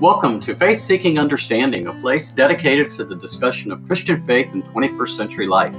Welcome 0.00 0.40
to 0.40 0.54
Faith 0.54 0.76
Seeking 0.76 1.18
Understanding, 1.18 1.86
a 1.86 1.92
place 2.02 2.34
dedicated 2.34 2.90
to 2.90 3.04
the 3.04 3.16
discussion 3.16 3.72
of 3.72 3.82
Christian 3.86 4.18
faith 4.18 4.52
in 4.52 4.62
21st 4.62 5.08
century 5.08 5.46
life. 5.46 5.74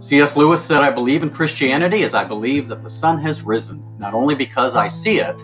C.S. 0.00 0.36
Lewis 0.36 0.62
said, 0.62 0.82
I 0.82 0.90
believe 0.90 1.22
in 1.22 1.30
Christianity 1.30 2.02
as 2.02 2.12
I 2.12 2.24
believe 2.24 2.68
that 2.68 2.82
the 2.82 2.90
sun 2.90 3.18
has 3.22 3.42
risen, 3.42 3.82
not 3.96 4.12
only 4.12 4.34
because 4.34 4.76
I 4.76 4.86
see 4.86 5.18
it, 5.20 5.42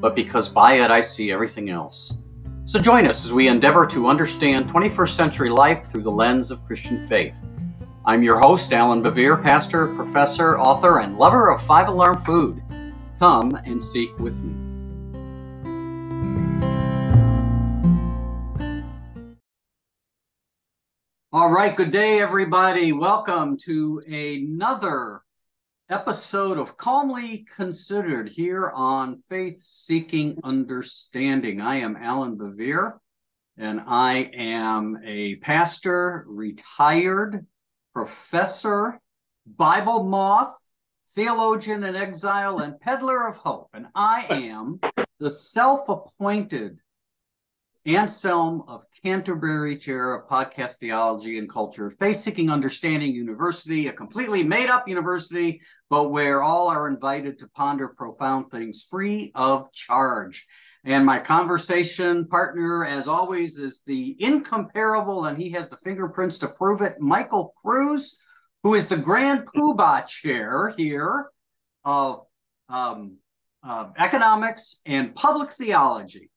but 0.00 0.14
because 0.14 0.50
by 0.50 0.80
it 0.80 0.90
I 0.90 1.00
see 1.00 1.32
everything 1.32 1.70
else. 1.70 2.18
So 2.66 2.78
join 2.78 3.06
us 3.06 3.24
as 3.24 3.32
we 3.32 3.48
endeavor 3.48 3.86
to 3.86 4.08
understand 4.08 4.68
21st 4.68 5.08
century 5.16 5.48
life 5.48 5.86
through 5.86 6.02
the 6.02 6.10
lens 6.10 6.50
of 6.50 6.66
Christian 6.66 6.98
faith. 7.06 7.42
I'm 8.04 8.22
your 8.22 8.38
host, 8.38 8.74
Allan 8.74 9.02
Bevere, 9.02 9.42
pastor, 9.42 9.94
professor, 9.94 10.58
author, 10.58 11.00
and 11.00 11.16
lover 11.16 11.48
of 11.48 11.62
five 11.62 11.88
alarm 11.88 12.18
food. 12.18 12.62
Come 13.18 13.58
and 13.64 13.82
seek 13.82 14.18
with 14.18 14.42
me. 14.42 14.59
All 21.32 21.48
right, 21.48 21.76
good 21.76 21.92
day, 21.92 22.20
everybody. 22.20 22.92
Welcome 22.92 23.56
to 23.58 24.02
another 24.08 25.22
episode 25.88 26.58
of 26.58 26.76
Calmly 26.76 27.46
Considered 27.54 28.28
here 28.28 28.72
on 28.74 29.22
Faith 29.28 29.60
Seeking 29.60 30.40
Understanding. 30.42 31.60
I 31.60 31.76
am 31.76 31.96
Allan 31.96 32.36
Bevere, 32.36 32.94
and 33.56 33.80
I 33.86 34.28
am 34.34 34.98
a 35.04 35.36
pastor, 35.36 36.24
retired 36.26 37.46
professor, 37.94 38.98
Bible 39.46 40.02
moth, 40.02 40.58
theologian 41.10 41.84
in 41.84 41.94
exile, 41.94 42.58
and 42.58 42.80
peddler 42.80 43.28
of 43.28 43.36
hope. 43.36 43.68
And 43.72 43.86
I 43.94 44.26
am 44.30 44.80
the 45.20 45.30
self 45.30 45.88
appointed 45.88 46.80
Anselm 47.86 48.62
of 48.68 48.84
Canterbury 49.02 49.74
Chair 49.78 50.14
of 50.14 50.28
Podcast 50.28 50.76
Theology 50.76 51.38
and 51.38 51.48
Culture, 51.48 51.90
Faith 51.90 52.16
Seeking 52.16 52.50
Understanding 52.50 53.14
University, 53.14 53.88
a 53.88 53.92
completely 53.92 54.42
made 54.42 54.68
up 54.68 54.86
university, 54.86 55.62
but 55.88 56.10
where 56.10 56.42
all 56.42 56.68
are 56.68 56.88
invited 56.88 57.38
to 57.38 57.48
ponder 57.48 57.88
profound 57.88 58.50
things 58.50 58.86
free 58.88 59.32
of 59.34 59.72
charge. 59.72 60.46
And 60.84 61.06
my 61.06 61.18
conversation 61.18 62.28
partner, 62.28 62.84
as 62.84 63.08
always, 63.08 63.58
is 63.58 63.82
the 63.86 64.14
incomparable, 64.18 65.24
and 65.24 65.38
he 65.38 65.50
has 65.52 65.70
the 65.70 65.78
fingerprints 65.78 66.38
to 66.40 66.48
prove 66.48 66.82
it, 66.82 67.00
Michael 67.00 67.54
Kruse, 67.64 68.18
who 68.62 68.74
is 68.74 68.88
the 68.88 68.96
Grand 68.98 69.46
Poobah 69.46 70.06
Chair 70.06 70.74
here 70.76 71.30
of 71.86 72.26
um, 72.68 73.16
uh, 73.62 73.88
Economics 73.96 74.82
and 74.84 75.14
Public 75.14 75.50
Theology. 75.50 76.29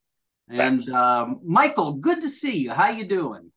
And 0.49 0.87
um, 0.89 1.39
Michael, 1.43 1.93
good 1.93 2.21
to 2.21 2.29
see 2.29 2.57
you. 2.57 2.71
How 2.71 2.91
you 2.91 3.05
doing? 3.05 3.51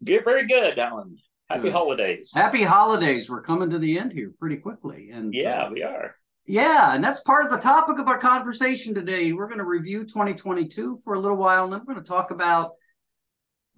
You're 0.00 0.22
very 0.22 0.46
good, 0.46 0.78
Allan. 0.78 1.16
Happy 1.48 1.62
good. 1.62 1.72
holidays. 1.72 2.30
Happy 2.34 2.62
holidays. 2.62 3.28
We're 3.28 3.42
coming 3.42 3.70
to 3.70 3.78
the 3.78 3.98
end 3.98 4.12
here 4.12 4.32
pretty 4.38 4.56
quickly. 4.56 5.10
And 5.10 5.34
yeah, 5.34 5.64
uh, 5.64 5.70
we 5.70 5.82
are. 5.82 6.14
Yeah, 6.46 6.94
and 6.94 7.04
that's 7.04 7.20
part 7.20 7.44
of 7.44 7.50
the 7.50 7.58
topic 7.58 7.98
of 7.98 8.08
our 8.08 8.18
conversation 8.18 8.94
today. 8.94 9.32
We're 9.32 9.48
going 9.48 9.58
to 9.58 9.64
review 9.64 10.04
2022 10.04 11.00
for 11.04 11.14
a 11.14 11.20
little 11.20 11.36
while, 11.36 11.64
and 11.64 11.72
then 11.72 11.80
we're 11.80 11.94
going 11.94 12.04
to 12.04 12.08
talk 12.10 12.30
about 12.30 12.72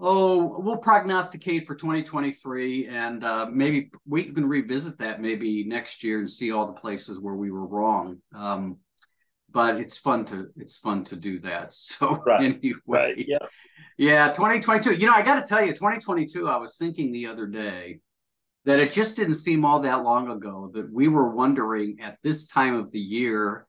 oh, 0.01 0.57
we'll 0.59 0.79
prognosticate 0.79 1.67
for 1.67 1.75
2023, 1.75 2.89
and 2.89 3.23
uh, 3.23 3.47
maybe 3.51 3.91
we 4.07 4.25
can 4.25 4.49
revisit 4.49 4.99
that 4.99 5.21
maybe 5.21 5.65
next 5.65 6.03
year 6.03 6.19
and 6.19 6.31
see 6.31 6.53
all 6.53 6.67
the 6.67 6.73
places 6.73 7.21
where 7.21 7.35
we 7.35 7.51
were 7.51 7.67
wrong. 7.67 8.19
Um, 8.35 8.79
but 9.53 9.77
it's 9.79 9.97
fun 9.97 10.25
to 10.27 10.49
it's 10.57 10.79
fun 10.79 11.05
to 11.05 11.17
do 11.17 11.39
that. 11.41 11.75
So 11.81 12.17
right. 12.27 12.43
anyway, 12.43 12.79
right. 12.87 13.15
yeah, 13.19 13.39
yeah, 13.99 14.29
2022. 14.29 14.95
You 14.95 15.07
know, 15.07 15.15
I 15.15 15.23
got 15.23 15.37
to 15.37 15.47
tell 15.47 15.65
you, 15.65 15.73
2022. 15.73 16.49
I 16.49 16.57
was 16.57 16.77
thinking 16.77 17.13
the 17.13 17.27
other 17.27 17.47
day 17.47 18.01
that 18.65 18.79
it 18.79 18.93
just 18.93 19.17
didn't 19.17 19.35
seem 19.35 19.65
all 19.65 19.81
that 19.81 20.05
long 20.05 20.31
ago 20.31 20.71
that 20.75 20.93
we 20.93 21.09
were 21.09 21.31
wondering 21.31 21.99
at 22.01 22.19
this 22.23 22.47
time 22.47 22.75
of 22.75 22.91
the 22.91 22.99
year 22.99 23.67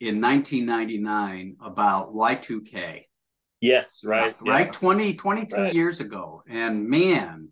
in 0.00 0.20
1999 0.20 1.56
about 1.62 2.14
Y2K. 2.14 3.04
Yes, 3.60 4.02
right. 4.04 4.34
Uh, 4.34 4.44
right, 4.50 4.66
yeah. 4.66 4.72
20, 4.72 5.14
22 5.14 5.56
right. 5.56 5.74
years 5.74 6.00
ago. 6.00 6.42
And 6.48 6.88
man, 6.88 7.48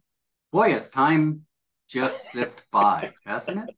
boy, 0.52 0.70
has 0.72 0.90
time 0.90 1.42
just 1.88 2.32
zipped 2.32 2.66
by, 2.70 3.12
hasn't 3.24 3.68
it? 3.68 3.76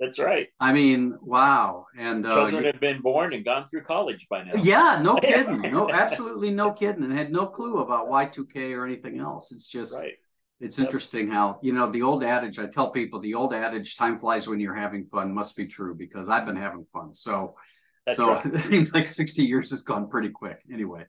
That's 0.00 0.18
right. 0.18 0.48
I 0.58 0.72
mean, 0.72 1.16
wow. 1.22 1.86
And 1.96 2.26
uh, 2.26 2.34
children 2.34 2.64
have 2.64 2.80
been 2.80 3.00
born 3.00 3.32
and 3.32 3.44
gone 3.44 3.66
through 3.66 3.82
college 3.82 4.26
by 4.28 4.42
now. 4.42 4.52
Yeah, 4.60 5.00
no 5.02 5.14
kidding. 5.22 5.60
no, 5.72 5.88
absolutely 5.88 6.50
no 6.50 6.72
kidding. 6.72 7.04
And 7.04 7.16
had 7.16 7.30
no 7.30 7.46
clue 7.46 7.78
about 7.78 8.08
Y2K 8.08 8.76
or 8.76 8.84
anything 8.84 9.20
else. 9.20 9.52
It's 9.52 9.68
just, 9.68 9.96
right. 9.96 10.14
it's 10.60 10.78
yep. 10.78 10.86
interesting 10.86 11.28
how, 11.28 11.60
you 11.62 11.72
know, 11.72 11.90
the 11.90 12.02
old 12.02 12.24
adage, 12.24 12.58
I 12.58 12.66
tell 12.66 12.90
people 12.90 13.20
the 13.20 13.34
old 13.34 13.54
adage, 13.54 13.96
time 13.96 14.18
flies 14.18 14.48
when 14.48 14.58
you're 14.58 14.74
having 14.74 15.06
fun 15.06 15.32
must 15.32 15.56
be 15.56 15.66
true 15.66 15.94
because 15.94 16.28
I've 16.28 16.46
been 16.46 16.56
having 16.56 16.86
fun. 16.92 17.14
So, 17.14 17.54
That's 18.04 18.16
so 18.16 18.32
right. 18.32 18.46
it 18.54 18.60
seems 18.60 18.92
like 18.92 19.06
60 19.06 19.44
years 19.44 19.70
has 19.70 19.82
gone 19.82 20.08
pretty 20.08 20.30
quick 20.30 20.60
anyway. 20.72 21.04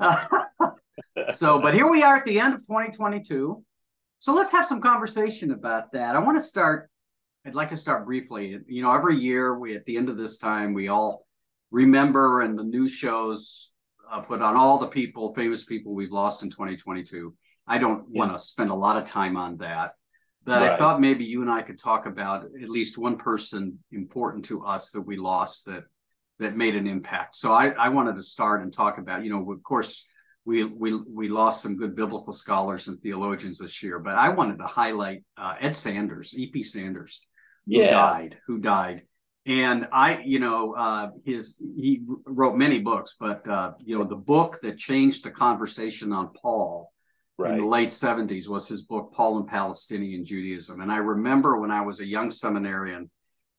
so, 1.28 1.60
but 1.60 1.74
here 1.74 1.90
we 1.90 2.02
are 2.02 2.16
at 2.16 2.24
the 2.24 2.40
end 2.40 2.54
of 2.54 2.60
2022. 2.60 3.62
So 4.18 4.34
let's 4.34 4.52
have 4.52 4.66
some 4.66 4.80
conversation 4.80 5.50
about 5.50 5.92
that. 5.92 6.16
I 6.16 6.20
want 6.20 6.38
to 6.38 6.42
start 6.42 6.88
I'd 7.44 7.54
like 7.56 7.70
to 7.70 7.76
start 7.76 8.04
briefly. 8.04 8.58
You 8.66 8.82
know, 8.82 8.92
every 8.92 9.16
year 9.16 9.58
we 9.58 9.74
at 9.74 9.84
the 9.84 9.96
end 9.96 10.08
of 10.08 10.16
this 10.16 10.38
time 10.38 10.74
we 10.74 10.88
all 10.88 11.26
remember 11.70 12.40
and 12.42 12.56
the 12.56 12.62
news 12.62 12.92
shows 12.92 13.72
uh, 14.10 14.20
put 14.20 14.42
on 14.42 14.56
all 14.56 14.78
the 14.78 14.86
people, 14.86 15.34
famous 15.34 15.64
people 15.64 15.94
we've 15.94 16.12
lost 16.12 16.42
in 16.42 16.50
2022. 16.50 17.34
I 17.66 17.78
don't 17.78 18.04
yeah. 18.10 18.20
want 18.20 18.32
to 18.32 18.38
spend 18.38 18.70
a 18.70 18.76
lot 18.76 18.96
of 18.96 19.04
time 19.04 19.36
on 19.36 19.56
that, 19.58 19.92
but 20.44 20.60
right. 20.60 20.70
I 20.70 20.76
thought 20.76 21.00
maybe 21.00 21.24
you 21.24 21.42
and 21.42 21.50
I 21.50 21.62
could 21.62 21.78
talk 21.78 22.06
about 22.06 22.44
at 22.44 22.68
least 22.68 22.98
one 22.98 23.16
person 23.16 23.78
important 23.90 24.44
to 24.46 24.64
us 24.64 24.90
that 24.92 25.02
we 25.02 25.16
lost 25.16 25.66
that 25.66 25.84
that 26.38 26.56
made 26.56 26.74
an 26.74 26.86
impact. 26.86 27.36
So 27.36 27.52
I, 27.52 27.68
I 27.70 27.88
wanted 27.88 28.16
to 28.16 28.22
start 28.22 28.62
and 28.62 28.72
talk 28.72 28.98
about, 28.98 29.24
you 29.24 29.30
know, 29.30 29.50
of 29.50 29.62
course 29.62 30.06
we 30.44 30.64
we 30.64 30.94
we 30.94 31.28
lost 31.28 31.62
some 31.62 31.76
good 31.76 31.96
biblical 31.96 32.32
scholars 32.32 32.86
and 32.86 33.00
theologians 33.00 33.58
this 33.58 33.82
year, 33.82 33.98
but 33.98 34.14
I 34.14 34.28
wanted 34.28 34.58
to 34.58 34.66
highlight 34.66 35.24
uh, 35.36 35.54
Ed 35.60 35.74
Sanders, 35.74 36.38
E.P. 36.38 36.62
Sanders 36.62 37.20
who 37.66 37.80
yeah. 37.80 37.90
died, 37.90 38.36
who 38.46 38.58
died. 38.58 39.02
And 39.44 39.88
I, 39.92 40.20
you 40.20 40.38
know, 40.38 40.74
uh, 40.74 41.10
his 41.24 41.56
he 41.76 42.02
wrote 42.26 42.56
many 42.56 42.80
books, 42.80 43.16
but 43.18 43.46
uh, 43.48 43.72
you 43.80 43.98
know, 43.98 44.04
the 44.04 44.14
book 44.14 44.60
that 44.62 44.78
changed 44.78 45.24
the 45.24 45.30
conversation 45.30 46.12
on 46.12 46.30
Paul 46.40 46.92
right. 47.38 47.52
in 47.52 47.58
the 47.58 47.66
late 47.66 47.88
'70s 47.88 48.48
was 48.48 48.68
his 48.68 48.82
book 48.82 49.12
Paul 49.12 49.38
and 49.38 49.48
Palestinian 49.48 50.24
Judaism. 50.24 50.80
And 50.80 50.92
I 50.92 50.98
remember 50.98 51.58
when 51.58 51.72
I 51.72 51.80
was 51.80 51.98
a 51.98 52.06
young 52.06 52.30
seminarian, 52.30 53.10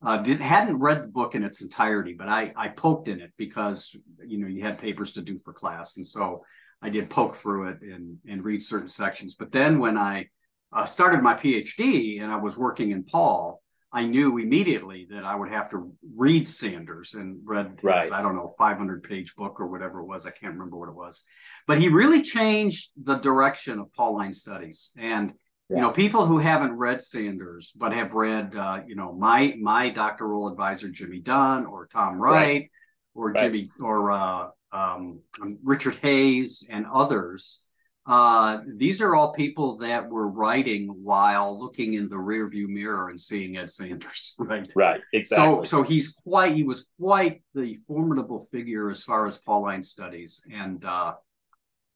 uh, 0.02 0.18
did 0.18 0.40
hadn't 0.40 0.80
read 0.80 1.02
the 1.02 1.08
book 1.08 1.34
in 1.34 1.44
its 1.44 1.60
entirety, 1.60 2.14
but 2.14 2.30
I 2.30 2.52
I 2.56 2.68
poked 2.68 3.08
in 3.08 3.20
it 3.20 3.32
because 3.36 3.94
you 4.26 4.38
know 4.38 4.46
you 4.46 4.62
had 4.62 4.78
papers 4.78 5.12
to 5.14 5.22
do 5.22 5.36
for 5.36 5.52
class, 5.52 5.98
and 5.98 6.06
so 6.06 6.44
I 6.80 6.88
did 6.88 7.10
poke 7.10 7.34
through 7.34 7.68
it 7.68 7.82
and 7.82 8.18
and 8.26 8.42
read 8.42 8.62
certain 8.62 8.88
sections. 8.88 9.34
But 9.34 9.52
then 9.52 9.78
when 9.78 9.98
I 9.98 10.28
uh, 10.72 10.86
started 10.86 11.22
my 11.22 11.34
PhD 11.34 12.22
and 12.22 12.32
I 12.32 12.36
was 12.36 12.56
working 12.56 12.90
in 12.90 13.04
Paul, 13.04 13.62
I 13.94 14.04
knew 14.04 14.38
immediately 14.38 15.06
that 15.10 15.24
I 15.24 15.36
would 15.36 15.50
have 15.50 15.70
to 15.70 15.92
read 16.16 16.48
Sanders 16.48 17.14
and 17.14 17.38
read 17.44 17.74
his, 17.76 17.84
right. 17.84 18.12
I 18.12 18.22
don't 18.22 18.34
know, 18.34 18.48
500 18.58 19.04
page 19.04 19.36
book 19.36 19.60
or 19.60 19.68
whatever 19.68 20.00
it 20.00 20.06
was. 20.06 20.26
I 20.26 20.32
can't 20.32 20.54
remember 20.54 20.76
what 20.76 20.88
it 20.88 20.96
was. 20.96 21.22
But 21.68 21.80
he 21.80 21.88
really 21.88 22.20
changed 22.20 22.90
the 22.96 23.14
direction 23.18 23.78
of 23.78 23.92
Pauline 23.92 24.32
studies. 24.32 24.90
And, 24.98 25.32
yeah. 25.68 25.76
you 25.76 25.82
know, 25.82 25.92
people 25.92 26.26
who 26.26 26.38
haven't 26.38 26.72
read 26.72 27.02
Sanders, 27.02 27.72
but 27.76 27.92
have 27.92 28.14
read, 28.14 28.56
uh, 28.56 28.80
you 28.84 28.96
know, 28.96 29.12
my 29.12 29.54
my 29.60 29.90
doctoral 29.90 30.48
advisor, 30.48 30.88
Jimmy 30.88 31.20
Dunn 31.20 31.64
or 31.64 31.86
Tom 31.86 32.18
Wright, 32.18 32.34
right. 32.34 32.70
or 33.14 33.30
right. 33.30 33.36
Jimmy 33.40 33.70
or 33.80 34.10
uh, 34.10 34.48
um, 34.72 35.20
Richard 35.62 35.94
Hays 36.02 36.66
and 36.68 36.84
others 36.92 37.63
uh, 38.06 38.58
these 38.66 39.00
are 39.00 39.14
all 39.14 39.32
people 39.32 39.78
that 39.78 40.08
were 40.08 40.28
writing 40.28 40.88
while 41.02 41.58
looking 41.58 41.94
in 41.94 42.06
the 42.06 42.16
rearview 42.16 42.66
mirror 42.68 43.08
and 43.08 43.18
seeing 43.18 43.56
Ed 43.56 43.70
Sanders, 43.70 44.34
right? 44.38 44.70
Right, 44.76 45.00
exactly. 45.12 45.64
So, 45.64 45.64
so 45.64 45.82
he's 45.82 46.12
quite 46.12 46.54
he 46.54 46.64
was 46.64 46.88
quite 47.00 47.42
the 47.54 47.76
formidable 47.86 48.40
figure 48.40 48.90
as 48.90 49.02
far 49.02 49.26
as 49.26 49.38
Pauline 49.38 49.82
studies, 49.82 50.46
and 50.52 50.84
uh, 50.84 51.14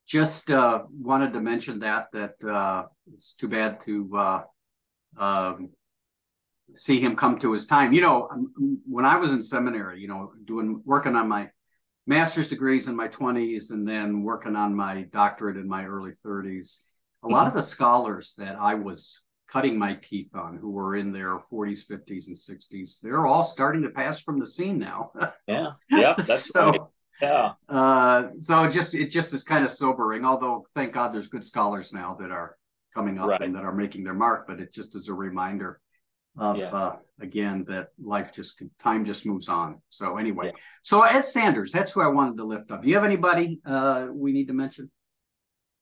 just 0.06 0.50
uh, 0.50 0.84
wanted 0.90 1.34
to 1.34 1.40
mention 1.40 1.80
that 1.80 2.06
that 2.12 2.42
uh, 2.42 2.84
it's 3.12 3.34
too 3.34 3.48
bad 3.48 3.78
to 3.80 4.16
uh, 4.16 4.42
um, 5.18 5.70
see 6.74 7.00
him 7.00 7.16
come 7.16 7.38
to 7.40 7.52
his 7.52 7.66
time. 7.66 7.92
You 7.92 8.00
know, 8.00 8.28
um, 8.30 8.80
when 8.86 9.04
I 9.04 9.16
was 9.16 9.34
in 9.34 9.42
seminary, 9.42 10.00
you 10.00 10.08
know, 10.08 10.32
doing 10.46 10.80
working 10.86 11.16
on 11.16 11.28
my 11.28 11.50
master's 12.08 12.48
degrees 12.48 12.88
in 12.88 12.96
my 12.96 13.06
20s 13.08 13.70
and 13.70 13.86
then 13.86 14.22
working 14.22 14.56
on 14.56 14.74
my 14.74 15.02
doctorate 15.12 15.56
in 15.56 15.68
my 15.68 15.84
early 15.84 16.12
30s 16.26 16.78
a 17.22 17.28
lot 17.28 17.46
of 17.46 17.52
the 17.54 17.62
scholars 17.62 18.34
that 18.38 18.56
i 18.58 18.74
was 18.74 19.22
cutting 19.46 19.78
my 19.78 19.94
teeth 19.94 20.34
on 20.34 20.56
who 20.56 20.70
were 20.70 20.96
in 20.96 21.12
their 21.12 21.38
40s 21.38 21.86
50s 21.90 22.26
and 22.28 22.36
60s 22.36 23.00
they're 23.00 23.26
all 23.26 23.42
starting 23.42 23.82
to 23.82 23.90
pass 23.90 24.22
from 24.22 24.38
the 24.38 24.46
scene 24.46 24.78
now 24.78 25.10
yeah 25.48 25.72
yeah 25.90 26.14
that's 26.16 26.48
so, 26.52 26.70
right. 26.70 26.80
Yeah. 27.20 27.54
Uh, 27.68 28.28
so 28.36 28.62
it 28.62 28.70
just 28.72 28.94
it 28.94 29.10
just 29.10 29.34
is 29.34 29.42
kind 29.42 29.64
of 29.64 29.72
sobering. 29.72 30.24
Although 30.24 30.64
thank 30.76 30.92
God 30.92 31.12
there's 31.12 31.26
good 31.26 31.44
scholars 31.44 31.92
now 31.92 32.16
that 32.20 32.30
are 32.30 32.56
coming 32.94 33.18
up 33.18 33.26
Right. 33.26 33.42
and 33.42 33.56
that 33.56 33.64
are 33.64 33.74
making 33.74 34.04
their 34.04 34.14
mark. 34.14 34.46
But 34.46 34.60
it 34.60 34.72
just 34.72 34.94
is 34.94 35.08
a 35.08 35.14
reminder 35.14 35.80
of 36.38 36.56
Yeah. 36.56 36.70
uh, 36.70 36.96
again 37.20 37.64
that 37.64 37.88
life 38.00 38.32
just 38.32 38.62
time 38.78 39.04
just 39.04 39.26
moves 39.26 39.48
on. 39.48 39.80
So 39.88 40.16
anyway, 40.18 40.46
Yeah. 40.46 40.60
so 40.82 41.02
Ed 41.02 41.22
Sanders, 41.22 41.72
that's 41.72 41.92
who 41.92 42.00
I 42.00 42.06
wanted 42.08 42.36
to 42.38 42.44
lift 42.44 42.70
up. 42.70 42.82
Do 42.82 42.88
you 42.88 42.94
have 42.94 43.04
anybody 43.04 43.60
uh, 43.64 44.08
we 44.10 44.32
need 44.32 44.46
to 44.48 44.54
mention? 44.54 44.90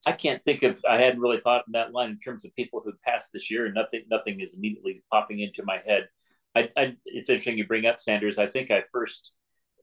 I 0.05 0.11
can't 0.13 0.43
think 0.45 0.63
of. 0.63 0.79
I 0.87 1.01
hadn't 1.01 1.19
really 1.19 1.39
thought 1.39 1.63
in 1.67 1.73
that 1.73 1.91
line 1.91 2.09
in 2.11 2.19
terms 2.19 2.45
of 2.45 2.55
people 2.55 2.81
who 2.83 2.93
passed 3.05 3.33
this 3.33 3.49
year, 3.51 3.65
and 3.65 3.75
nothing, 3.75 4.03
nothing 4.09 4.39
is 4.39 4.55
immediately 4.55 5.03
popping 5.11 5.39
into 5.39 5.63
my 5.63 5.79
head. 5.85 6.07
I, 6.55 6.69
I 6.77 6.97
it's 7.05 7.29
interesting 7.29 7.57
you 7.57 7.67
bring 7.67 7.85
up 7.85 7.99
Sanders. 7.99 8.37
I 8.37 8.47
think 8.47 8.71
I 8.71 8.83
first, 8.91 9.33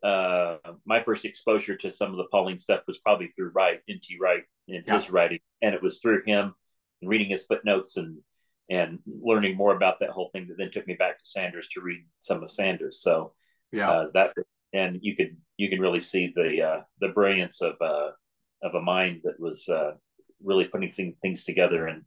uh, 0.03 0.57
my 0.87 1.03
first 1.03 1.25
exposure 1.25 1.77
to 1.77 1.91
some 1.91 2.11
of 2.11 2.17
the 2.17 2.25
Pauline 2.31 2.59
stuff 2.59 2.83
was 2.87 2.99
probably 2.99 3.29
through 3.29 3.51
Wright, 3.51 3.81
N.T. 3.89 4.17
Wright, 4.21 4.45
in 4.69 4.83
Yeah. 4.87 4.95
his 4.95 5.11
writing, 5.11 5.41
and 5.63 5.75
it 5.75 5.83
was 5.83 6.01
through 6.01 6.23
him 6.25 6.55
and 7.03 7.11
reading 7.11 7.29
his 7.31 7.45
footnotes 7.45 7.97
and 7.97 8.19
and 8.71 8.99
learning 9.07 9.57
more 9.57 9.75
about 9.75 10.01
that 10.01 10.11
whole 10.11 10.31
thing 10.33 10.47
that 10.49 10.57
then 10.59 10.71
took 10.71 10.87
me 10.87 10.95
back 10.95 11.19
to 11.19 11.27
Sanders 11.27 11.69
to 11.71 11.81
read 11.81 12.05
some 12.21 12.43
of 12.43 12.51
Sanders. 12.51 13.01
So 13.01 13.35
Yeah, 13.73 13.91
uh, 13.91 14.07
that 14.15 14.33
and 14.73 14.99
you 15.03 15.17
could 15.17 15.37
you 15.57 15.69
can 15.71 15.81
really 15.81 16.01
see 16.01 16.33
the 16.35 16.63
uh, 16.63 16.81
the 17.01 17.09
brilliance 17.09 17.63
of 17.63 17.75
uh, 17.81 18.11
of 18.63 18.75
a 18.75 18.81
mind 18.81 19.21
that 19.25 19.39
was 19.39 19.69
uh, 19.69 19.93
really 20.43 20.65
putting 20.65 20.91
things 20.91 21.45
together 21.45 21.89
in 21.89 22.05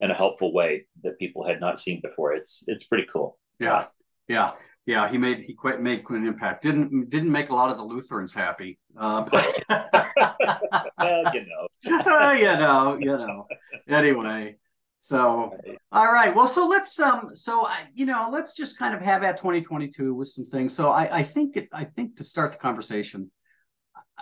in 0.00 0.10
a 0.10 0.14
helpful 0.14 0.52
way 0.52 0.86
that 1.02 1.18
people 1.18 1.46
had 1.46 1.60
not 1.60 1.80
seen 1.80 2.00
before. 2.00 2.32
It's 2.32 2.64
it's 2.66 2.84
pretty 2.84 3.06
cool. 3.12 3.38
yeah, 3.60 3.86
yeah, 4.28 4.52
yeah. 4.86 5.08
He 5.10 5.18
made 5.18 5.40
he 5.40 5.54
quite 5.54 5.80
made 5.80 6.04
quite 6.04 6.20
an 6.20 6.26
impact. 6.26 6.62
Didn't 6.62 7.10
didn't 7.10 7.30
make 7.30 7.50
a 7.50 7.54
lot 7.54 7.70
of 7.70 7.76
the 7.76 7.84
Lutherans 7.84 8.34
happy, 8.34 8.78
uh, 8.96 9.22
but 9.30 9.64
well, 10.98 11.34
you 11.34 11.46
know, 11.46 11.68
you 12.32 12.44
know, 12.44 12.98
you 12.98 13.16
know. 13.16 13.46
Anyway, 13.88 14.56
so 14.98 15.56
all 15.90 16.12
right. 16.12 16.34
Well, 16.34 16.48
so 16.48 16.66
let's 16.66 16.98
um, 17.00 17.30
so 17.34 17.66
I, 17.66 17.84
you 17.94 18.04
know, 18.04 18.28
let's 18.30 18.54
just 18.54 18.78
kind 18.78 18.94
of 18.94 19.00
have 19.00 19.22
at 19.22 19.36
2022 19.38 20.12
with 20.12 20.28
some 20.28 20.44
things. 20.44 20.74
So 20.74 20.90
I, 20.90 21.18
I 21.18 21.22
think 21.22 21.56
it, 21.56 21.68
I 21.72 21.84
think 21.84 22.16
to 22.16 22.24
start 22.24 22.52
the 22.52 22.58
conversation, 22.58 23.30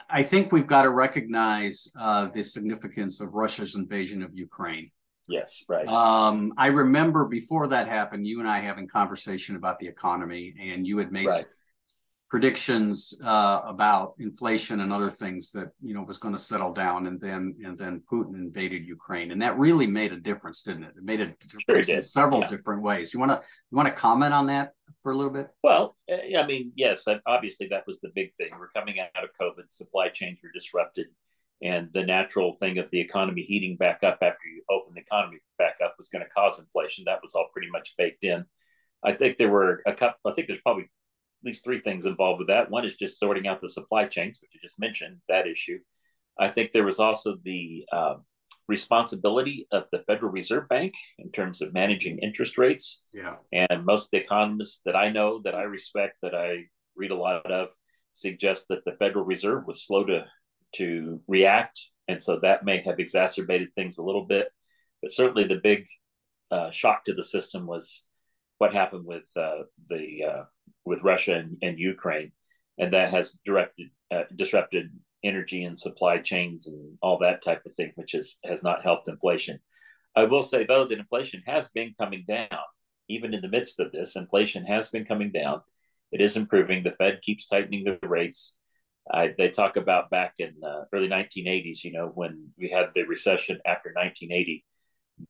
I 0.09 0.23
think 0.23 0.53
we've 0.53 0.67
got 0.67 0.83
to 0.83 0.91
recognize 0.91 1.91
uh, 1.99 2.29
the 2.33 2.43
significance 2.43 3.21
of 3.21 3.35
Russia's 3.35 3.75
invasion 3.75 4.23
of 4.23 4.31
Ukraine. 4.35 4.91
yes, 5.29 5.65
right, 5.69 5.89
Um, 5.89 6.53
I 6.57 6.69
remember 6.69 7.25
before 7.25 7.67
that 7.69 7.89
happened, 7.89 8.27
you 8.27 8.39
and 8.39 8.49
I 8.49 8.61
having 8.61 8.87
conversation 8.87 9.57
about 9.57 9.79
the 9.79 9.89
economy, 9.89 10.55
and 10.61 10.87
you 10.87 10.99
had 10.99 11.11
made 11.11 11.27
Right. 11.27 11.47
Predictions 12.29 13.15
uh, 13.25 13.61
about 13.67 14.15
inflation 14.19 14.81
and 14.81 14.93
other 14.93 15.11
things 15.11 15.53
that 15.53 15.71
you 15.81 15.95
know 15.95 16.03
was 16.03 16.19
going 16.19 16.35
to 16.35 16.41
settle 16.41 16.73
down, 16.73 17.07
and 17.07 17.21
then 17.21 17.55
and 17.65 17.79
then 17.79 18.03
Putin 18.11 18.35
invaded 18.35 18.87
Ukraine, 18.87 19.31
and 19.31 19.41
that 19.43 19.59
really 19.59 19.87
made 19.87 20.13
a 20.13 20.17
difference, 20.17 20.63
didn't 20.63 20.85
it? 20.85 20.95
It 20.97 21.05
made 21.05 21.21
a 21.21 21.35
difference 21.49 21.89
in 21.89 22.03
several 22.03 22.41
yeah. 22.41 22.51
different 22.51 22.83
ways. 22.83 23.15
You 23.15 23.21
want 23.21 23.33
to 23.33 23.41
you 23.71 23.77
want 23.77 23.89
to 23.89 23.95
comment 23.95 24.35
on 24.35 24.47
that 24.47 24.73
for 25.03 25.13
a 25.13 25.17
little 25.17 25.33
bit? 25.33 25.49
Well, 25.63 25.97
uh, 26.11 26.39
I 26.39 26.47
mean, 26.47 26.73
yes, 26.75 27.05
obviously 27.27 27.69
that 27.69 27.87
was 27.87 28.01
the 28.01 28.11
big 28.15 28.35
thing. 28.35 28.51
We're 28.59 28.71
coming 28.71 28.99
out 28.99 29.23
of 29.23 29.31
COVID, 29.41 29.71
supply 29.71 30.09
chains 30.09 30.41
were 30.43 30.51
disrupted, 30.53 31.07
and 31.63 31.91
the 31.95 32.05
natural 32.05 32.53
thing 32.55 32.79
of 32.79 32.91
the 32.91 33.01
economy 33.01 33.43
heating 33.43 33.77
back 33.77 34.03
up 34.03 34.19
after 34.21 34.49
you 34.49 34.63
open 34.69 34.95
the 34.95 35.01
economy 35.01 35.39
back 35.59 35.77
up 35.85 35.95
was 35.97 36.09
going 36.09 36.25
to 36.25 36.31
cause 36.31 36.59
inflation. 36.59 37.05
That 37.07 37.23
was 37.23 37.35
all 37.35 37.49
pretty 37.53 37.71
much 37.71 37.95
baked 37.97 38.25
in. 38.25 38.45
I 39.05 39.13
think 39.13 39.39
there 39.39 39.51
were 39.51 39.83
a 39.87 39.95
couple. 39.95 40.19
I 40.31 40.35
think 40.35 40.49
there's 40.49 40.61
probably 40.61 40.91
least 41.47 41.65
three 41.65 41.81
things 41.81 42.07
involved 42.07 42.39
with 42.39 42.49
that. 42.49 42.71
One 42.71 42.85
is 42.85 42.97
just 42.97 43.19
sorting 43.19 43.47
out 43.47 43.61
the 43.61 43.69
supply 43.69 44.07
chains, 44.07 44.39
which 44.41 44.55
you 44.55 44.61
just 44.61 44.81
mentioned 44.81 45.19
that 45.29 45.47
issue. 45.47 45.79
I 46.39 46.49
think 46.49 46.73
there 46.73 46.85
was 46.85 46.99
also 46.99 47.37
the 47.43 47.87
uh, 47.91 48.17
responsibility 48.69 49.67
of 49.71 49.85
the 49.93 50.01
Federal 50.01 50.33
Reserve 50.33 50.69
Bank 50.69 50.95
in 51.19 51.31
terms 51.31 51.63
of 51.63 51.73
managing 51.73 52.19
interest 52.19 52.59
rates. 52.59 53.01
Yeah, 53.15 53.37
And 53.53 53.85
most 53.85 54.11
economists 54.13 54.81
that 54.85 54.97
I 54.97 55.11
know, 55.11 55.41
that 55.45 55.55
I 55.55 55.63
respect, 55.63 56.19
that 56.23 56.35
I 56.35 56.65
read 56.97 57.11
a 57.11 57.17
lot 57.17 57.51
of, 57.51 57.69
suggest 58.13 58.67
that 58.69 58.85
the 58.85 58.93
Federal 58.93 59.25
Reserve 59.25 59.67
was 59.67 59.85
slow 59.85 60.05
to 60.05 60.25
to 60.75 61.21
react, 61.29 61.81
and 62.09 62.23
so 62.23 62.41
that 62.41 62.65
may 62.65 62.83
have 62.83 62.99
exacerbated 62.99 63.73
things 63.75 63.99
a 63.99 64.03
little 64.03 64.25
bit. 64.25 64.49
But 65.01 65.13
certainly, 65.13 65.47
the 65.47 65.61
big 65.63 65.87
uh, 66.51 66.71
shock 66.71 67.05
to 67.05 67.15
the 67.15 67.23
system 67.23 67.67
was 67.67 68.05
what 68.59 68.75
happened 68.75 69.05
with 69.05 69.25
uh, 69.37 69.65
the 69.89 70.25
uh, 70.25 70.45
with 70.85 71.03
Russia 71.03 71.35
and, 71.35 71.57
and 71.63 71.79
Ukraine, 71.79 72.33
and 72.79 72.93
that 72.93 73.13
has 73.13 73.37
directed 73.45 73.89
uh, 74.11 74.25
disrupted 74.35 74.91
energy 75.25 75.65
and 75.65 75.79
supply 75.79 76.19
chains 76.19 76.69
and 76.69 76.97
all 77.03 77.19
that 77.19 77.43
type 77.43 77.63
of 77.67 77.75
thing, 77.75 77.93
which 77.97 78.13
has 78.13 78.39
has 78.45 78.63
not 78.63 78.83
helped 78.83 79.09
inflation. 79.09 79.59
I 80.15 80.25
will 80.25 80.43
say 80.43 80.65
though 80.65 80.87
that 80.87 80.99
inflation 80.99 81.43
has 81.47 81.69
been 81.69 81.95
coming 81.99 82.25
down, 82.27 82.49
even 83.09 83.35
in 83.35 83.43
the 83.43 83.49
midst 83.49 83.81
of 83.81 83.93
this. 83.93 84.17
Inflation 84.17 84.65
has 84.65 84.89
been 84.89 85.05
coming 85.05 85.31
down. 85.31 85.61
It 86.13 86.21
is 86.21 86.37
improving. 86.37 86.83
The 86.83 86.93
Fed 86.93 87.21
keeps 87.23 87.49
tightening 87.49 87.85
the 87.85 87.99
rates. 88.07 88.57
Uh, 89.13 89.29
they 89.39 89.51
talk 89.51 89.77
about 89.77 90.11
back 90.11 90.35
in 90.39 90.55
uh, 90.67 90.83
early 90.93 91.09
1980s, 91.09 91.85
you 91.85 91.93
know, 91.93 92.11
when 92.15 92.49
we 92.59 92.71
had 92.71 92.87
the 92.95 93.05
recession 93.05 93.59
after 93.65 93.93
1980, 93.95 94.65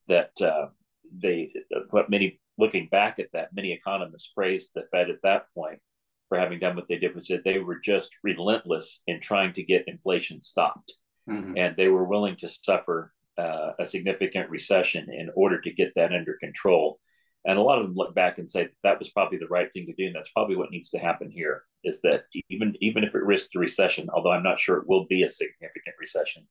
that 0.08 0.31
uh, 0.40 0.69
they, 1.14 1.52
what 1.90 2.08
many, 2.08 2.40
looking 2.58 2.88
back 2.88 3.19
at 3.19 3.32
that, 3.32 3.55
many 3.55 3.73
economists 3.73 4.32
praised 4.32 4.73
the 4.75 4.85
Fed 4.91 5.11
at 5.11 5.23
that 5.23 5.47
point 5.55 5.81
for 6.29 6.38
having 6.38 6.58
done 6.58 6.75
what 6.75 6.88
they 6.88 6.99
did, 6.99 7.14
was 7.14 7.29
that 7.29 7.44
they 7.44 7.58
were 7.58 7.79
just 7.79 8.11
relentless 8.23 9.03
in 9.06 9.20
trying 9.20 9.53
to 9.53 9.62
get 9.62 9.87
inflation 9.87 10.41
stopped. 10.41 10.94
Mhm. 11.29 11.58
And 11.58 11.76
they 11.76 11.88
were 11.88 12.05
willing 12.05 12.37
to 12.37 12.49
suffer 12.49 13.12
uh, 13.38 13.73
a 13.79 13.85
significant 13.85 14.49
recession 14.49 15.12
in 15.12 15.31
order 15.37 15.61
to 15.61 15.70
get 15.70 15.93
that 15.94 16.12
under 16.12 16.35
control. 16.35 16.99
And 17.44 17.58
a 17.58 17.62
lot 17.62 17.79
of 17.79 17.87
them 17.87 17.94
look 17.94 18.14
back 18.14 18.38
and 18.38 18.50
say 18.50 18.64
that, 18.64 18.73
that 18.82 18.99
was 18.99 19.11
probably 19.11 19.38
the 19.38 19.47
right 19.47 19.70
thing 19.70 19.87
to 19.87 19.93
do. 19.93 20.06
And 20.06 20.14
that's 20.17 20.32
probably 20.32 20.56
what 20.56 20.70
needs 20.70 20.91
to 20.91 20.99
happen 20.99 21.31
here 21.31 21.64
is 21.85 22.00
that 22.00 22.25
even, 22.49 22.75
even 22.81 23.05
if 23.05 23.14
it 23.14 23.23
risks 23.23 23.55
a 23.55 23.59
recession, 23.59 24.09
although 24.11 24.32
I'm 24.32 24.43
not 24.43 24.59
sure 24.59 24.79
it 24.79 24.88
will 24.88 25.05
be 25.05 25.23
a 25.23 25.31
significant 25.31 25.97
recession, 26.00 26.49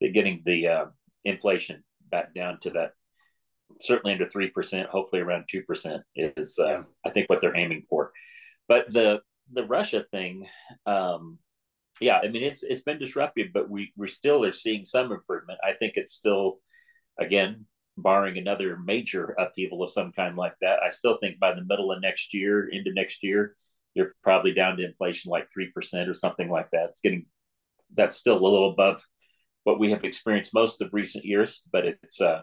that 0.00 0.14
getting 0.14 0.42
the 0.46 0.68
uh, 0.68 0.86
inflation 1.24 1.82
back 2.08 2.32
down 2.32 2.60
to 2.60 2.70
that 2.70 2.92
certainly 3.80 4.12
under 4.12 4.26
3%, 4.26 4.86
hopefully 4.86 5.22
around 5.22 5.44
2% 5.52 6.00
is, 6.16 6.58
uh, 6.58 6.66
Yeah. 6.66 6.82
I 7.04 7.10
think, 7.10 7.28
what 7.28 7.40
they're 7.40 7.56
aiming 7.56 7.82
for. 7.88 8.12
But 8.68 8.92
the, 8.92 9.20
the 9.52 9.64
Russia 9.64 10.04
thing, 10.10 10.46
um, 10.86 11.38
yeah, 12.00 12.18
I 12.22 12.28
mean, 12.28 12.42
it's, 12.42 12.62
it's 12.62 12.82
been 12.82 12.98
disruptive, 12.98 13.48
but 13.52 13.68
we, 13.68 13.92
we 13.96 14.08
still 14.08 14.44
are 14.44 14.52
seeing 14.52 14.84
some 14.84 15.12
improvement. 15.12 15.58
I 15.62 15.74
think 15.74 15.94
it's 15.96 16.14
still, 16.14 16.60
again, 17.18 17.66
barring 17.96 18.38
another 18.38 18.78
major 18.78 19.34
upheaval 19.38 19.82
of 19.82 19.90
some 19.90 20.12
kind 20.12 20.36
like 20.36 20.54
that, 20.60 20.78
I 20.82 20.88
still 20.88 21.18
think 21.18 21.38
by 21.38 21.54
the 21.54 21.64
middle 21.64 21.92
of 21.92 22.00
next 22.00 22.32
year, 22.34 22.68
into 22.68 22.92
next 22.92 23.22
year, 23.22 23.56
you're 23.94 24.14
probably 24.22 24.52
down 24.52 24.76
to 24.76 24.84
inflation 24.84 25.30
like 25.30 25.48
3% 25.56 26.08
or 26.08 26.14
something 26.14 26.48
like 26.48 26.70
that. 26.72 26.90
It's 26.90 27.00
getting, 27.00 27.26
that's 27.92 28.16
still 28.16 28.38
a 28.38 28.42
little 28.42 28.70
above 28.70 29.04
what 29.64 29.78
we 29.78 29.90
have 29.90 30.04
experienced 30.04 30.54
most 30.54 30.80
of 30.80 30.90
recent 30.92 31.24
years, 31.24 31.62
but 31.70 31.84
it's 31.84 32.20
uh, 32.20 32.42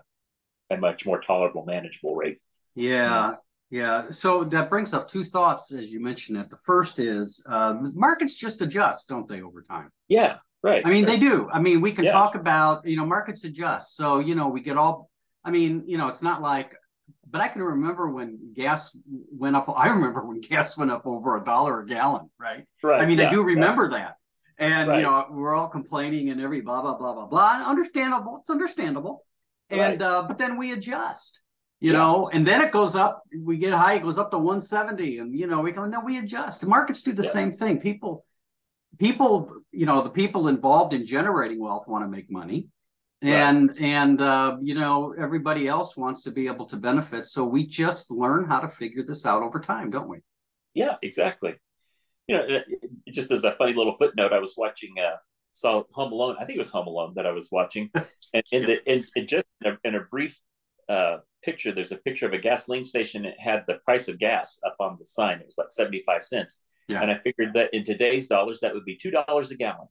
a 0.69 0.77
much 0.77 1.05
more 1.05 1.21
tolerable, 1.21 1.65
manageable 1.65 2.15
rate. 2.15 2.39
Yeah, 2.75 3.35
yeah. 3.69 4.09
So 4.11 4.43
that 4.45 4.69
brings 4.69 4.93
up 4.93 5.07
two 5.07 5.23
thoughts 5.23 5.73
as 5.73 5.89
you 5.89 5.99
mentioned 6.01 6.37
it. 6.37 6.49
The 6.49 6.57
first 6.57 6.99
is 6.99 7.45
uh, 7.49 7.75
markets 7.95 8.35
just 8.35 8.61
adjust, 8.61 9.09
don't 9.09 9.27
they, 9.27 9.41
over 9.41 9.61
time? 9.61 9.89
Yeah, 10.07 10.37
right. 10.63 10.85
I 10.85 10.89
mean, 10.89 11.05
they 11.05 11.17
do. 11.17 11.49
I 11.51 11.59
mean, 11.59 11.81
we 11.81 11.91
can 11.91 12.05
Yeah. 12.05 12.11
talk 12.11 12.35
about, 12.35 12.85
you 12.85 12.97
know, 12.97 13.05
markets 13.05 13.43
adjust. 13.43 13.95
So, 13.95 14.19
you 14.19 14.35
know, 14.35 14.47
we 14.47 14.61
get 14.61 14.77
all, 14.77 15.09
I 15.43 15.51
mean, 15.51 15.83
you 15.87 15.97
know, 15.97 16.07
it's 16.07 16.21
not 16.21 16.41
like, 16.41 16.75
but 17.29 17.41
I 17.41 17.47
can 17.47 17.61
remember 17.61 18.09
when 18.09 18.53
gas 18.53 18.95
went 19.31 19.55
up. 19.55 19.69
I 19.75 19.89
remember 19.89 20.25
when 20.25 20.39
gas 20.39 20.77
went 20.77 20.91
up 20.91 21.05
over 21.05 21.37
a 21.37 21.43
dollar 21.43 21.81
a 21.81 21.85
gallon, 21.85 22.29
right? 22.39 22.65
right. 22.83 23.01
I 23.01 23.05
mean, 23.05 23.19
I 23.19 23.23
yeah, 23.23 23.29
do 23.29 23.37
yeah. 23.37 23.43
remember 23.45 23.89
that. 23.89 24.15
And, 24.59 24.91
you 24.95 25.01
know, 25.03 25.27
we're 25.29 25.53
all 25.53 25.67
complaining 25.67 26.29
and 26.29 26.41
every 26.41 26.61
blah, 26.61 26.81
blah, 26.81 26.95
blah, 26.95 27.13
blah, 27.13 27.27
blah. 27.27 27.63
Understandable. 27.65 28.37
It's 28.37 28.49
understandable. 28.49 29.23
And, 29.69 29.79
Right. 29.79 30.01
uh, 30.01 30.23
but 30.27 30.37
then 30.37 30.57
we 30.57 30.71
adjust, 30.71 31.43
you 31.79 31.91
Yeah. 31.91 31.99
know, 31.99 32.29
and 32.33 32.45
then 32.45 32.61
it 32.61 32.71
goes 32.71 32.95
up. 32.95 33.23
We 33.37 33.57
get 33.57 33.73
high, 33.73 33.95
it 33.95 34.03
goes 34.03 34.17
up 34.17 34.31
to 34.31 34.37
170. 34.37 35.19
And, 35.19 35.37
you 35.37 35.47
know, 35.47 35.61
we 35.61 35.71
go, 35.71 35.85
no, 35.85 35.99
we 35.99 36.17
adjust. 36.17 36.65
Markets 36.65 37.03
do 37.03 37.11
the 37.13 37.23
Yeah. 37.23 37.29
same 37.29 37.51
thing. 37.51 37.79
People, 37.79 38.25
people, 38.97 39.51
you 39.71 39.85
know, 39.85 40.01
the 40.01 40.09
people 40.09 40.47
involved 40.47 40.93
in 40.93 41.05
generating 41.05 41.59
wealth 41.59 41.87
want 41.87 42.03
to 42.03 42.07
make 42.07 42.31
money. 42.31 42.67
Right. 43.23 43.31
And 43.33 43.71
and 43.81 44.21
uh, 44.21 44.57
you 44.61 44.75
know 44.75 45.11
everybody 45.17 45.67
else 45.67 45.97
wants 45.97 46.21
to 46.23 46.31
be 46.31 46.45
able 46.45 46.67
to 46.67 46.77
benefit, 46.77 47.25
so 47.25 47.43
we 47.45 47.65
just 47.65 48.11
learn 48.11 48.45
how 48.45 48.59
to 48.59 48.69
figure 48.69 49.03
this 49.03 49.25
out 49.25 49.41
over 49.41 49.59
time, 49.59 49.89
don't 49.89 50.07
we? 50.07 50.19
Yeah, 50.75 50.97
exactly. 51.01 51.55
You 52.27 52.37
know, 52.37 52.59
just 53.11 53.31
as 53.31 53.43
a 53.43 53.53
funny 53.55 53.73
little 53.73 53.95
footnote, 53.97 54.33
I 54.33 54.37
was 54.39 54.53
watching, 54.55 54.93
uh, 54.99 55.15
saw 55.57 55.83
Home 55.93 56.11
Alone. 56.11 56.35
I 56.39 56.45
think 56.45 56.57
it 56.57 56.59
was 56.59 56.71
Home 56.71 56.87
Alone 56.87 57.13
that 57.15 57.25
I 57.25 57.31
was 57.31 57.49
watching, 57.51 57.89
and 58.33 58.43
in 58.51 58.63
the 58.63 58.91
in, 58.91 59.01
in 59.15 59.27
just 59.27 59.45
in 59.63 59.71
a, 59.73 59.77
in 59.83 59.95
a 59.95 60.01
brief 60.01 60.39
uh, 60.87 61.17
picture, 61.43 61.73
there's 61.73 61.91
a 61.91 61.97
picture 61.97 62.27
of 62.27 62.33
a 62.33 62.37
gasoline 62.37 62.85
station. 62.85 63.25
It 63.25 63.39
had 63.39 63.63
the 63.65 63.75
price 63.85 64.07
of 64.07 64.19
gas 64.19 64.59
up 64.65 64.75
on 64.79 64.97
the 64.99 65.05
sign. 65.05 65.39
It 65.39 65.45
was 65.47 65.57
like 65.57 65.71
seventy 65.71 66.03
five 66.05 66.23
cents, 66.23 66.61
Yeah. 66.87 67.01
And 67.01 67.11
I 67.11 67.17
figured 67.17 67.53
that 67.55 67.73
in 67.73 67.83
today's 67.83 68.27
dollars, 68.27 68.59
that 68.61 68.73
would 68.73 68.85
be 68.85 68.95
two 68.95 69.11
dollars 69.11 69.51
a 69.51 69.57
gallon. 69.57 69.87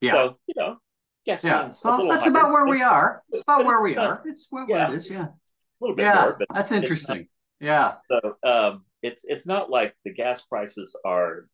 Yeah. 0.00 0.12
So 0.12 0.38
you 0.46 0.54
know, 0.56 0.76
yeah. 1.24 1.38
Well, 1.42 2.08
that's 2.08 2.26
about 2.26 2.50
where 2.50 2.66
we 2.66 2.82
are. 2.82 3.22
It's 3.30 3.42
about 3.42 3.64
where 3.64 3.80
we 3.80 3.96
are. 4.04 4.22
It's 4.26 4.48
where, 4.50 4.66
yeah. 4.68 4.90
it 4.90 4.94
is. 4.94 5.10
Yeah. 5.10 5.24
A 5.26 5.78
little 5.80 5.96
bit 5.96 6.04
yeah, 6.04 6.20
more, 6.20 6.36
but 6.38 6.48
that's 6.54 6.72
interesting. 6.72 7.28
Yeah. 7.60 7.94
So 8.10 8.36
um, 8.44 8.84
it's 9.02 9.24
it's 9.26 9.46
not 9.46 9.70
like 9.70 9.94
the 10.04 10.12
gas 10.12 10.42
prices 10.42 10.96
are 11.04 11.48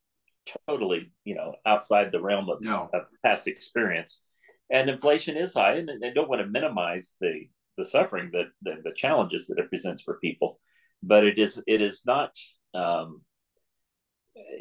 totally 0.67 1.13
you 1.25 1.35
know 1.35 1.55
outside 1.67 2.11
the 2.11 2.21
realm 2.21 2.49
of, 2.49 2.59
no. 2.61 2.91
of 2.93 3.03
past 3.25 3.47
experience, 3.47 4.25
and 4.71 4.89
inflation 4.89 5.37
is 5.37 5.55
high, 5.55 5.75
and 5.75 5.89
they 6.01 6.13
don't 6.13 6.29
want 6.29 6.41
to 6.41 6.47
minimize 6.47 7.15
the 7.21 7.49
the 7.79 7.85
suffering 7.85 8.31
that 8.33 8.47
the, 8.63 8.77
the 8.85 8.93
challenges 8.95 9.47
that 9.47 9.59
it 9.59 9.69
presents 9.69 10.03
for 10.03 10.19
people, 10.21 10.61
but 11.03 11.25
it 11.25 11.39
is 11.39 11.63
it 11.67 11.81
is 11.81 12.03
not. 12.07 12.35
Um, 12.75 13.23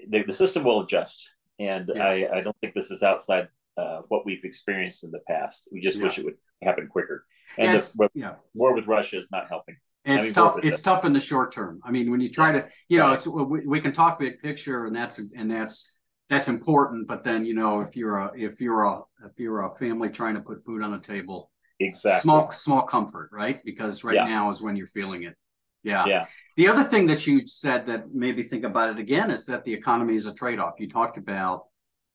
the, 0.10 0.24
the 0.24 0.34
system 0.34 0.66
will 0.66 0.82
adjust, 0.82 1.32
and 1.60 1.90
yeah. 1.96 2.04
I, 2.04 2.38
I 2.38 2.42
don't 2.42 2.56
think 2.60 2.74
this 2.74 2.92
is 2.92 3.04
outside 3.04 3.48
uh, 3.78 4.02
what 4.10 4.26
we've 4.26 4.44
experienced 4.44 5.04
in 5.04 5.12
the 5.12 5.22
past. 5.28 5.70
We 5.72 5.80
just 5.80 5.98
yeah. 5.98 6.04
wish 6.04 6.20
it 6.20 6.26
would 6.26 6.36
happen 6.62 6.88
quicker. 6.88 7.26
And 7.58 7.74
yes. 7.74 7.94
the 7.94 8.10
yeah. 8.14 8.36
war 8.54 8.74
with 8.76 8.88
Russia 8.88 9.18
is 9.18 9.30
not 9.32 9.48
helping. 9.50 9.78
It's 10.04 10.34
tough. 10.34 10.60
It's 10.64 10.82
tough 10.82 11.06
in 11.06 11.14
the 11.14 11.20
short 11.20 11.52
term. 11.52 11.80
I 11.84 11.92
mean, 11.92 12.10
when 12.10 12.22
you 12.22 12.30
try 12.30 12.52
to, 12.54 12.68
you 12.90 12.98
know, 12.98 13.14
it's 13.14 13.28
we, 13.28 13.66
we 13.68 13.80
can 13.80 13.92
talk 13.92 14.20
big 14.20 14.40
picture, 14.40 14.86
and 14.86 14.96
that's 14.96 15.20
and 15.34 15.52
that's 15.52 15.96
that's 16.28 16.48
important. 16.48 17.08
But 17.08 17.24
then, 17.24 17.46
you 17.46 17.54
know, 17.54 17.82
if 17.82 17.96
you're 17.96 18.18
a 18.18 18.32
if 18.36 18.60
you're 18.60 18.84
a 18.84 19.02
if 19.26 19.38
you're 19.38 19.62
a 19.62 19.76
family 19.76 20.10
trying 20.10 20.36
to 20.36 20.42
put 20.42 20.64
food 20.66 20.82
on 20.82 20.92
the 20.92 21.00
table, 21.00 21.52
exactly 21.80 22.22
small 22.22 22.52
small 22.52 22.82
comfort, 22.82 23.30
right? 23.32 23.64
Because 23.64 24.04
right 24.04 24.16
yeah. 24.16 24.26
now 24.26 24.50
is 24.50 24.62
when 24.62 24.76
you're 24.76 24.88
feeling 24.88 25.24
it. 25.24 25.36
Yeah. 25.84 26.06
Yeah. 26.06 26.26
The 26.58 26.68
other 26.68 26.84
thing 26.84 27.08
that 27.08 27.26
you 27.26 27.48
said 27.48 27.88
that 27.88 28.14
made 28.14 28.38
me 28.38 28.44
think 28.44 28.64
about 28.64 28.90
it 28.90 29.00
again 29.00 29.32
is 29.32 29.46
that 29.48 29.64
the 29.66 29.74
economy 29.74 30.16
is 30.16 30.26
a 30.26 30.34
trade 30.34 30.60
off. 30.60 30.76
You 30.80 30.90
talked 30.90 31.18
about 31.18 31.64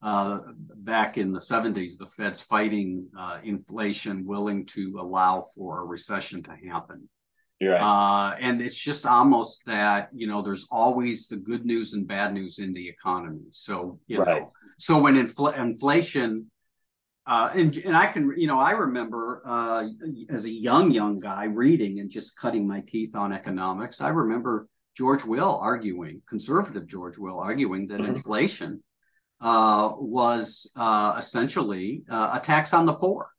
uh, 0.02 0.38
back 0.76 1.18
in 1.18 1.32
the 1.32 1.40
70s, 1.40 1.98
the 1.98 2.06
Fed's 2.06 2.40
fighting 2.40 3.08
uh, 3.18 3.38
inflation, 3.42 4.24
willing 4.24 4.66
to 4.66 4.98
allow 5.00 5.42
for 5.54 5.80
a 5.80 5.84
recession 5.84 6.42
to 6.44 6.52
happen. 6.68 7.08
Right. 7.62 7.80
Uh, 7.80 8.36
and 8.38 8.60
it's 8.60 8.76
just 8.76 9.06
almost 9.06 9.64
that, 9.64 10.10
you 10.12 10.26
know, 10.26 10.42
there's 10.42 10.68
always 10.70 11.28
the 11.28 11.36
good 11.36 11.64
news 11.64 11.94
and 11.94 12.06
bad 12.06 12.34
news 12.34 12.58
in 12.58 12.72
the 12.74 12.86
economy. 12.86 13.46
So, 13.50 13.98
you 14.06 14.18
right. 14.18 14.42
know, 14.42 14.52
so 14.78 15.00
when 15.00 15.14
infl- 15.14 15.56
inflation, 15.56 16.50
uh, 17.26 17.50
and, 17.54 17.74
and 17.78 17.96
I 17.96 18.06
can, 18.08 18.34
you 18.36 18.46
know, 18.46 18.58
I 18.58 18.72
remember 18.72 19.42
uh, 19.44 19.88
as 20.28 20.44
a 20.44 20.50
young, 20.50 20.90
young 20.90 21.18
guy 21.18 21.44
reading 21.44 21.98
and 22.00 22.10
just 22.10 22.38
cutting 22.38 22.68
my 22.68 22.82
teeth 22.86 23.16
on 23.16 23.32
economics. 23.32 24.00
I 24.00 24.08
remember 24.08 24.68
George 24.96 25.24
Will 25.24 25.56
arguing, 25.56 26.22
conservative 26.28 26.86
George 26.86 27.18
Will 27.18 27.40
arguing 27.40 27.86
that 27.88 28.00
inflation 28.00 28.82
uh, 29.40 29.92
was 29.96 30.70
uh, 30.76 31.14
essentially 31.18 32.02
uh, 32.10 32.30
a 32.34 32.40
tax 32.40 32.72
on 32.72 32.86
the 32.86 32.94
poor. 32.94 33.30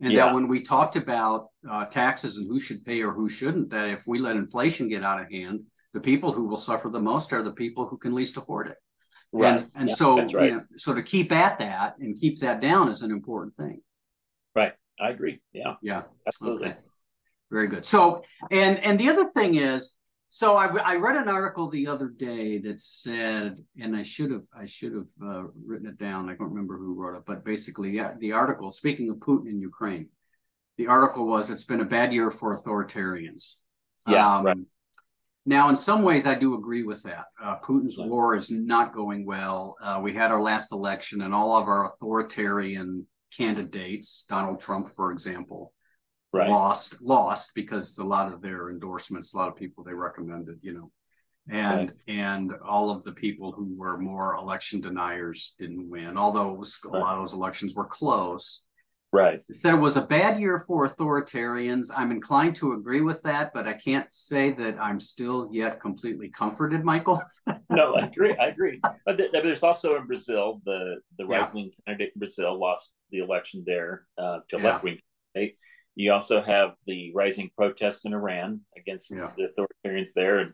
And 0.00 0.12
yeah. 0.12 0.26
that 0.26 0.34
when 0.34 0.46
we 0.48 0.60
talked 0.60 0.96
about 0.96 1.48
uh, 1.68 1.86
taxes 1.86 2.36
and 2.36 2.46
who 2.46 2.60
should 2.60 2.84
pay 2.84 3.02
or 3.02 3.12
who 3.12 3.28
shouldn't, 3.28 3.70
that 3.70 3.88
if 3.88 4.06
we 4.06 4.18
let 4.18 4.36
inflation 4.36 4.88
get 4.88 5.02
out 5.02 5.20
of 5.20 5.30
hand, 5.30 5.60
the 5.94 6.00
people 6.00 6.32
who 6.32 6.46
will 6.46 6.58
suffer 6.58 6.90
the 6.90 7.00
most 7.00 7.32
are 7.32 7.42
the 7.42 7.52
people 7.52 7.88
who 7.88 7.96
can 7.96 8.14
least 8.14 8.36
afford 8.36 8.68
it. 8.68 8.76
Right. 9.32 9.60
And, 9.60 9.70
and 9.74 9.88
yeah, 9.88 9.94
so, 9.94 10.16
right. 10.18 10.32
you 10.50 10.56
know, 10.56 10.62
so 10.76 10.94
to 10.94 11.02
keep 11.02 11.32
at 11.32 11.58
that 11.58 11.94
and 11.98 12.14
keep 12.14 12.40
that 12.40 12.60
down 12.60 12.88
is 12.88 13.02
an 13.02 13.10
important 13.10 13.56
thing. 13.56 13.80
Right. 14.54 14.74
I 15.00 15.10
agree. 15.10 15.40
Yeah. 15.52 15.74
Yeah. 15.82 16.02
Absolutely. 16.26 16.68
Okay. 16.68 16.76
Very 17.50 17.68
good. 17.68 17.86
So, 17.86 18.24
and 18.50 18.78
and 18.80 18.98
the 18.98 19.08
other 19.08 19.30
thing 19.30 19.54
is, 19.54 19.98
so 20.28 20.56
I, 20.56 20.66
I 20.78 20.96
read 20.96 21.16
an 21.16 21.28
article 21.28 21.70
the 21.70 21.86
other 21.86 22.08
day 22.08 22.58
that 22.58 22.80
said, 22.80 23.64
and 23.80 23.96
I 23.96 24.02
should 24.02 24.30
have 24.30 24.44
I 24.56 24.66
should 24.66 24.92
have 24.92 25.08
uh, 25.22 25.44
written 25.64 25.86
it 25.86 25.98
down. 25.98 26.28
I 26.28 26.34
don't 26.34 26.50
remember 26.50 26.76
who 26.76 26.94
wrote 26.94 27.16
it, 27.16 27.24
but 27.26 27.44
basically, 27.44 27.90
yeah, 27.90 28.14
the 28.18 28.32
article. 28.32 28.70
Speaking 28.70 29.08
of 29.10 29.16
Putin 29.16 29.48
in 29.48 29.60
Ukraine, 29.60 30.08
the 30.78 30.88
article 30.88 31.26
was 31.26 31.50
it's 31.50 31.64
been 31.64 31.80
a 31.80 31.84
bad 31.84 32.12
year 32.12 32.30
for 32.30 32.56
authoritarians. 32.56 33.56
Yeah. 34.08 34.36
Um, 34.36 34.44
right. 34.44 34.56
Now, 35.48 35.68
in 35.68 35.76
some 35.76 36.02
ways, 36.02 36.26
I 36.26 36.34
do 36.34 36.54
agree 36.54 36.82
with 36.82 37.04
that. 37.04 37.26
Uh, 37.40 37.56
Putin's 37.60 37.96
yeah. 37.96 38.06
war 38.06 38.34
is 38.34 38.50
not 38.50 38.92
going 38.92 39.24
well. 39.24 39.76
Uh, 39.80 40.00
we 40.02 40.12
had 40.12 40.32
our 40.32 40.42
last 40.42 40.72
election, 40.72 41.22
and 41.22 41.32
all 41.32 41.56
of 41.56 41.68
our 41.68 41.86
authoritarian 41.86 43.06
candidates, 43.36 44.24
Donald 44.28 44.60
Trump, 44.60 44.88
for 44.88 45.12
example, 45.12 45.72
right. 46.36 46.50
lost 46.50 47.00
lost 47.02 47.52
because 47.54 47.98
a 47.98 48.04
lot 48.04 48.32
of 48.32 48.40
their 48.40 48.70
endorsements, 48.70 49.34
a 49.34 49.38
lot 49.38 49.48
of 49.48 49.56
people 49.56 49.84
they 49.84 49.94
recommended, 49.94 50.58
you 50.62 50.74
know, 50.74 50.90
and 51.48 51.90
right. 51.90 52.02
and 52.08 52.52
all 52.64 52.90
of 52.90 53.04
the 53.04 53.12
people 53.12 53.52
who 53.52 53.74
were 53.76 53.98
more 53.98 54.34
election 54.34 54.80
deniers 54.80 55.54
didn't 55.58 55.88
win. 55.88 56.16
Although 56.16 56.52
was 56.52 56.78
right. 56.84 56.98
a 56.98 57.02
lot 57.02 57.14
of 57.14 57.22
those 57.22 57.34
elections 57.34 57.74
were 57.74 57.86
close. 57.86 58.62
Right. 59.12 59.40
It 59.48 59.80
was 59.80 59.96
a 59.96 60.02
bad 60.02 60.40
year 60.40 60.58
for 60.58 60.86
authoritarians. 60.86 61.90
I'm 61.96 62.10
inclined 62.10 62.56
to 62.56 62.72
agree 62.72 63.00
with 63.00 63.22
that, 63.22 63.52
but 63.54 63.66
I 63.66 63.72
can't 63.72 64.12
say 64.12 64.50
that 64.50 64.78
I'm 64.78 65.00
still 65.00 65.48
yet 65.52 65.80
completely 65.80 66.28
comforted, 66.28 66.84
Michael. 66.84 67.22
no, 67.70 67.94
I 67.94 68.06
agree. 68.06 68.36
I 68.38 68.48
agree. 68.48 68.80
But 69.06 69.20
there's 69.32 69.62
also 69.62 69.96
in 69.96 70.06
Brazil, 70.06 70.60
the 70.66 70.96
the 71.18 71.24
right 71.24 71.52
wing 71.54 71.70
yeah. 71.72 71.92
candidate 71.92 72.12
in 72.14 72.18
Brazil 72.18 72.58
lost 72.58 72.94
the 73.10 73.18
election 73.18 73.62
there 73.64 74.06
uh, 74.18 74.40
to 74.48 74.58
yeah. 74.58 74.64
left 74.64 74.84
wing 74.84 74.98
candidate. 75.34 75.56
You 75.96 76.12
also 76.12 76.42
have 76.42 76.74
the 76.86 77.12
rising 77.14 77.50
protests 77.56 78.04
in 78.04 78.12
Iran 78.12 78.60
against 78.76 79.14
yeah. 79.14 79.30
the 79.36 79.48
authoritarians 79.48 80.10
there, 80.14 80.38
and 80.38 80.52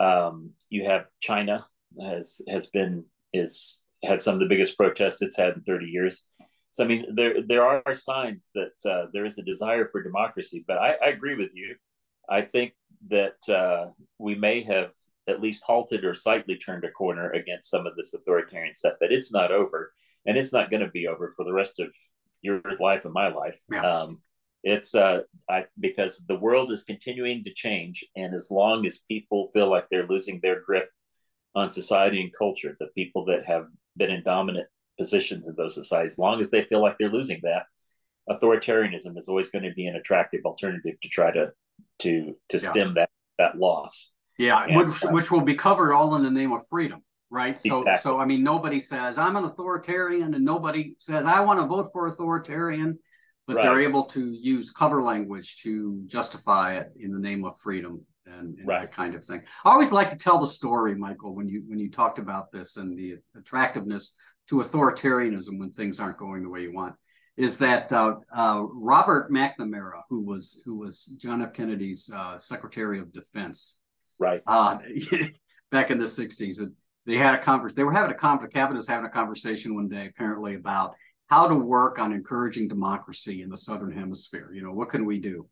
um, 0.00 0.50
you 0.70 0.84
have 0.86 1.06
China 1.20 1.66
has 2.00 2.40
has 2.48 2.66
been 2.66 3.04
is 3.32 3.82
had 4.04 4.20
some 4.20 4.34
of 4.34 4.40
the 4.40 4.46
biggest 4.46 4.76
protests 4.76 5.20
it's 5.20 5.36
had 5.36 5.54
in 5.54 5.62
30 5.62 5.86
years. 5.86 6.24
So 6.70 6.84
I 6.84 6.86
mean, 6.86 7.06
there 7.14 7.42
there 7.42 7.64
are 7.64 7.94
signs 7.94 8.50
that 8.54 8.90
uh, 8.90 9.06
there 9.12 9.24
is 9.24 9.38
a 9.38 9.42
desire 9.42 9.88
for 9.90 10.02
democracy, 10.02 10.64
but 10.66 10.78
I, 10.78 10.94
I 11.02 11.08
agree 11.08 11.34
with 11.34 11.50
you. 11.54 11.74
I 12.28 12.42
think 12.42 12.74
that 13.10 13.48
uh, 13.48 13.90
we 14.18 14.34
may 14.34 14.62
have 14.62 14.92
at 15.28 15.40
least 15.40 15.64
halted 15.66 16.04
or 16.04 16.14
slightly 16.14 16.56
turned 16.56 16.84
a 16.84 16.90
corner 16.90 17.30
against 17.32 17.70
some 17.70 17.86
of 17.86 17.96
this 17.96 18.14
authoritarian 18.14 18.74
stuff. 18.74 18.94
But 19.00 19.12
it's 19.12 19.32
not 19.32 19.50
over, 19.50 19.92
and 20.26 20.36
it's 20.36 20.52
not 20.52 20.70
going 20.70 20.82
to 20.82 20.90
be 20.90 21.08
over 21.08 21.32
for 21.36 21.44
the 21.44 21.52
rest 21.52 21.80
of 21.80 21.88
your 22.42 22.62
life 22.78 23.04
and 23.04 23.14
my 23.14 23.28
life. 23.28 23.58
Yeah. 23.72 23.82
Um, 23.82 24.22
it's 24.62 24.94
uh, 24.94 25.20
I, 25.48 25.64
because 25.78 26.24
the 26.26 26.38
world 26.38 26.72
is 26.72 26.84
continuing 26.84 27.44
to 27.44 27.52
change, 27.52 28.04
and 28.16 28.34
as 28.34 28.50
long 28.50 28.86
as 28.86 29.02
people 29.08 29.50
feel 29.52 29.70
like 29.70 29.86
they're 29.90 30.06
losing 30.06 30.40
their 30.42 30.60
grip 30.60 30.90
on 31.54 31.70
society 31.70 32.20
and 32.20 32.32
culture, 32.36 32.76
the 32.78 32.88
people 32.94 33.24
that 33.26 33.46
have 33.46 33.66
been 33.96 34.10
in 34.10 34.22
dominant 34.22 34.68
positions 34.98 35.48
in 35.48 35.54
those 35.56 35.74
societies, 35.74 36.12
as 36.12 36.18
long 36.18 36.40
as 36.40 36.50
they 36.50 36.64
feel 36.64 36.82
like 36.82 36.96
they're 36.98 37.10
losing 37.10 37.40
that, 37.42 37.64
authoritarianism 38.28 39.16
is 39.16 39.28
always 39.28 39.50
going 39.50 39.64
to 39.64 39.72
be 39.72 39.86
an 39.86 39.96
attractive 39.96 40.40
alternative 40.44 40.94
to 41.02 41.08
try 41.08 41.30
to 41.32 41.52
to 42.00 42.36
to 42.48 42.58
yeah. 42.58 42.70
stem 42.70 42.94
that 42.94 43.10
that 43.38 43.56
loss. 43.58 44.12
Yeah, 44.38 44.64
and, 44.64 44.76
which 44.76 45.04
uh, 45.04 45.10
which 45.10 45.30
will 45.30 45.42
be 45.42 45.54
covered 45.54 45.92
all 45.92 46.14
in 46.16 46.22
the 46.22 46.30
name 46.30 46.52
of 46.52 46.66
freedom, 46.66 47.02
right? 47.30 47.58
So 47.58 47.80
exactly. 47.80 48.10
so 48.10 48.18
I 48.18 48.24
mean, 48.24 48.42
nobody 48.42 48.80
says 48.80 49.18
I'm 49.18 49.36
an 49.36 49.44
authoritarian, 49.44 50.34
and 50.34 50.44
nobody 50.44 50.94
says 50.98 51.26
I 51.26 51.40
want 51.40 51.60
to 51.60 51.66
vote 51.66 51.90
for 51.92 52.06
authoritarian 52.06 52.98
but 53.48 53.56
right. 53.56 53.62
they're 53.62 53.80
able 53.80 54.04
to 54.04 54.36
use 54.40 54.70
cover 54.70 55.02
language 55.02 55.56
to 55.62 56.02
justify 56.06 56.76
it 56.76 56.92
in 57.00 57.10
the 57.10 57.18
name 57.18 57.46
of 57.46 57.58
freedom 57.58 58.04
and, 58.26 58.58
and 58.58 58.68
right. 58.68 58.82
that 58.82 58.92
kind 58.92 59.14
of 59.14 59.24
thing. 59.24 59.42
I 59.64 59.70
always 59.70 59.90
like 59.90 60.10
to 60.10 60.16
tell 60.16 60.38
the 60.38 60.46
story, 60.46 60.94
Michael, 60.94 61.34
when 61.34 61.48
you 61.48 61.64
when 61.66 61.78
you 61.78 61.90
talked 61.90 62.18
about 62.18 62.52
this 62.52 62.76
and 62.76 62.96
the 62.96 63.16
attractiveness 63.34 64.12
to 64.48 64.56
authoritarianism 64.56 65.58
when 65.58 65.70
things 65.70 65.98
aren't 65.98 66.18
going 66.18 66.42
the 66.42 66.50
way 66.50 66.60
you 66.60 66.74
want. 66.74 66.94
Is 67.38 67.58
that 67.58 67.90
uh, 67.90 68.16
uh, 68.34 68.64
Robert 68.70 69.32
McNamara, 69.32 70.02
who 70.10 70.20
was 70.20 70.60
who 70.66 70.76
was 70.76 71.06
John 71.16 71.40
F. 71.40 71.54
Kennedy's 71.54 72.12
uh, 72.14 72.36
Secretary 72.36 72.98
of 72.98 73.12
Defense, 73.12 73.78
right? 74.18 74.42
Uh, 74.46 74.78
back 75.70 75.90
in 75.90 75.98
the 75.98 76.04
'60s, 76.04 76.60
they 77.06 77.16
had 77.16 77.34
a 77.34 77.38
conversation. 77.38 77.76
They 77.76 77.84
were 77.84 77.92
having 77.92 78.10
a 78.10 78.14
con- 78.14 78.40
the 78.42 78.48
cabinet 78.48 78.76
was 78.76 78.88
having 78.88 79.06
a 79.06 79.10
conversation 79.10 79.74
one 79.74 79.88
day, 79.88 80.06
apparently 80.06 80.54
about 80.54 80.96
how 81.28 81.46
to 81.46 81.54
work 81.54 81.98
on 81.98 82.12
encouraging 82.12 82.68
democracy 82.68 83.42
in 83.42 83.50
the 83.50 83.56
southern 83.56 83.92
hemisphere. 83.92 84.50
You 84.52 84.62
know, 84.62 84.72
what 84.72 84.88
can 84.88 85.04
we 85.04 85.20
do? 85.20 85.46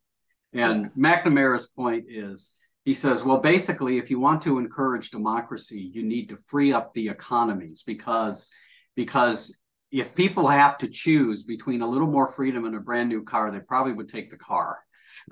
And 0.52 0.90
McNamara's 0.94 1.68
point 1.68 2.06
is 2.08 2.56
he 2.84 2.94
says, 2.94 3.24
well, 3.24 3.38
basically, 3.38 3.98
if 3.98 4.10
you 4.10 4.18
want 4.18 4.42
to 4.42 4.58
encourage 4.58 5.10
democracy, 5.10 5.90
you 5.92 6.02
need 6.02 6.30
to 6.30 6.36
free 6.36 6.72
up 6.72 6.94
the 6.94 7.08
economies 7.08 7.82
because 7.86 8.50
because 8.94 9.58
if 9.92 10.14
people 10.14 10.46
have 10.46 10.78
to 10.78 10.88
choose 10.88 11.44
between 11.44 11.82
a 11.82 11.86
little 11.86 12.08
more 12.08 12.26
freedom 12.26 12.64
and 12.64 12.74
a 12.74 12.80
brand 12.80 13.08
new 13.08 13.22
car, 13.22 13.50
they 13.50 13.60
probably 13.60 13.92
would 13.92 14.08
take 14.08 14.30
the 14.30 14.36
car. 14.36 14.78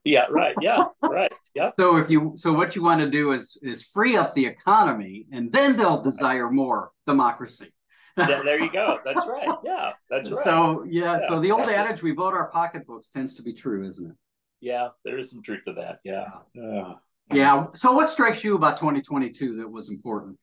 Yeah, 0.05 0.27
right. 0.31 0.55
Yeah, 0.61 0.85
right. 1.03 1.33
Yeah. 1.55 1.71
So 1.79 1.97
if 1.97 2.11
you 2.11 2.33
so 2.35 2.53
what 2.53 2.77
you 2.77 2.83
want 2.83 3.01
to 3.01 3.09
do 3.09 3.33
is 3.33 3.59
is 3.63 3.85
free 3.85 4.17
up 4.17 4.35
the 4.35 4.47
economy 4.47 5.27
and 5.33 5.53
then 5.53 5.77
they'll 5.77 6.03
desire 6.03 6.51
more 6.51 6.91
democracy 7.07 7.74
there 8.17 8.61
you 8.61 8.71
go. 8.71 9.01
That's 9.05 9.27
right. 9.27 9.49
Yeah, 9.65 9.93
that's 10.11 10.31
right. 10.31 10.45
So 10.45 10.85
yeah, 10.89 11.19
yeah. 11.19 11.29
so 11.29 11.41
the 11.41 11.51
old 11.51 11.69
adage 11.69 12.03
"we 12.03 12.13
vote 12.13 12.35
our 12.35 12.49
pocketbooks" 12.51 13.09
tends 13.09 13.35
to 13.37 13.43
be 13.43 13.53
true, 13.53 13.87
isn't 13.87 14.11
it? 14.11 14.17
Yeah, 14.61 14.89
there 15.05 15.19
is 15.19 15.31
some 15.31 15.43
truth 15.43 15.65
to 15.65 15.73
that. 15.75 16.01
Yeah. 16.05 16.29
Yeah. 16.55 16.93
Yeah. 17.33 17.67
So 17.75 17.93
what 17.93 18.11
strikes 18.11 18.45
you 18.45 18.55
about 18.55 18.77
2022 18.79 19.57
that 19.57 19.69
was 19.69 19.91
important? 19.91 20.39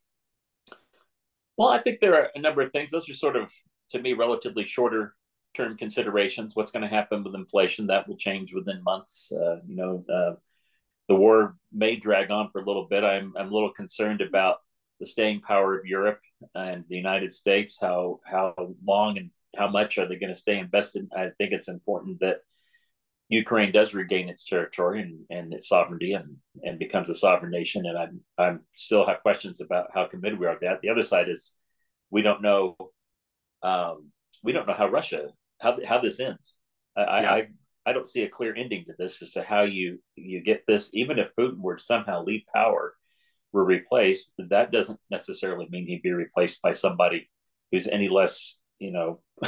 Well, 1.57 1.69
I 1.69 1.79
think 1.79 1.99
there 1.99 2.15
are 2.15 2.29
a 2.35 2.39
number 2.39 2.61
of 2.61 2.71
things. 2.71 2.91
Those 2.91 3.09
are 3.09 3.13
sort 3.13 3.35
of, 3.35 3.51
to 3.91 4.01
me, 4.01 4.13
relatively 4.13 4.63
shorter 4.63 5.15
term 5.53 5.77
considerations. 5.77 6.55
What's 6.55 6.71
going 6.71 6.83
to 6.83 6.87
happen 6.87 7.23
with 7.23 7.35
inflation? 7.35 7.87
That 7.87 8.07
will 8.07 8.17
change 8.17 8.53
within 8.53 8.83
months. 8.83 9.31
Uh, 9.31 9.57
you 9.65 9.75
know, 9.75 10.03
uh, 10.11 10.35
the 11.07 11.15
war 11.15 11.55
may 11.71 11.95
drag 11.95 12.31
on 12.31 12.49
for 12.51 12.61
a 12.61 12.65
little 12.65 12.87
bit. 12.87 13.03
I'm 13.03 13.33
I'm 13.37 13.49
a 13.49 13.53
little 13.53 13.71
concerned 13.71 14.21
about 14.21 14.57
the 14.99 15.05
staying 15.05 15.41
power 15.41 15.77
of 15.77 15.85
Europe 15.85 16.19
and 16.55 16.83
the 16.89 16.95
United 16.95 17.33
States. 17.33 17.77
How 17.79 18.19
how 18.25 18.53
long 18.85 19.17
and 19.17 19.31
how 19.55 19.69
much 19.69 19.97
are 19.97 20.07
they 20.07 20.15
going 20.15 20.33
to 20.33 20.39
stay 20.39 20.57
invested? 20.57 21.09
I 21.15 21.29
think 21.37 21.51
it's 21.51 21.67
important 21.67 22.19
that 22.21 22.37
Ukraine 23.29 23.71
does 23.71 23.93
regain 23.93 24.27
its 24.27 24.45
territory 24.45 25.01
and, 25.01 25.25
and 25.29 25.53
its 25.53 25.69
sovereignty 25.69 26.13
and, 26.13 26.35
and 26.63 26.77
becomes 26.77 27.09
a 27.09 27.15
sovereign 27.15 27.51
nation. 27.51 27.85
And 27.85 27.97
I'm 27.97 28.21
I'm 28.37 28.59
still 28.73 29.07
have 29.07 29.21
questions 29.21 29.61
about 29.61 29.87
how 29.93 30.05
committed 30.05 30.39
we 30.39 30.47
are 30.47 30.55
to 30.55 30.59
that. 30.65 30.81
The 30.81 30.89
other 30.89 31.03
side 31.03 31.29
is 31.29 31.55
we 32.09 32.21
don't 32.21 32.41
know 32.41 32.75
um, 33.63 34.11
we 34.43 34.51
don't 34.51 34.67
know 34.67 34.73
how 34.73 34.89
Russia 34.89 35.29
how 35.59 35.77
how 35.85 35.99
this 35.99 36.19
ends. 36.19 36.57
I, 36.95 37.21
yeah. 37.21 37.33
I 37.33 37.47
I 37.85 37.93
don't 37.93 38.07
see 38.07 38.23
a 38.23 38.29
clear 38.29 38.53
ending 38.55 38.85
to 38.85 38.93
this 38.97 39.21
as 39.21 39.31
to 39.31 39.43
how 39.43 39.61
you 39.61 39.99
you 40.15 40.43
get 40.43 40.63
this. 40.67 40.91
Even 40.93 41.17
if 41.17 41.29
Putin 41.39 41.61
were 41.61 41.77
to 41.77 41.83
somehow 41.83 42.23
leave 42.23 42.43
power, 42.53 42.95
were 43.53 43.65
replaced, 43.65 44.33
that 44.37 44.71
doesn't 44.71 44.99
necessarily 45.09 45.67
mean 45.69 45.87
he'd 45.87 46.01
be 46.01 46.11
replaced 46.11 46.61
by 46.61 46.71
somebody 46.71 47.29
who's 47.71 47.87
any 47.87 48.09
less 48.09 48.59
you 48.79 48.91
know 48.91 49.21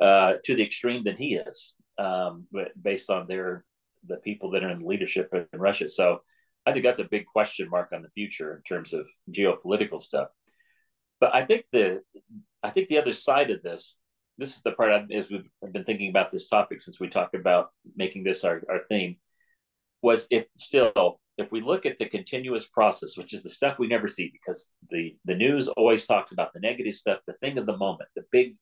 uh, 0.00 0.34
to 0.44 0.54
the 0.54 0.64
extreme 0.64 1.04
than 1.04 1.16
he 1.16 1.34
is 1.34 1.74
um, 1.98 2.46
based 2.80 3.10
on 3.10 3.26
their 3.26 3.64
the 4.06 4.16
people 4.16 4.50
that 4.52 4.62
are 4.62 4.70
in 4.70 4.86
leadership 4.86 5.32
in 5.32 5.58
Russia. 5.58 5.88
So 5.88 6.20
I 6.64 6.72
think 6.72 6.84
that's 6.84 7.00
a 7.00 7.04
big 7.04 7.26
question 7.26 7.68
mark 7.70 7.90
on 7.92 8.02
the 8.02 8.10
future 8.10 8.54
in 8.54 8.62
terms 8.62 8.92
of 8.92 9.06
geopolitical 9.30 10.00
stuff. 10.00 10.28
But 11.20 11.34
I 11.34 11.44
think 11.44 11.64
the 11.72 12.02
I 12.62 12.70
think 12.70 12.88
the 12.88 12.98
other 12.98 13.12
side 13.12 13.50
of 13.50 13.62
this, 13.62 13.98
this 14.38 14.56
is 14.56 14.62
the 14.62 14.72
part 14.72 14.92
I've, 14.92 15.10
as 15.10 15.30
we've 15.30 15.48
been 15.72 15.84
thinking 15.84 16.10
about 16.10 16.32
this 16.32 16.48
topic 16.48 16.80
since 16.80 17.00
we 17.00 17.08
talked 17.08 17.34
about 17.34 17.70
making 17.94 18.24
this 18.24 18.44
our, 18.44 18.62
our 18.68 18.80
theme, 18.88 19.16
was 20.02 20.26
if 20.30 20.46
still 20.56 21.20
if 21.38 21.52
we 21.52 21.60
look 21.60 21.84
at 21.84 21.98
the 21.98 22.06
continuous 22.06 22.66
process, 22.66 23.16
which 23.16 23.34
is 23.34 23.42
the 23.42 23.50
stuff 23.50 23.78
we 23.78 23.86
never 23.86 24.08
see 24.08 24.30
because 24.32 24.70
the 24.90 25.16
the 25.24 25.34
news 25.34 25.68
always 25.68 26.06
talks 26.06 26.32
about 26.32 26.52
the 26.52 26.60
negative 26.60 26.94
stuff, 26.94 27.20
the 27.26 27.34
thing 27.34 27.58
of 27.58 27.66
the 27.66 27.76
moment, 27.76 28.08
the 28.16 28.24
big 28.32 28.56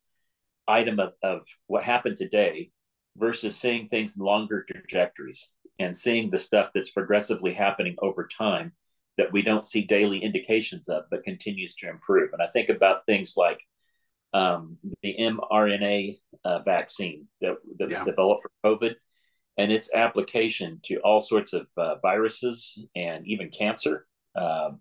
item 0.67 0.99
of, 0.99 1.13
of 1.23 1.47
what 1.67 1.85
happened 1.85 2.17
today 2.17 2.71
versus 3.17 3.57
seeing 3.57 3.89
things 3.89 4.17
in 4.17 4.25
longer 4.25 4.65
trajectories 4.65 5.53
and 5.79 5.97
seeing 5.97 6.31
the 6.31 6.39
stuff 6.39 6.71
that's 6.75 6.91
progressively 6.91 7.53
happening 7.53 7.95
over 8.01 8.27
time 8.27 8.73
that 9.17 9.33
we 9.33 9.43
don't 9.43 9.67
see 9.67 9.83
daily 9.83 10.19
indications 10.19 10.89
of, 10.89 11.05
but 11.11 11.23
continues 11.23 11.75
to 11.77 11.89
improve. 11.89 12.33
And 12.33 12.43
I 12.43 12.49
think 12.49 12.69
about 12.69 13.07
things 13.07 13.35
like 13.37 13.61
um, 14.33 14.77
the 15.03 15.15
mRNA 15.21 16.19
uh, 16.45 16.59
vaccine 16.61 17.29
that, 17.41 17.57
that 17.79 17.89
was 17.89 17.99
yeah. 17.99 18.05
developed 18.05 18.43
for 18.43 18.77
COVID 18.77 18.95
and 19.57 19.71
its 19.71 19.93
application 19.95 20.81
to 20.85 20.97
all 21.01 21.21
sorts 21.21 21.53
of 21.53 21.69
uh, 21.77 21.97
viruses 22.03 22.79
and 22.97 23.27
even 23.27 23.51
cancer. 23.51 24.07
Um, 24.35 24.81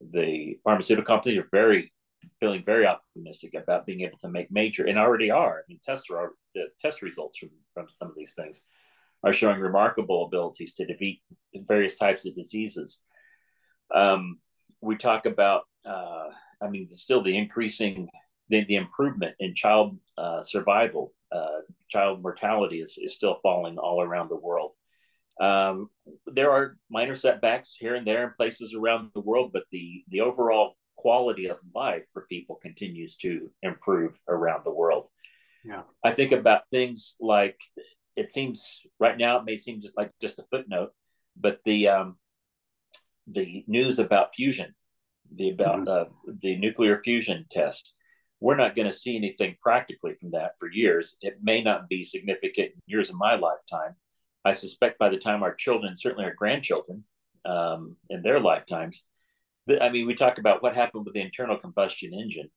the 0.00 0.58
pharmaceutical 0.64 1.06
companies 1.06 1.38
are 1.38 1.48
very 1.50 1.92
feeling 2.40 2.62
very 2.64 2.86
optimistic 2.86 3.54
about 3.54 3.86
being 3.86 4.00
able 4.00 4.18
to 4.18 4.28
make 4.28 4.50
major 4.50 4.86
and 4.86 4.98
already 4.98 5.30
are. 5.30 5.58
I 5.58 5.62
mean, 5.68 5.80
test 5.84 6.08
the 6.08 6.66
test 6.80 7.02
results 7.02 7.38
from, 7.38 7.50
from 7.74 7.86
some 7.88 8.08
of 8.08 8.14
these 8.16 8.34
things 8.34 8.66
are 9.22 9.32
showing 9.32 9.60
remarkable 9.60 10.26
abilities 10.26 10.74
to 10.74 10.86
defeat 10.86 11.22
various 11.54 11.98
types 11.98 12.26
of 12.26 12.34
diseases. 12.34 13.02
Um, 13.94 14.38
we 14.80 14.96
talk 14.96 15.26
about, 15.26 15.62
uh, 15.86 16.28
I 16.62 16.68
mean, 16.68 16.92
still 16.92 17.22
the 17.22 17.36
increasing, 17.36 18.08
the, 18.48 18.64
the 18.64 18.76
improvement 18.76 19.34
in 19.40 19.54
child 19.54 19.98
uh, 20.18 20.42
survival, 20.42 21.12
uh, 21.34 21.60
child 21.88 22.22
mortality 22.22 22.80
is, 22.80 22.98
is 22.98 23.14
still 23.14 23.36
falling 23.42 23.78
all 23.78 24.00
around 24.00 24.28
the 24.30 24.36
world. 24.36 24.72
Um, 25.40 25.90
there 26.26 26.52
are 26.52 26.76
minor 26.88 27.14
setbacks 27.14 27.74
here 27.74 27.96
and 27.96 28.06
there 28.06 28.24
in 28.24 28.30
places 28.36 28.74
around 28.74 29.10
the 29.14 29.20
world, 29.20 29.50
but 29.52 29.64
the 29.72 30.04
the 30.08 30.20
overall 30.20 30.76
quality 30.96 31.46
of 31.46 31.58
life 31.74 32.04
for 32.12 32.26
people 32.28 32.56
continues 32.62 33.16
to 33.16 33.50
improve 33.62 34.18
around 34.28 34.64
the 34.64 34.70
world. 34.70 35.08
Yeah. 35.64 35.82
I 36.04 36.12
think 36.12 36.32
about 36.32 36.62
things 36.70 37.16
like 37.20 37.58
it 38.16 38.32
seems 38.32 38.80
right 39.00 39.18
now 39.18 39.38
it 39.38 39.44
may 39.44 39.56
seem 39.56 39.80
just 39.80 39.96
like 39.96 40.12
just 40.20 40.38
a 40.38 40.44
footnote, 40.50 40.92
but 41.36 41.60
the 41.64 41.88
um, 41.88 42.16
the 43.26 43.64
news 43.66 43.98
about 43.98 44.34
fusion, 44.34 44.74
the 45.34 45.50
about 45.50 45.86
mm-hmm. 45.86 45.88
uh, 45.88 46.32
the 46.40 46.56
nuclear 46.56 47.02
fusion 47.02 47.46
test, 47.50 47.94
we're 48.44 48.56
not 48.56 48.76
going 48.76 48.86
to 48.86 48.92
see 48.92 49.16
anything 49.16 49.56
practically 49.62 50.14
from 50.14 50.32
that 50.32 50.52
for 50.58 50.70
years. 50.70 51.16
It 51.22 51.38
may 51.42 51.62
not 51.62 51.88
be 51.88 52.04
significant 52.04 52.72
in 52.74 52.82
years 52.86 53.08
of 53.08 53.16
my 53.16 53.36
lifetime. 53.36 53.96
I 54.44 54.52
suspect 54.52 54.98
by 54.98 55.08
the 55.08 55.16
time 55.16 55.42
our 55.42 55.54
children, 55.54 55.96
certainly 55.96 56.26
our 56.26 56.34
grandchildren, 56.34 57.04
um, 57.46 57.96
in 58.10 58.20
their 58.20 58.40
lifetimes, 58.40 59.06
I 59.80 59.88
mean, 59.88 60.06
we 60.06 60.14
talk 60.14 60.36
about 60.36 60.62
what 60.62 60.74
happened 60.74 61.06
with 61.06 61.14
the 61.14 61.22
internal 61.22 61.56
combustion 61.56 62.12
engine. 62.12 62.50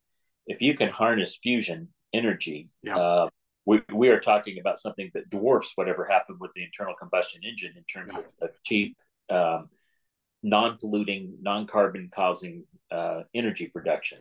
If 0.46 0.60
you 0.60 0.76
can 0.76 0.90
harness 0.90 1.38
fusion 1.42 1.88
energy, 2.12 2.68
yeah. 2.82 2.98
uh, 2.98 3.28
we, 3.64 3.80
we 3.90 4.10
are 4.10 4.20
talking 4.20 4.58
about 4.60 4.78
something 4.78 5.10
that 5.14 5.30
dwarfs 5.30 5.72
whatever 5.74 6.04
happened 6.04 6.36
with 6.38 6.50
the 6.54 6.64
internal 6.64 6.96
combustion 7.00 7.40
engine 7.44 7.72
in 7.78 7.84
terms 7.84 8.12
yeah. 8.12 8.20
of, 8.20 8.50
of, 8.50 8.62
cheap, 8.62 8.94
um, 9.30 9.70
non-polluting, 10.42 11.38
non-carbon 11.40 12.10
causing 12.14 12.64
uh, 12.90 13.22
energy 13.34 13.68
production. 13.68 14.18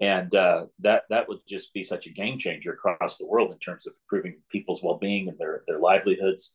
And 0.00 0.34
uh, 0.34 0.66
that 0.80 1.04
that 1.10 1.28
would 1.28 1.40
just 1.48 1.74
be 1.74 1.82
such 1.82 2.06
a 2.06 2.12
game 2.12 2.38
changer 2.38 2.72
across 2.72 3.18
the 3.18 3.26
world 3.26 3.50
in 3.50 3.58
terms 3.58 3.86
of 3.86 3.94
improving 4.04 4.40
people's 4.50 4.82
well-being 4.82 5.28
and 5.28 5.38
their 5.38 5.62
their 5.66 5.80
livelihoods. 5.80 6.54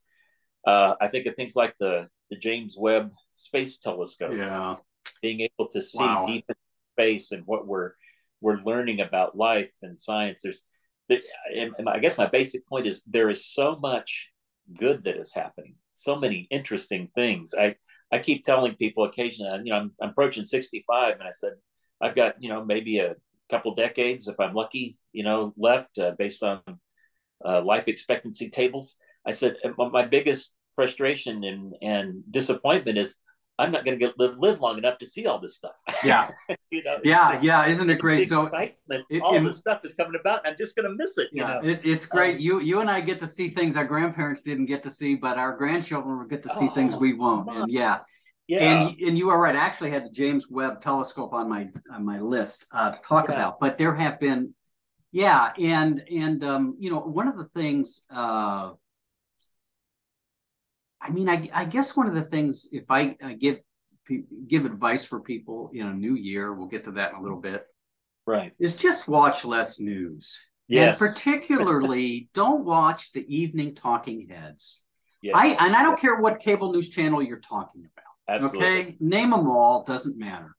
Uh, 0.65 0.95
I 1.01 1.09
think 1.09 1.25
of 1.25 1.35
things 1.35 1.55
like 1.55 1.75
the 1.79 2.07
the 2.29 2.37
James 2.37 2.77
Webb 2.77 3.11
Space 3.33 3.79
Telescope. 3.79 4.33
Yeah 4.37 4.77
being 5.23 5.41
able 5.41 5.69
to 5.69 5.81
see 5.81 6.03
wow. 6.03 6.25
deep 6.27 6.45
in 6.47 6.55
space 6.93 7.31
and 7.31 7.43
what 7.47 7.65
we're 7.65 7.93
we're 8.41 8.57
learning 8.57 8.99
about 8.99 9.37
life 9.37 9.71
and 9.81 9.97
science. 9.97 10.43
There's, 10.43 10.63
and 11.09 11.87
I 11.87 11.99
guess 11.99 12.17
my 12.17 12.27
basic 12.27 12.67
point 12.67 12.87
is 12.87 13.01
there 13.07 13.29
is 13.29 13.47
so 13.47 13.79
much 13.81 14.29
good 14.77 15.05
that 15.05 15.15
is 15.15 15.33
happening, 15.33 15.75
so 15.93 16.17
many 16.17 16.47
interesting 16.51 17.09
things. 17.15 17.55
I 17.57 17.75
I 18.11 18.19
keep 18.19 18.43
telling 18.43 18.75
people 18.75 19.05
occasionally, 19.05 19.61
you 19.63 19.71
know, 19.71 19.79
I'm, 19.79 19.91
I'm 19.99 20.09
approaching 20.09 20.45
65, 20.45 21.13
and 21.13 21.23
I 21.23 21.31
said 21.31 21.53
I've 22.01 22.15
got 22.15 22.35
you 22.39 22.49
know 22.49 22.63
maybe 22.63 22.99
a 22.99 23.15
couple 23.49 23.75
decades 23.75 24.27
if 24.27 24.39
I'm 24.39 24.53
lucky, 24.53 24.97
you 25.11 25.23
know, 25.23 25.53
left 25.57 25.97
uh, 25.99 26.11
based 26.17 26.43
on 26.43 26.61
uh, 27.45 27.61
life 27.61 27.87
expectancy 27.87 28.49
tables. 28.49 28.97
I 29.25 29.31
said 29.31 29.57
my 29.77 30.05
biggest 30.05 30.53
frustration 30.75 31.43
and, 31.43 31.75
and 31.81 32.23
disappointment 32.29 32.97
is 32.97 33.17
I'm 33.59 33.71
not 33.71 33.85
going 33.85 33.97
to 33.97 34.03
get 34.03 34.17
live, 34.17 34.37
live 34.39 34.59
long 34.61 34.79
enough 34.79 34.97
to 34.97 35.05
see 35.05 35.27
all 35.27 35.39
this 35.39 35.55
stuff. 35.57 35.73
Yeah, 36.03 36.27
you 36.69 36.83
know, 36.83 36.97
yeah, 37.05 37.31
just, 37.31 37.43
yeah. 37.45 37.65
Isn't 37.65 37.89
it 37.89 37.99
great? 37.99 38.27
So 38.27 38.43
excitement, 38.43 39.05
it, 39.09 39.21
all 39.21 39.35
it, 39.35 39.43
this 39.43 39.59
stuff 39.59 39.85
is 39.85 39.93
coming 39.93 40.19
about. 40.19 40.45
I'm 40.45 40.55
just 40.57 40.75
going 40.75 40.89
to 40.89 40.93
miss 40.97 41.17
it. 41.17 41.29
Yeah, 41.31 41.61
you 41.61 41.67
know? 41.67 41.69
it, 41.69 41.85
it's 41.85 42.05
great. 42.05 42.35
Um, 42.35 42.41
you 42.41 42.59
you 42.59 42.81
and 42.81 42.89
I 42.89 42.99
get 42.99 43.19
to 43.19 43.27
see 43.27 43.49
things 43.49 43.77
our 43.77 43.85
grandparents 43.85 44.41
didn't 44.41 44.65
get 44.65 44.83
to 44.83 44.89
see, 44.89 45.15
but 45.15 45.37
our 45.37 45.55
grandchildren 45.55 46.17
will 46.17 46.25
get 46.25 46.43
to 46.43 46.49
see 46.49 46.67
oh, 46.69 46.73
things 46.73 46.97
we 46.97 47.13
won't. 47.13 47.47
And 47.49 47.71
yeah. 47.71 47.99
Yeah. 48.47 48.63
And 48.63 48.99
and 48.99 49.17
you 49.17 49.29
are 49.29 49.41
right. 49.41 49.55
I 49.55 49.59
actually 49.59 49.91
had 49.91 50.05
the 50.05 50.09
James 50.09 50.49
Webb 50.49 50.81
Telescope 50.81 51.33
on 51.33 51.49
my 51.49 51.69
on 51.91 52.05
my 52.05 52.19
list 52.19 52.65
uh, 52.71 52.91
to 52.91 53.01
talk 53.01 53.29
yeah. 53.29 53.35
about, 53.35 53.59
but 53.59 53.77
there 53.77 53.95
have 53.95 54.19
been, 54.19 54.53
yeah, 55.11 55.53
and 55.57 56.03
and 56.11 56.43
um, 56.43 56.75
you 56.77 56.89
know, 56.89 56.99
one 56.99 57.29
of 57.29 57.37
the 57.37 57.47
things 57.55 58.05
uh, 58.09 58.71
I 61.03 61.11
mean, 61.11 61.27
I, 61.27 61.49
I 61.53 61.65
guess 61.65 61.97
one 61.97 62.07
of 62.07 62.15
the 62.15 62.21
things, 62.21 62.69
if 62.71 62.89
I, 62.89 63.15
I 63.23 63.33
give 63.33 63.59
give 64.47 64.65
advice 64.65 65.05
for 65.05 65.21
people 65.21 65.69
in 65.73 65.87
a 65.87 65.93
new 65.93 66.15
year, 66.15 66.53
we'll 66.53 66.67
get 66.67 66.85
to 66.85 66.91
that 66.91 67.11
in 67.11 67.17
a 67.17 67.21
little 67.21 67.39
bit. 67.39 67.65
Right. 68.25 68.53
Is 68.57 68.77
just 68.77 69.07
watch 69.07 69.43
less 69.43 69.79
news. 69.81 70.47
Yes. 70.69 71.01
And 71.01 71.09
particularly, 71.09 72.29
don't 72.33 72.63
watch 72.63 73.11
the 73.11 73.25
evening 73.33 73.75
talking 73.75 74.29
heads. 74.29 74.85
Yes. 75.21 75.35
I 75.35 75.47
and 75.65 75.75
I 75.75 75.83
don't 75.83 75.99
care 75.99 76.15
what 76.15 76.39
cable 76.39 76.71
news 76.71 76.89
channel 76.89 77.21
you're 77.21 77.39
talking 77.39 77.81
about. 77.81 78.12
Absolutely. 78.27 78.65
Okay, 78.65 78.97
name 78.99 79.31
them 79.31 79.47
all. 79.47 79.83
Doesn't 79.83 80.17
matter. 80.17 80.55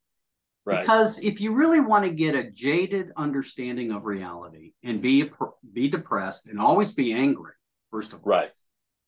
Right. 0.66 0.80
Because 0.80 1.22
if 1.22 1.40
you 1.40 1.54
really 1.54 1.80
want 1.80 2.04
to 2.04 2.10
get 2.10 2.34
a 2.34 2.50
jaded 2.50 3.10
understanding 3.16 3.92
of 3.92 4.04
reality 4.04 4.72
and 4.82 5.02
be 5.02 5.30
be 5.72 5.88
depressed 5.88 6.48
and 6.48 6.58
always 6.58 6.94
be 6.94 7.12
angry, 7.12 7.52
first 7.90 8.12
of 8.12 8.20
all, 8.20 8.32
right 8.32 8.50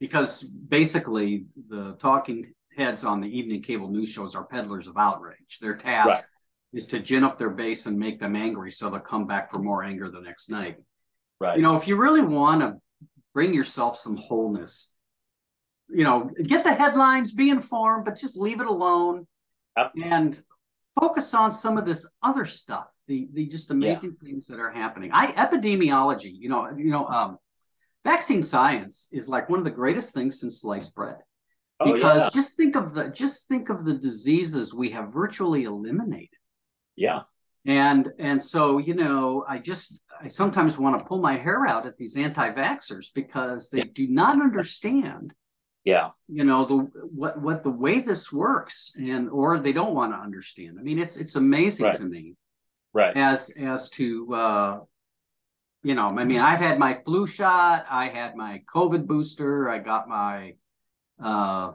because 0.00 0.42
basically 0.42 1.46
the 1.68 1.92
talking 1.94 2.52
heads 2.76 3.04
on 3.04 3.20
the 3.20 3.38
evening 3.38 3.62
cable 3.62 3.88
news 3.88 4.10
shows 4.10 4.34
are 4.34 4.44
peddlers 4.44 4.88
of 4.88 4.96
outrage. 4.98 5.58
Their 5.60 5.76
task 5.76 6.08
right. 6.08 6.22
is 6.72 6.86
to 6.88 7.00
gin 7.00 7.24
up 7.24 7.38
their 7.38 7.50
base 7.50 7.86
and 7.86 7.98
make 7.98 8.20
them 8.20 8.36
angry 8.36 8.70
so 8.70 8.90
they'll 8.90 9.00
come 9.00 9.26
back 9.26 9.50
for 9.50 9.58
more 9.58 9.82
anger 9.82 10.10
the 10.10 10.20
next 10.20 10.50
night. 10.50 10.76
Right. 11.40 11.56
You 11.56 11.62
know, 11.62 11.76
if 11.76 11.88
you 11.88 11.96
really 11.96 12.22
want 12.22 12.60
to 12.60 12.74
bring 13.32 13.54
yourself 13.54 13.98
some 13.98 14.16
wholeness, 14.16 14.94
you 15.88 16.04
know, 16.04 16.30
get 16.42 16.64
the 16.64 16.74
headlines, 16.74 17.32
be 17.32 17.50
informed, 17.50 18.04
but 18.04 18.16
just 18.16 18.36
leave 18.36 18.60
it 18.60 18.66
alone. 18.66 19.26
Yep. 19.76 19.92
And 20.02 20.42
focus 20.98 21.34
on 21.34 21.52
some 21.52 21.76
of 21.76 21.84
this 21.86 22.12
other 22.22 22.44
stuff, 22.44 22.86
the 23.06 23.28
the 23.32 23.46
just 23.46 23.70
amazing 23.70 24.16
yeah. 24.20 24.28
things 24.28 24.46
that 24.46 24.58
are 24.58 24.72
happening. 24.72 25.10
I 25.12 25.28
epidemiology, 25.32 26.32
you 26.32 26.48
know, 26.48 26.70
you 26.76 26.90
know, 26.90 27.06
um, 27.06 27.38
vaccine 28.04 28.42
science 28.42 29.08
is 29.12 29.28
like 29.28 29.50
one 29.50 29.58
of 29.58 29.64
the 29.64 29.70
greatest 29.70 30.14
things 30.14 30.40
since 30.40 30.62
sliced 30.62 30.94
bread. 30.94 31.16
Oh, 31.78 31.92
because 31.92 32.22
yeah. 32.22 32.30
just 32.32 32.56
think 32.56 32.74
of 32.74 32.94
the 32.94 33.10
just 33.10 33.48
think 33.48 33.68
of 33.68 33.84
the 33.84 33.94
diseases 33.94 34.74
we 34.74 34.90
have 34.90 35.12
virtually 35.12 35.64
eliminated. 35.64 36.30
Yeah. 36.96 37.22
And 37.66 38.10
and 38.18 38.42
so, 38.42 38.78
you 38.78 38.94
know, 38.94 39.44
I 39.46 39.58
just 39.58 40.00
I 40.22 40.28
sometimes 40.28 40.78
want 40.78 40.98
to 40.98 41.04
pull 41.04 41.20
my 41.20 41.36
hair 41.36 41.66
out 41.66 41.84
at 41.84 41.98
these 41.98 42.16
anti-vaxxers 42.16 43.12
because 43.14 43.68
they 43.68 43.82
do 43.82 44.08
not 44.08 44.40
understand 44.40 45.34
yeah 45.86 46.10
you 46.28 46.44
know 46.44 46.64
the 46.64 46.76
what 47.14 47.40
what 47.40 47.62
the 47.62 47.70
way 47.70 48.00
this 48.00 48.30
works 48.32 48.94
and 48.98 49.30
or 49.30 49.58
they 49.58 49.72
don't 49.72 49.94
want 49.94 50.12
to 50.12 50.18
understand 50.18 50.76
i 50.78 50.82
mean 50.82 50.98
it's 50.98 51.16
it's 51.16 51.36
amazing 51.36 51.86
right. 51.86 51.94
to 51.94 52.02
me 52.02 52.34
right 52.92 53.16
as 53.16 53.50
as 53.58 53.88
to 53.88 54.34
uh 54.34 54.80
you 55.84 55.94
know 55.94 56.08
i 56.18 56.24
mean 56.24 56.40
i've 56.40 56.60
had 56.60 56.78
my 56.78 57.00
flu 57.04 57.26
shot 57.26 57.86
i 57.88 58.08
had 58.08 58.34
my 58.34 58.60
covid 58.68 59.06
booster 59.06 59.70
i 59.70 59.78
got 59.78 60.08
my 60.08 60.54
uh 61.22 61.72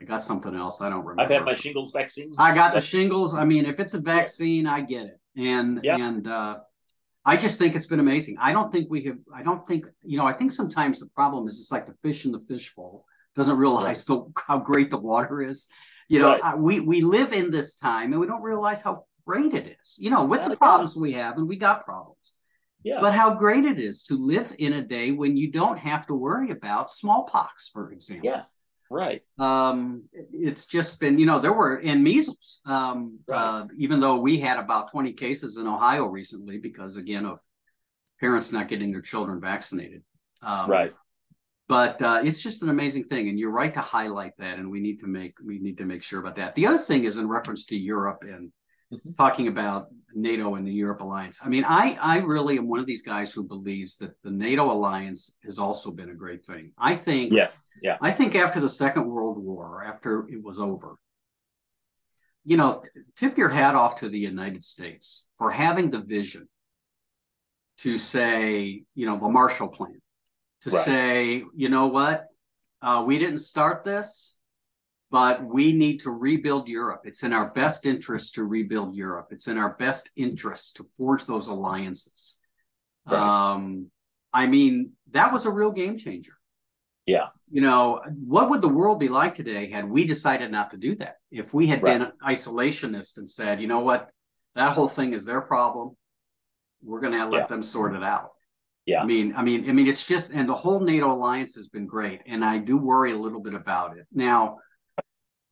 I 0.00 0.04
got 0.04 0.22
something 0.22 0.54
else. 0.54 0.80
I 0.80 0.88
don't 0.88 1.04
remember. 1.04 1.22
I've 1.22 1.30
had 1.30 1.44
my 1.44 1.54
shingles 1.54 1.90
vaccine. 1.90 2.32
I 2.38 2.54
got 2.54 2.72
the 2.72 2.80
shingles. 2.80 3.34
I 3.34 3.44
mean, 3.44 3.64
if 3.64 3.80
it's 3.80 3.94
a 3.94 4.00
vaccine, 4.00 4.64
I 4.66 4.80
get 4.80 5.06
it. 5.06 5.20
And 5.36 5.80
yep. 5.82 5.98
and 5.98 6.28
uh, 6.28 6.58
I 7.24 7.36
just 7.36 7.58
think 7.58 7.74
it's 7.74 7.86
been 7.86 7.98
amazing. 7.98 8.36
I 8.40 8.52
don't 8.52 8.70
think 8.70 8.88
we 8.90 9.02
have. 9.06 9.18
I 9.34 9.42
don't 9.42 9.66
think 9.66 9.86
you 10.04 10.18
know. 10.18 10.24
I 10.24 10.34
think 10.34 10.52
sometimes 10.52 11.00
the 11.00 11.08
problem 11.08 11.48
is 11.48 11.58
it's 11.58 11.72
like 11.72 11.86
the 11.86 11.94
fish 11.94 12.26
in 12.26 12.32
the 12.32 12.38
fishbowl 12.38 13.06
doesn't 13.38 13.56
realize 13.56 14.04
the, 14.04 14.30
how 14.36 14.58
great 14.58 14.90
the 14.90 14.98
water 14.98 15.40
is. 15.40 15.68
You 16.08 16.18
know, 16.18 16.38
right. 16.38 16.58
we 16.58 16.80
we 16.80 17.00
live 17.02 17.32
in 17.32 17.50
this 17.50 17.78
time 17.78 18.12
and 18.12 18.20
we 18.20 18.26
don't 18.26 18.42
realize 18.42 18.82
how 18.82 19.04
great 19.26 19.54
it 19.54 19.76
is. 19.80 19.96
You 19.98 20.10
know, 20.10 20.24
with 20.24 20.40
yeah, 20.40 20.48
the 20.48 20.56
problems 20.56 20.96
we 20.96 21.12
have, 21.12 21.36
and 21.38 21.48
we 21.48 21.56
got 21.56 21.84
problems. 21.84 22.34
Yeah. 22.82 23.00
But 23.00 23.14
how 23.14 23.34
great 23.34 23.64
it 23.64 23.78
is 23.78 24.04
to 24.04 24.14
live 24.14 24.54
in 24.58 24.72
a 24.72 24.82
day 24.82 25.10
when 25.10 25.36
you 25.36 25.50
don't 25.50 25.78
have 25.78 26.06
to 26.06 26.14
worry 26.14 26.50
about 26.50 26.90
smallpox, 26.90 27.68
for 27.68 27.92
example. 27.92 28.30
Yeah. 28.30 28.42
Right. 28.90 29.22
Um, 29.38 30.04
it's 30.32 30.66
just 30.66 30.98
been, 30.98 31.18
you 31.18 31.26
know, 31.26 31.40
there 31.40 31.52
were 31.52 31.76
in 31.76 32.02
measles. 32.02 32.60
Um, 32.64 33.18
right. 33.28 33.36
uh, 33.36 33.66
even 33.76 34.00
though 34.00 34.18
we 34.20 34.40
had 34.40 34.58
about 34.58 34.90
20 34.90 35.12
cases 35.12 35.58
in 35.58 35.66
Ohio 35.66 36.06
recently 36.06 36.56
because 36.58 36.96
again 36.96 37.26
of 37.26 37.40
parents 38.18 38.52
not 38.52 38.68
getting 38.68 38.90
their 38.92 39.02
children 39.02 39.40
vaccinated. 39.40 40.02
Um, 40.40 40.70
right 40.70 40.92
but 41.68 42.00
uh, 42.00 42.20
it's 42.24 42.42
just 42.42 42.62
an 42.62 42.70
amazing 42.70 43.04
thing 43.04 43.28
and 43.28 43.38
you're 43.38 43.50
right 43.50 43.74
to 43.74 43.80
highlight 43.80 44.32
that 44.38 44.58
and 44.58 44.70
we 44.70 44.80
need 44.80 44.98
to 45.00 45.06
make 45.06 45.36
we 45.44 45.58
need 45.58 45.78
to 45.78 45.84
make 45.84 46.02
sure 46.02 46.20
about 46.20 46.36
that. 46.36 46.54
The 46.54 46.66
other 46.66 46.78
thing 46.78 47.04
is 47.04 47.18
in 47.18 47.28
reference 47.28 47.66
to 47.66 47.76
europe 47.76 48.22
and 48.22 48.50
mm-hmm. 48.92 49.12
talking 49.18 49.48
about 49.48 49.88
nato 50.14 50.54
and 50.54 50.66
the 50.66 50.72
europe 50.72 51.02
alliance. 51.02 51.40
I 51.44 51.48
mean 51.48 51.64
i 51.64 51.96
i 52.02 52.18
really 52.18 52.58
am 52.58 52.68
one 52.68 52.80
of 52.80 52.86
these 52.86 53.02
guys 53.02 53.32
who 53.32 53.46
believes 53.46 53.98
that 53.98 54.20
the 54.22 54.30
nato 54.30 54.72
alliance 54.72 55.36
has 55.44 55.58
also 55.58 55.90
been 55.92 56.10
a 56.10 56.14
great 56.14 56.44
thing. 56.44 56.72
I 56.78 56.94
think 56.94 57.32
yes 57.32 57.64
yeah. 57.82 57.98
I 58.00 58.10
think 58.10 58.34
after 58.34 58.60
the 58.60 58.68
second 58.68 59.06
world 59.06 59.38
war 59.38 59.84
after 59.84 60.26
it 60.28 60.42
was 60.42 60.58
over 60.58 60.96
you 62.44 62.56
know 62.56 62.82
tip 63.14 63.36
your 63.36 63.50
hat 63.50 63.74
off 63.74 63.96
to 63.96 64.08
the 64.08 64.18
united 64.18 64.64
states 64.64 65.28
for 65.36 65.50
having 65.50 65.90
the 65.90 66.00
vision 66.00 66.48
to 67.76 67.98
say 67.98 68.82
you 68.94 69.06
know 69.06 69.18
the 69.18 69.28
marshall 69.28 69.68
plan 69.68 70.00
to 70.62 70.70
right. 70.70 70.84
say, 70.84 71.44
you 71.54 71.68
know 71.68 71.86
what, 71.86 72.26
uh, 72.82 73.04
we 73.06 73.18
didn't 73.18 73.38
start 73.38 73.84
this, 73.84 74.36
but 75.10 75.44
we 75.44 75.72
need 75.72 75.98
to 76.00 76.10
rebuild 76.10 76.68
Europe. 76.68 77.02
It's 77.04 77.22
in 77.22 77.32
our 77.32 77.50
best 77.50 77.86
interest 77.86 78.34
to 78.34 78.44
rebuild 78.44 78.94
Europe. 78.94 79.28
It's 79.30 79.48
in 79.48 79.56
our 79.58 79.74
best 79.74 80.10
interest 80.16 80.76
to 80.76 80.84
forge 80.84 81.24
those 81.24 81.48
alliances. 81.48 82.38
Right. 83.06 83.18
Um, 83.18 83.90
I 84.32 84.46
mean, 84.46 84.92
that 85.10 85.32
was 85.32 85.46
a 85.46 85.50
real 85.50 85.72
game 85.72 85.96
changer. 85.96 86.34
Yeah. 87.06 87.28
You 87.50 87.62
know, 87.62 88.02
what 88.26 88.50
would 88.50 88.60
the 88.60 88.68
world 88.68 89.00
be 89.00 89.08
like 89.08 89.34
today 89.34 89.70
had 89.70 89.88
we 89.88 90.04
decided 90.04 90.52
not 90.52 90.70
to 90.70 90.76
do 90.76 90.94
that? 90.96 91.16
If 91.30 91.54
we 91.54 91.66
had 91.66 91.82
right. 91.82 91.98
been 91.98 92.12
isolationist 92.22 93.16
and 93.16 93.26
said, 93.26 93.62
you 93.62 93.66
know 93.66 93.80
what, 93.80 94.10
that 94.54 94.72
whole 94.72 94.88
thing 94.88 95.14
is 95.14 95.24
their 95.24 95.40
problem. 95.40 95.96
We're 96.82 97.00
going 97.00 97.14
to 97.14 97.24
let 97.24 97.42
yeah. 97.42 97.46
them 97.46 97.62
sort 97.62 97.94
it 97.94 98.02
out. 98.02 98.32
Yeah. 98.88 99.02
I 99.02 99.04
mean, 99.04 99.34
I 99.36 99.42
mean, 99.42 99.68
I 99.68 99.74
mean, 99.74 99.86
it's 99.86 100.06
just, 100.06 100.30
and 100.32 100.48
the 100.48 100.54
whole 100.54 100.80
NATO 100.80 101.12
alliance 101.12 101.56
has 101.56 101.68
been 101.68 101.86
great, 101.86 102.22
and 102.24 102.42
I 102.42 102.56
do 102.56 102.78
worry 102.78 103.12
a 103.12 103.18
little 103.18 103.40
bit 103.42 103.52
about 103.52 103.98
it. 103.98 104.06
Now, 104.10 104.60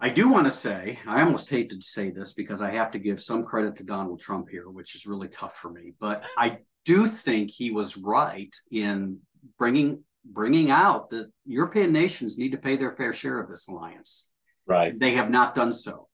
I 0.01 0.09
do 0.09 0.31
want 0.31 0.46
to 0.46 0.51
say, 0.51 0.99
I 1.07 1.20
almost 1.20 1.51
hate 1.51 1.68
to 1.68 1.83
say 1.83 2.11
this 2.11 2.33
because 2.33 2.62
I 2.62 2.70
have 2.70 2.92
to 2.92 2.99
give 2.99 3.20
some 3.20 3.44
credit 3.44 3.77
to 3.77 3.85
Donald 3.85 4.20
Trump 4.20 4.49
here, 4.49 4.70
which 4.70 4.94
is 4.94 5.05
really 5.05 5.29
tough 5.29 5.55
for 5.55 5.70
me, 5.70 5.92
but 6.01 6.25
I 6.38 6.61
do 6.87 7.07
think 7.07 7.51
he 7.51 7.72
was 7.72 7.99
right 7.99 8.57
in 8.70 9.18
bringing 9.59 10.03
bringing 10.25 10.70
out 10.70 11.11
that 11.11 11.31
European 11.44 11.92
nations 11.92 12.38
need 12.38 12.53
to 12.53 12.59
pay 12.59 12.77
their 12.77 12.92
fair 12.92 13.12
share 13.12 13.38
of 13.38 13.51
this 13.51 13.68
alliance. 13.68 14.31
Right. 14.66 14.99
They 14.99 15.12
have 15.12 15.29
not 15.29 15.55
done 15.55 15.75
so. 15.75 16.09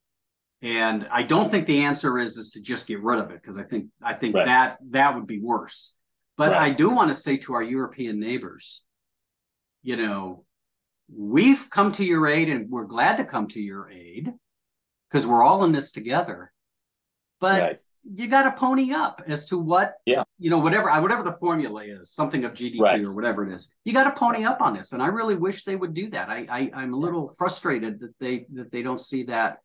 And 0.61 1.07
I 1.11 1.23
don't 1.23 1.49
think 1.49 1.67
the 1.67 1.85
answer 1.85 2.19
is 2.19 2.37
is 2.37 2.51
to 2.51 2.63
just 2.63 2.89
get 2.89 3.01
rid 3.01 3.21
of 3.21 3.31
it 3.31 3.41
because 3.41 3.57
I 3.57 3.63
think 3.63 3.91
I 4.03 4.15
think 4.15 4.35
right. 4.35 4.47
that 4.47 4.79
that 4.91 5.15
would 5.15 5.29
be 5.29 5.39
worse. 5.39 5.97
But 6.37 6.53
right. 6.53 6.63
I 6.63 6.71
do 6.71 6.91
want 6.91 7.09
to 7.11 7.15
say 7.15 7.37
to 7.39 7.55
our 7.55 7.63
European 7.63 8.19
neighbors, 8.19 8.85
you 9.83 9.97
know, 9.97 10.45
we've 11.15 11.69
come 11.71 11.93
to 11.93 12.05
your 12.05 12.27
aid 12.27 12.49
and 12.49 12.71
we're 12.71 12.85
glad 12.85 13.17
to 13.19 13.25
come 13.25 13.47
to 13.49 13.61
your 13.61 13.91
aid 13.91 14.33
because 15.11 15.27
we're 15.27 15.43
all 15.43 15.65
in 15.65 15.73
this 15.73 15.93
together. 15.93 16.53
But 17.41 17.61
right. 17.61 17.79
you 18.15 18.29
got 18.29 18.45
to 18.45 18.53
pony 18.53 18.93
up 18.93 19.23
as 19.27 19.47
to 19.49 19.59
what, 19.59 19.95
yeah. 20.07 20.23
you 20.39 20.49
know, 20.49 20.59
whatever 20.59 20.89
whatever 21.03 21.23
the 21.23 21.33
formula 21.33 21.83
is, 21.83 22.11
something 22.11 22.45
of 22.45 22.55
GDP 22.55 22.81
right. 22.81 23.07
or 23.07 23.15
whatever 23.15 23.45
it 23.47 23.53
is. 23.53 23.73
You 23.85 23.93
got 23.93 24.05
to 24.05 24.13
pony 24.13 24.45
up 24.45 24.61
on 24.61 24.75
this, 24.75 24.93
and 24.93 25.03
I 25.03 25.09
really 25.09 25.35
wish 25.35 25.65
they 25.65 25.77
would 25.77 25.93
do 25.93 26.09
that. 26.11 26.31
I, 26.31 26.47
I 26.49 26.71
I'm 26.75 26.95
a 26.95 26.97
little 26.97 27.29
frustrated 27.37 28.01
that 28.01 28.15
they 28.21 28.47
that 28.55 28.71
they 28.71 28.83
don't 28.83 29.01
see 29.01 29.25
that 29.25 29.59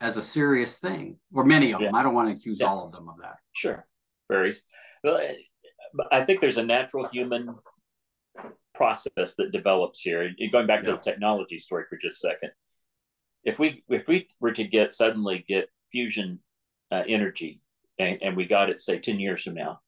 as 0.00 0.18
a 0.18 0.22
serious 0.22 0.78
thing, 0.78 1.18
or 1.32 1.44
many 1.44 1.72
of 1.72 1.80
yeah. 1.80 1.88
them. 1.88 1.94
I 1.94 2.02
don't 2.02 2.14
want 2.14 2.28
to 2.28 2.34
accuse 2.34 2.60
yeah. 2.60 2.66
all 2.66 2.86
of 2.86 2.92
them 2.92 3.08
of 3.08 3.16
that. 3.22 3.36
Sure, 3.52 3.86
varies. 4.30 4.62
Well, 5.02 5.20
I 6.10 6.24
think 6.24 6.40
there's 6.40 6.56
a 6.56 6.64
natural 6.64 7.08
human 7.08 7.54
process 8.74 9.34
that 9.36 9.52
develops 9.52 10.00
here. 10.00 10.30
Going 10.52 10.66
back 10.66 10.82
yeah. 10.82 10.90
to 10.90 10.96
the 10.96 11.02
technology 11.02 11.58
story 11.58 11.84
for 11.88 11.96
just 11.96 12.24
a 12.24 12.28
second, 12.28 12.50
if 13.44 13.58
we 13.58 13.84
if 13.88 14.06
we 14.08 14.28
were 14.40 14.52
to 14.52 14.64
get 14.64 14.92
suddenly 14.92 15.44
get 15.48 15.68
fusion 15.92 16.40
uh, 16.90 17.02
energy, 17.08 17.60
and, 17.98 18.18
and 18.22 18.36
we 18.36 18.46
got 18.46 18.70
it 18.70 18.80
say 18.80 18.98
ten 18.98 19.20
years 19.20 19.42
from 19.42 19.54
now, 19.54 19.80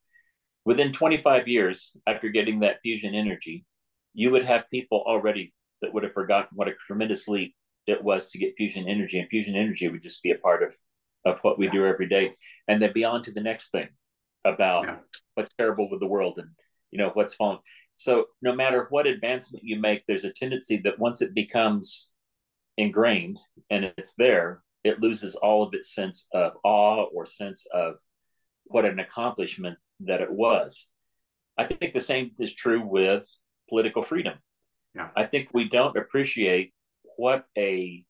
within 0.64 0.92
25 0.92 1.48
years 1.48 1.96
after 2.06 2.28
getting 2.28 2.60
that 2.60 2.80
fusion 2.82 3.14
energy, 3.14 3.64
you 4.14 4.30
would 4.30 4.44
have 4.44 4.70
people 4.70 5.02
already 5.06 5.52
that 5.82 5.92
would 5.92 6.02
have 6.02 6.12
forgotten 6.12 6.48
what 6.54 6.68
a 6.68 6.74
tremendous 6.74 7.28
leap 7.28 7.54
it 7.86 8.02
was 8.02 8.30
to 8.30 8.38
get 8.38 8.54
fusion 8.56 8.88
energy, 8.88 9.18
and 9.18 9.28
fusion 9.28 9.56
energy 9.56 9.88
would 9.88 10.02
just 10.02 10.22
be 10.22 10.30
a 10.30 10.38
part 10.38 10.62
of 10.62 10.74
of 11.24 11.40
what 11.42 11.58
we 11.58 11.68
do 11.68 11.84
every 11.84 12.08
day, 12.08 12.32
and 12.68 12.80
then 12.80 12.92
be 12.92 13.04
on 13.04 13.22
to 13.22 13.32
the 13.32 13.40
next 13.40 13.70
thing 13.70 13.88
about 14.48 14.84
yeah. 14.84 14.96
what's 15.34 15.52
terrible 15.58 15.90
with 15.90 16.00
the 16.00 16.06
world 16.06 16.38
and 16.38 16.48
you 16.90 16.98
know 16.98 17.10
what's 17.14 17.34
falling. 17.34 17.58
So 17.96 18.26
no 18.42 18.54
matter 18.54 18.86
what 18.90 19.06
advancement 19.06 19.64
you 19.64 19.80
make, 19.80 20.04
there's 20.06 20.24
a 20.24 20.32
tendency 20.32 20.76
that 20.84 20.98
once 20.98 21.20
it 21.20 21.34
becomes 21.34 22.12
ingrained 22.76 23.40
and 23.70 23.92
it's 23.98 24.14
there, 24.14 24.62
it 24.84 25.00
loses 25.00 25.34
all 25.34 25.64
of 25.64 25.74
its 25.74 25.94
sense 25.94 26.28
of 26.32 26.52
awe 26.62 27.04
or 27.12 27.26
sense 27.26 27.66
of 27.74 27.96
what 28.64 28.84
an 28.84 29.00
accomplishment 29.00 29.78
that 30.00 30.20
it 30.20 30.30
was. 30.30 30.86
I 31.56 31.64
think 31.64 31.92
the 31.92 32.00
same 32.00 32.30
is 32.38 32.54
true 32.54 32.86
with 32.86 33.24
political 33.68 34.02
freedom. 34.02 34.34
Yeah. 34.94 35.08
I 35.16 35.24
think 35.24 35.48
we 35.52 35.68
don't 35.68 35.96
appreciate 35.96 36.72
what 37.16 37.46
a 37.56 38.04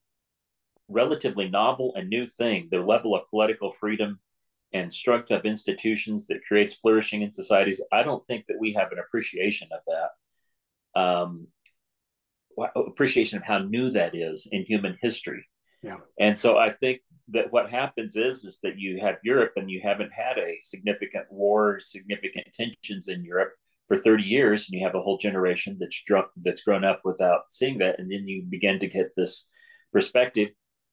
relatively 0.88 1.48
novel 1.48 1.92
and 1.96 2.08
new 2.08 2.26
thing 2.26 2.68
the 2.70 2.78
level 2.78 3.14
of 3.14 3.28
political 3.30 3.72
freedom 3.72 4.20
and 4.72 4.90
struct 4.90 5.30
up 5.30 5.44
institutions 5.44 6.26
that 6.26 6.44
creates 6.46 6.74
flourishing 6.74 7.22
in 7.22 7.32
societies. 7.32 7.82
I 7.92 8.02
don't 8.02 8.26
think 8.26 8.46
that 8.46 8.58
we 8.60 8.74
have 8.74 8.92
an 8.92 8.98
appreciation 8.98 9.68
of 9.72 9.80
that. 9.86 11.00
Um, 11.00 11.48
appreciation 12.74 13.38
of 13.38 13.44
how 13.44 13.58
new 13.58 13.90
that 13.90 14.14
is 14.14 14.48
in 14.50 14.64
human 14.64 14.98
history. 15.00 15.46
Yeah. 15.82 15.96
And 16.18 16.38
so 16.38 16.58
I 16.58 16.72
think 16.72 17.00
that 17.28 17.52
what 17.52 17.70
happens 17.70 18.16
is 18.16 18.44
is 18.44 18.58
that 18.62 18.78
you 18.78 18.98
have 19.00 19.16
Europe 19.22 19.52
and 19.56 19.70
you 19.70 19.80
haven't 19.82 20.12
had 20.12 20.38
a 20.38 20.58
significant 20.62 21.26
war, 21.30 21.78
significant 21.78 22.46
tensions 22.52 23.08
in 23.08 23.24
Europe 23.24 23.52
for 23.86 23.96
30 23.96 24.22
years, 24.22 24.68
and 24.68 24.78
you 24.78 24.84
have 24.84 24.94
a 24.94 25.00
whole 25.00 25.18
generation 25.18 25.76
that's 25.78 26.02
drunk, 26.04 26.26
that's 26.42 26.64
grown 26.64 26.84
up 26.84 27.00
without 27.04 27.42
seeing 27.50 27.78
that, 27.78 27.98
and 27.98 28.10
then 28.10 28.28
you 28.28 28.42
begin 28.48 28.78
to 28.80 28.86
get 28.86 29.12
this 29.16 29.48
perspective 29.92 30.48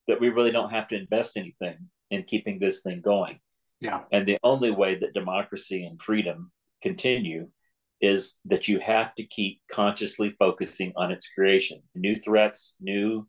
that 0.08 0.22
we 0.22 0.30
really 0.30 0.52
don't 0.52 0.72
have 0.72 0.88
to 0.90 0.98
invest 0.98 1.36
anything 1.36 1.76
in 2.12 2.24
keeping 2.24 2.60
this 2.60 2.82
thing 2.82 3.02
going. 3.02 3.40
Yeah. 3.86 4.02
And 4.12 4.28
the 4.28 4.38
only 4.44 4.72
way 4.72 4.96
that 4.96 5.14
democracy 5.14 5.86
and 5.86 6.02
freedom 6.02 6.52
continue 6.82 7.50
is 8.02 8.36
that 8.46 8.68
you 8.68 8.80
have 8.80 9.16
to 9.16 9.24
keep 9.26 9.62
consciously 9.72 10.36
focusing 10.38 10.94
on 10.96 11.12
its 11.12 11.30
creation, 11.30 11.82
new 11.96 12.16
threats, 12.16 12.76
new 12.80 13.28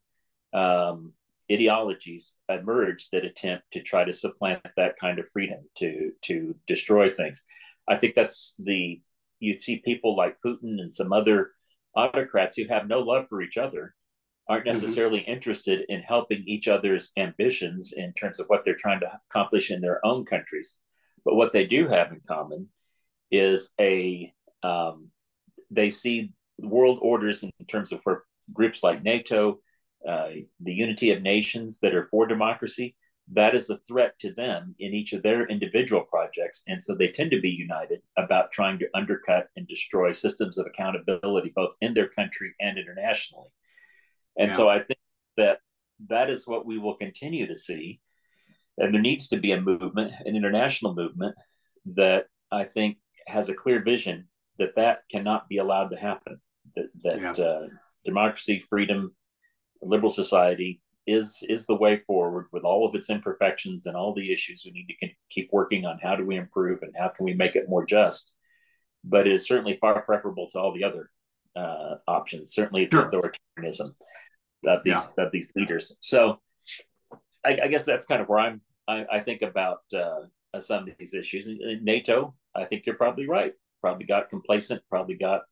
um, 0.53 1.13
ideologies 1.51 2.37
emerge 2.49 3.09
that 3.11 3.25
attempt 3.25 3.65
to 3.73 3.83
try 3.83 4.05
to 4.05 4.13
supplant 4.13 4.61
that 4.77 4.97
kind 4.99 5.19
of 5.19 5.29
freedom 5.29 5.61
to 5.79 6.11
to 6.23 6.55
destroy 6.67 7.11
things. 7.11 7.45
I 7.89 7.97
think 7.97 8.15
that's 8.15 8.55
the 8.59 9.01
you'd 9.39 9.63
see 9.63 9.79
people 9.79 10.17
like 10.17 10.39
Putin 10.45 10.81
and 10.81 10.93
some 10.93 11.13
other 11.13 11.53
autocrats 11.95 12.57
who 12.57 12.67
have 12.69 12.89
no 12.89 13.01
love 13.01 13.29
for 13.29 13.43
each 13.43 13.57
other 13.57 13.95
aren't 14.49 14.67
mm-hmm. 14.67 14.75
necessarily 14.75 15.21
mm-hmm. 15.21 15.33
interested 15.33 15.85
in 15.89 16.01
helping 16.03 16.43
each 16.47 16.69
other's 16.69 17.13
ambitions 17.17 17.93
in 17.93 18.13
terms 18.13 18.41
of 18.41 18.47
what 18.47 18.65
they're 18.65 18.75
trying 18.75 19.01
to 19.01 19.21
accomplish 19.31 19.71
in 19.71 19.81
their 19.81 20.05
own 20.05 20.25
countries. 20.25 20.79
But 21.25 21.35
what 21.35 21.53
they 21.53 21.67
do 21.67 21.89
have 21.89 22.13
in 22.13 22.21
common 22.27 22.69
is 23.31 23.71
a 23.81 24.33
um, 24.63 25.11
they 25.71 25.91
see 25.91 26.33
world 26.59 26.99
orders 27.03 27.43
in 27.43 27.51
terms 27.67 27.93
of 27.93 28.01
where 28.05 28.23
groups 28.53 28.83
like 28.83 29.03
NATO, 29.03 29.59
uh, 30.09 30.29
the 30.61 30.73
unity 30.73 31.11
of 31.11 31.23
nations 31.23 31.81
that 31.81 31.95
are 31.95 32.09
for 32.11 32.27
democracy, 32.27 32.95
that 33.33 33.55
is 33.55 33.71
a 33.71 33.79
threat 33.89 34.19
to 34.21 34.33
them 34.33 34.75
in 34.79 34.95
each 34.95 35.13
of 35.13 35.23
their 35.23 35.47
individual 35.47 36.03
projects. 36.03 36.63
And 36.69 36.81
so 36.81 36.95
they 36.95 37.09
tend 37.09 37.33
to 37.33 37.41
be 37.41 37.51
united 37.51 38.01
about 38.17 38.53
trying 38.53 38.79
to 38.79 38.89
undercut 38.95 39.49
and 39.57 39.67
destroy 39.67 40.13
systems 40.13 40.59
of 40.59 40.67
accountability, 40.67 41.53
both 41.55 41.75
in 41.81 41.95
their 41.95 42.09
country 42.09 42.55
and 42.61 42.79
internationally. 42.79 43.49
And 44.39 44.51
yeah. 44.51 44.57
so 44.57 44.69
I 44.69 44.79
think 44.79 44.99
that 45.37 45.59
that 46.09 46.31
is 46.31 46.47
what 46.47 46.67
we 46.67 46.79
will 46.79 46.97
continue 46.97 47.47
to 47.47 47.57
see. 47.57 48.01
And 48.79 48.95
there 48.95 49.03
needs 49.03 49.29
to 49.29 49.39
be 49.39 49.53
a 49.53 49.61
movement, 49.61 50.13
an 50.25 50.37
international 50.37 50.95
movement 50.95 51.35
that 51.87 52.27
I 52.53 52.65
think 52.65 52.99
has 53.27 53.49
a 53.49 53.55
clear 53.55 53.83
vision 53.83 54.29
that 54.59 54.77
that 54.77 55.01
cannot 55.11 55.49
be 55.49 55.59
allowed 55.59 55.89
to 55.89 55.97
happen. 55.97 56.41
That 56.75 56.87
that 57.03 57.39
yeah. 57.39 57.45
uh, 57.45 57.67
democracy, 58.05 58.61
freedom, 58.61 59.15
liberal 59.81 60.11
society 60.11 60.83
is 61.07 61.43
is 61.49 61.67
the 61.67 61.75
way 61.75 62.03
forward 62.07 62.47
with 62.53 62.65
all 62.65 62.87
of 62.87 62.95
its 62.95 63.09
imperfections 63.09 63.87
and 63.87 63.97
all 63.97 64.15
the 64.15 64.33
issues 64.33 64.63
we 64.65 64.73
need 64.73 64.89
to 64.89 65.09
keep 65.31 65.49
working 65.53 65.87
on. 65.87 65.99
How 66.03 66.17
do 66.17 66.27
we 66.27 66.37
improve 66.37 66.83
and 66.83 66.93
how 66.99 67.09
can 67.09 67.25
we 67.25 67.35
make 67.35 67.57
it 67.57 67.69
more 67.69 67.87
just? 67.87 68.35
But 69.05 69.27
it 69.27 69.33
is 69.33 69.47
certainly 69.47 69.79
far 69.81 70.03
preferable 70.03 70.49
to 70.51 70.59
all 70.59 70.75
the 70.75 70.85
other 70.85 71.11
uh, 71.55 71.97
options. 72.07 72.53
Certainly, 72.53 72.89
sure. 72.93 73.09
authoritarianism 73.09 73.91
of 74.65 74.83
these 74.83 75.11
yeah. 75.17 75.25
of 75.25 75.33
these 75.33 75.53
leaders. 75.55 75.97
So, 76.01 76.41
I, 77.45 77.59
I, 77.65 77.69
guess 77.69 77.85
that's 77.85 78.07
kind 78.07 78.21
of 78.21 78.29
where 78.29 78.39
I'm. 78.39 78.61
I, 78.89 79.05
I 79.13 79.21
think 79.21 79.43
about 79.43 79.81
uh, 79.95 80.61
some 80.61 80.89
of 80.89 80.95
these 80.99 81.15
issues. 81.15 81.49
NATO, 81.83 82.35
I 82.55 82.65
think 82.65 82.87
you're 82.87 82.97
probably 82.97 83.29
right. 83.29 83.53
Probably 83.81 84.07
got 84.07 84.31
complacent. 84.31 84.83
Probably 84.89 85.17
got, 85.17 85.43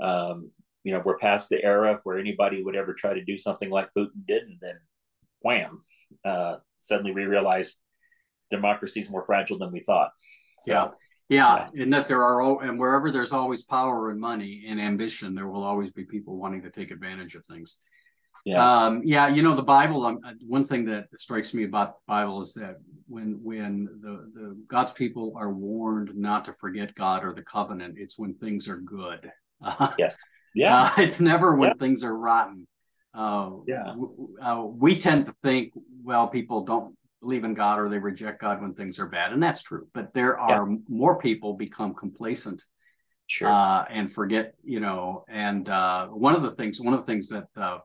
um, 0.00 0.50
you 0.84 0.92
know, 0.92 1.02
we're 1.04 1.18
past 1.18 1.48
the 1.48 1.62
era 1.62 2.00
where 2.04 2.18
anybody 2.18 2.62
would 2.62 2.76
ever 2.76 2.94
try 2.94 3.14
to 3.14 3.24
do 3.24 3.38
something 3.38 3.70
like 3.70 3.88
Putin 3.96 4.26
did, 4.26 4.44
and 4.44 4.58
then, 4.60 4.78
wham! 5.40 5.82
Uh, 6.24 6.56
suddenly 6.78 7.12
we 7.12 7.24
realize 7.24 7.76
democracy 8.50 9.00
is 9.00 9.10
more 9.10 9.24
fragile 9.24 9.58
than 9.58 9.72
we 9.72 9.80
thought. 9.80 10.10
So, 10.58 10.72
yeah. 10.72 10.88
Yeah, 11.30 11.68
yeah, 11.74 11.82
and 11.82 11.92
that 11.92 12.08
there 12.08 12.24
are, 12.24 12.62
and 12.62 12.78
wherever 12.78 13.10
there's 13.10 13.32
always 13.32 13.62
power 13.62 14.08
and 14.08 14.18
money 14.18 14.64
and 14.66 14.80
ambition, 14.80 15.34
there 15.34 15.46
will 15.46 15.62
always 15.62 15.92
be 15.92 16.04
people 16.04 16.38
wanting 16.38 16.62
to 16.62 16.70
take 16.70 16.90
advantage 16.90 17.34
of 17.34 17.44
things. 17.44 17.80
Yeah. 18.44 18.84
Um, 18.86 19.00
yeah, 19.04 19.28
you 19.28 19.42
know 19.42 19.54
the 19.54 19.62
Bible. 19.62 20.04
Um, 20.06 20.20
one 20.46 20.64
thing 20.64 20.84
that 20.86 21.08
strikes 21.16 21.54
me 21.54 21.64
about 21.64 21.96
the 21.96 22.02
Bible 22.06 22.40
is 22.42 22.54
that 22.54 22.76
when 23.06 23.40
when 23.42 23.84
the, 24.00 24.30
the 24.34 24.56
God's 24.68 24.92
people 24.92 25.32
are 25.36 25.52
warned 25.52 26.14
not 26.14 26.44
to 26.46 26.52
forget 26.52 26.94
God 26.94 27.24
or 27.24 27.32
the 27.34 27.42
covenant, 27.42 27.96
it's 27.98 28.18
when 28.18 28.32
things 28.32 28.68
are 28.68 28.78
good. 28.78 29.30
yes. 29.98 30.16
Yeah. 30.54 30.82
Uh, 30.82 31.02
it's 31.02 31.20
never 31.20 31.54
when 31.54 31.70
yeah. 31.70 31.74
things 31.80 32.04
are 32.04 32.16
rotten. 32.16 32.66
Uh, 33.14 33.50
yeah. 33.66 33.94
Uh, 34.40 34.64
we 34.64 34.98
tend 34.98 35.26
to 35.26 35.34
think, 35.42 35.72
well, 36.02 36.28
people 36.28 36.64
don't 36.64 36.94
believe 37.20 37.44
in 37.44 37.54
God 37.54 37.80
or 37.80 37.88
they 37.88 37.98
reject 37.98 38.40
God 38.40 38.62
when 38.62 38.74
things 38.74 38.98
are 38.98 39.08
bad, 39.08 39.32
and 39.32 39.42
that's 39.42 39.62
true. 39.62 39.88
But 39.92 40.14
there 40.14 40.38
are 40.38 40.68
yeah. 40.68 40.76
more 40.88 41.18
people 41.18 41.54
become 41.54 41.94
complacent 41.94 42.62
sure. 43.26 43.48
uh, 43.48 43.84
and 43.88 44.10
forget, 44.10 44.54
you 44.64 44.80
know. 44.80 45.24
And 45.28 45.68
uh, 45.68 46.08
one 46.08 46.34
of 46.34 46.42
the 46.42 46.50
things, 46.50 46.80
one 46.80 46.94
of 46.94 47.00
the 47.00 47.06
things 47.06 47.28
that 47.30 47.48
uh, 47.56 47.78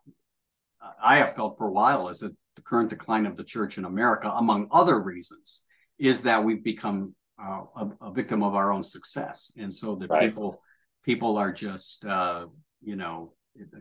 I 1.01 1.17
have 1.17 1.35
felt 1.35 1.57
for 1.57 1.67
a 1.67 1.71
while 1.71 2.09
is 2.09 2.19
that 2.19 2.35
the 2.55 2.61
current 2.61 2.89
decline 2.89 3.25
of 3.25 3.35
the 3.35 3.43
church 3.43 3.77
in 3.77 3.85
America, 3.85 4.29
among 4.29 4.67
other 4.71 5.01
reasons, 5.01 5.63
is 5.97 6.23
that 6.23 6.43
we've 6.43 6.63
become 6.63 7.15
uh, 7.41 7.61
a, 7.75 7.89
a, 8.01 8.13
victim 8.13 8.43
of 8.43 8.55
our 8.55 8.71
own 8.71 8.83
success, 8.83 9.51
and 9.57 9.73
so 9.73 9.95
that 9.95 10.09
right. 10.09 10.29
people 10.29 10.61
people 11.03 11.37
are 11.37 11.51
just 11.51 12.05
uh, 12.05 12.45
you 12.81 12.95
know 12.95 13.33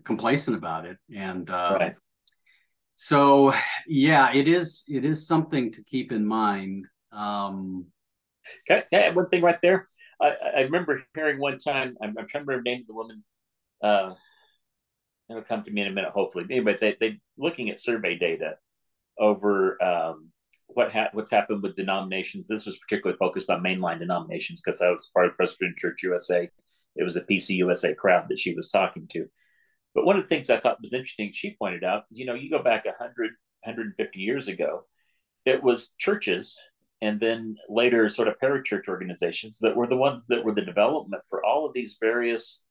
complacent 0.04 0.56
about 0.56 0.86
it, 0.86 0.96
and 1.14 1.50
uh, 1.50 1.76
right. 1.78 1.94
so 2.96 3.52
yeah, 3.86 4.32
it 4.34 4.48
is 4.48 4.84
it 4.88 5.04
is 5.04 5.26
something 5.26 5.70
to 5.72 5.84
keep 5.84 6.12
in 6.12 6.26
mind. 6.26 6.86
Um, 7.12 7.86
can, 8.66 8.82
I, 8.92 8.96
add 8.96 9.16
one 9.16 9.28
thing 9.28 9.42
right 9.42 9.60
there? 9.62 9.86
I, 10.20 10.34
I 10.56 10.60
remember 10.62 11.02
hearing 11.14 11.38
one 11.38 11.58
time. 11.58 11.96
I'm, 12.00 12.16
I'm 12.18 12.26
trying 12.26 12.44
to 12.44 12.46
remember 12.46 12.62
the 12.64 12.70
name 12.70 12.80
of 12.82 12.86
the 12.86 12.94
woman. 12.94 13.24
It'll 15.32 15.44
come 15.44 15.64
to 15.64 15.70
me 15.70 15.82
in 15.82 15.88
a 15.88 15.92
minute, 15.92 16.12
hopefully. 16.12 16.44
Anyway, 16.50 16.76
they 16.80 16.96
they 17.00 17.20
looking 17.36 17.70
at 17.70 17.80
survey 17.80 18.16
data 18.16 18.56
over 19.18 19.82
um, 19.82 20.30
what 20.68 20.92
ha- 20.92 21.10
what's 21.12 21.30
happened 21.30 21.62
with 21.62 21.76
denominations. 21.76 22.48
This 22.48 22.66
was 22.66 22.78
particularly 22.78 23.18
focused 23.18 23.50
on 23.50 23.62
mainline 23.62 23.98
denominations 23.98 24.62
because 24.64 24.80
I 24.80 24.90
was 24.90 25.10
part 25.14 25.26
of 25.26 25.36
Presbyterian 25.36 25.76
Church 25.78 26.02
USA. 26.02 26.48
It 26.94 27.04
was 27.04 27.14
the 27.14 27.22
PCUSA 27.22 27.96
crowd 27.96 28.26
that 28.28 28.38
she 28.38 28.54
was 28.54 28.70
talking 28.70 29.08
to. 29.12 29.26
But 29.94 30.04
one 30.04 30.16
of 30.16 30.22
the 30.22 30.28
things 30.28 30.50
I 30.50 30.60
thought 30.60 30.80
was 30.80 30.92
interesting, 30.92 31.32
she 31.32 31.56
pointed 31.58 31.84
out, 31.84 32.04
you 32.10 32.24
know, 32.24 32.34
you 32.34 32.50
go 32.50 32.62
back 32.62 32.84
100, 32.84 33.30
150 33.64 34.20
years 34.20 34.48
ago, 34.48 34.84
it 35.44 35.62
was 35.62 35.92
churches 35.98 36.58
and 37.02 37.18
then 37.18 37.56
later 37.68 38.08
sort 38.08 38.28
of 38.28 38.38
parachurch 38.42 38.88
organizations 38.88 39.58
that 39.58 39.76
were 39.76 39.88
the 39.88 39.96
ones 39.96 40.24
that 40.28 40.44
were 40.44 40.54
the 40.54 40.64
development 40.64 41.22
for 41.28 41.44
all 41.44 41.66
of 41.66 41.74
these 41.74 41.98
various 42.00 42.62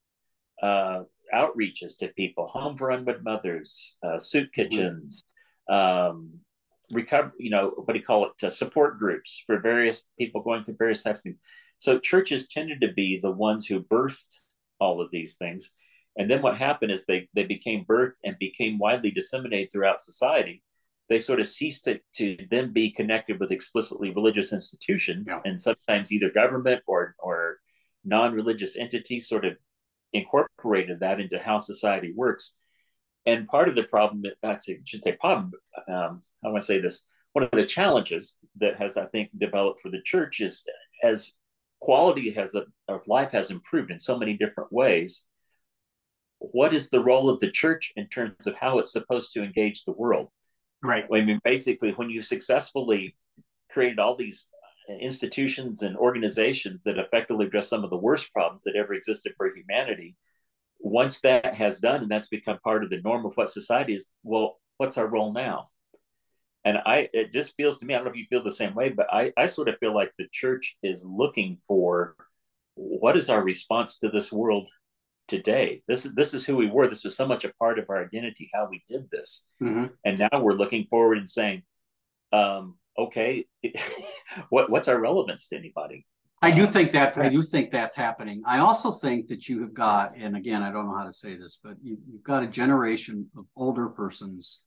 uh, 0.64 1.02
outreaches 1.34 1.98
to 1.98 2.08
people, 2.10 2.48
home 2.48 2.76
for 2.76 2.92
unwed 2.92 3.24
mothers, 3.24 3.98
uh, 4.04 4.20
soup 4.20 4.46
mm-hmm. 4.46 4.62
kitchens, 4.62 5.24
um, 5.70 6.32
recover, 6.92 7.34
you 7.38 7.50
know, 7.50 7.72
what 7.76 7.94
do 7.94 8.00
you 8.00 8.06
call 8.06 8.26
it, 8.26 8.44
uh, 8.44 8.50
support 8.50 9.00
groups 9.00 9.44
for 9.46 9.60
various 9.60 10.06
people 10.20 10.42
going 10.42 10.64
through 10.64 10.76
various 10.78 11.04
types 11.04 11.22
of 11.22 11.24
things. 11.24 11.38
So 11.78 12.00
churches 12.00 12.48
tended 12.48 12.82
to 12.82 12.94
be 12.94 13.20
the 13.20 13.32
ones 13.32 13.66
who 13.66 13.82
birthed 13.84 14.42
all 14.80 15.02
of 15.02 15.10
these 15.12 15.36
things. 15.36 15.74
And 16.18 16.30
then 16.30 16.42
what 16.42 16.58
happened 16.58 16.92
is 16.92 17.06
they, 17.06 17.30
they 17.34 17.46
became 17.46 17.86
birthed 17.86 18.14
and 18.24 18.38
became 18.38 18.78
widely 18.78 19.12
disseminated 19.12 19.72
throughout 19.72 20.02
society. 20.02 20.62
They 21.10 21.20
sort 21.20 21.40
of 21.40 21.48
ceased 21.48 21.86
to, 21.86 22.00
to 22.16 22.38
then 22.50 22.74
be 22.74 22.92
connected 22.92 23.40
with 23.40 23.52
explicitly 23.52 24.12
religious 24.12 24.54
institutions 24.54 25.30
yeah. 25.30 25.40
and 25.46 25.62
sometimes 25.62 26.12
either 26.12 26.30
government 26.30 26.84
or, 26.88 27.16
or 27.20 27.58
non-religious 28.04 28.78
entities 28.78 29.28
sort 29.28 29.46
of 29.46 29.54
incorporated 30.14 31.00
that 31.00 31.20
into 31.20 31.40
how 31.40 31.60
society 31.60 32.14
works. 32.16 32.54
And 33.26 33.48
part 33.48 33.70
of 33.70 33.76
the 33.76 33.84
problem, 33.84 34.24
that 34.24 34.36
I 34.44 34.58
should 34.86 35.04
say 35.04 35.14
problem, 35.14 35.52
um, 35.88 36.24
I 36.44 36.50
want 36.50 36.64
to 36.64 36.66
say 36.66 36.80
this, 36.80 37.04
one 37.34 37.46
of 37.46 37.52
the 37.52 37.66
challenges 37.66 38.38
that 38.58 38.78
has, 38.78 38.98
I 38.98 39.06
think, 39.06 39.30
developed 39.38 39.80
for 39.80 39.90
the 39.90 40.02
church 40.04 40.42
is 40.42 40.66
as 41.04 41.34
quality 41.80 42.32
has 42.32 42.56
a, 42.56 42.64
of 42.88 43.08
life 43.08 43.32
has 43.32 43.52
improved 43.52 43.92
in 43.92 44.00
so 44.00 44.18
many 44.18 44.38
different 44.38 44.72
ways, 44.72 45.26
what 46.40 46.74
is 46.74 46.90
the 46.90 47.04
role 47.04 47.30
of 47.30 47.40
the 47.40 47.52
church 47.52 47.94
in 47.96 48.08
terms 48.08 48.48
of 48.48 48.56
how 48.56 48.80
it's 48.80 48.92
supposed 48.92 49.34
to 49.34 49.44
engage 49.44 49.84
the 49.84 49.92
world? 49.92 50.30
Right. 50.84 51.06
I 51.14 51.22
mean, 51.22 51.40
basically, 51.44 51.92
when 51.92 52.10
you 52.10 52.22
successfully 52.24 53.16
created 53.70 54.00
all 54.00 54.16
these 54.16 54.48
institutions 55.00 55.82
and 55.82 55.98
organizations 55.98 56.84
that 56.84 56.98
effectively 56.98 57.46
address 57.46 57.70
some 57.70 57.84
of 57.84 57.90
the 57.90 57.98
worst 57.98 58.32
problems 58.34 58.64
that 58.64 58.76
ever 58.76 58.94
existed 58.94 59.34
for 59.38 59.54
humanity 59.54 60.16
once 60.80 61.22
that 61.22 61.56
has 61.56 61.80
done 61.80 62.02
and 62.02 62.10
that's 62.10 62.28
become 62.28 62.58
part 62.64 62.84
of 62.84 62.90
the 62.90 63.02
norm 63.02 63.26
of 63.26 63.34
what 63.36 63.50
society 63.50 63.94
is 63.94 64.10
well 64.24 64.60
what's 64.78 64.98
our 64.98 65.08
role 65.08 65.32
now? 65.32 65.70
And 66.66 66.78
i 66.86 67.10
it 67.14 67.32
just 67.32 67.56
feels 67.56 67.78
to 67.78 67.86
me 67.86 67.94
i 67.94 67.98
don't 67.98 68.06
know 68.06 68.12
if 68.12 68.18
you 68.18 68.26
feel 68.30 68.44
the 68.44 68.52
same 68.52 68.76
way 68.76 68.90
but 68.90 69.12
i 69.12 69.32
i 69.38 69.46
sort 69.46 69.70
of 69.70 69.78
feel 69.80 69.96
like 69.96 70.12
the 70.18 70.28
church 70.32 70.76
is 70.84 71.06
looking 71.06 71.58
for 71.68 72.16
what 72.76 73.18
is 73.18 73.30
our 73.30 73.44
response 73.44 74.00
to 74.00 74.10
this 74.10 74.32
world 74.32 74.70
today? 75.32 75.82
This 75.88 76.06
is 76.06 76.14
this 76.14 76.34
is 76.34 76.46
who 76.46 76.58
we 76.58 76.70
were. 76.70 76.88
This 76.88 77.04
was 77.04 77.16
so 77.16 77.26
much 77.26 77.46
a 77.46 77.54
part 77.54 77.80
of 77.80 77.90
our 77.90 78.04
identity 78.04 78.50
how 78.54 78.68
we 78.70 78.84
did 78.88 79.10
this. 79.10 79.46
Mm-hmm. 79.62 79.86
and 80.04 80.20
now 80.20 80.42
we're 80.42 80.54
looking 80.54 80.88
forward 80.90 81.18
and 81.18 81.30
saying 81.30 81.62
um, 82.34 82.76
okay, 82.98 83.46
what 84.50 84.70
what's 84.70 84.88
our 84.88 85.00
relevance 85.00 85.48
to 85.50 85.58
anybody? 85.58 86.06
I 86.42 86.52
do 86.52 86.64
uh, 86.64 86.68
think 86.68 86.92
that 86.92 87.18
I 87.18 87.30
do 87.30 87.44
think 87.44 87.70
that's 87.70 87.96
happening. 87.96 88.42
I 88.46 88.60
also 88.60 88.92
think 88.92 89.28
that 89.28 89.48
you 89.48 89.62
have 89.62 89.74
got, 89.74 90.18
and 90.18 90.36
again, 90.36 90.64
I 90.64 90.72
don't 90.72 90.88
know 90.88 90.96
how 90.96 91.06
to 91.06 91.12
say 91.12 91.36
this, 91.36 91.60
but 91.64 91.76
you, 91.84 91.98
have 92.14 92.24
got 92.24 92.44
a 92.44 92.48
generation 92.48 93.30
of 93.38 93.46
older 93.56 93.90
persons 93.90 94.64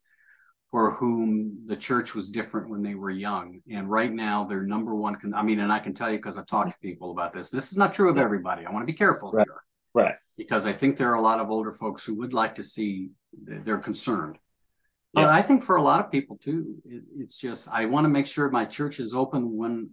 for 0.71 0.93
whom 0.93 1.67
the 1.67 1.77
church 1.77 2.15
was 2.15 2.31
different 2.31 2.69
when 2.69 2.83
they 2.83 2.95
were 2.95 3.11
young, 3.11 3.61
and 3.71 3.91
right 3.91 4.13
now 4.13 4.45
their 4.45 4.63
number 4.63 4.95
one. 4.95 5.17
Con- 5.17 5.35
I 5.35 5.43
mean, 5.43 5.61
and 5.61 5.73
I 5.73 5.81
can 5.81 5.95
tell 5.95 6.11
you 6.11 6.19
because 6.19 6.39
I've 6.39 6.47
talked 6.47 6.73
to 6.73 6.79
people 6.79 7.11
about 7.11 7.33
this. 7.33 7.51
This 7.51 7.73
is 7.73 7.79
not 7.79 7.93
true 7.93 8.11
of 8.11 8.19
everybody. 8.19 8.65
I 8.65 8.71
want 8.71 8.83
to 8.83 8.93
be 8.93 8.97
careful 8.97 9.33
right. 9.33 9.47
here, 9.47 9.61
right? 9.95 10.15
Because 10.37 10.67
I 10.67 10.73
think 10.73 10.97
there 10.97 11.11
are 11.11 11.17
a 11.17 11.23
lot 11.23 11.41
of 11.41 11.51
older 11.51 11.73
folks 11.73 12.05
who 12.05 12.15
would 12.17 12.33
like 12.33 12.55
to 12.57 12.63
see. 12.63 13.11
They're 13.33 13.79
concerned 13.79 14.39
But. 15.15 15.29
I 15.29 15.43
think 15.43 15.63
for 15.63 15.77
a 15.77 15.83
lot 15.83 16.01
of 16.01 16.11
people 16.11 16.37
too, 16.37 16.77
it, 16.85 17.03
it's 17.17 17.39
just 17.39 17.69
I 17.71 17.87
want 17.87 18.05
to 18.05 18.09
make 18.09 18.27
sure 18.27 18.51
my 18.51 18.65
church 18.65 19.01
is 19.01 19.15
open 19.15 19.57
when 19.57 19.91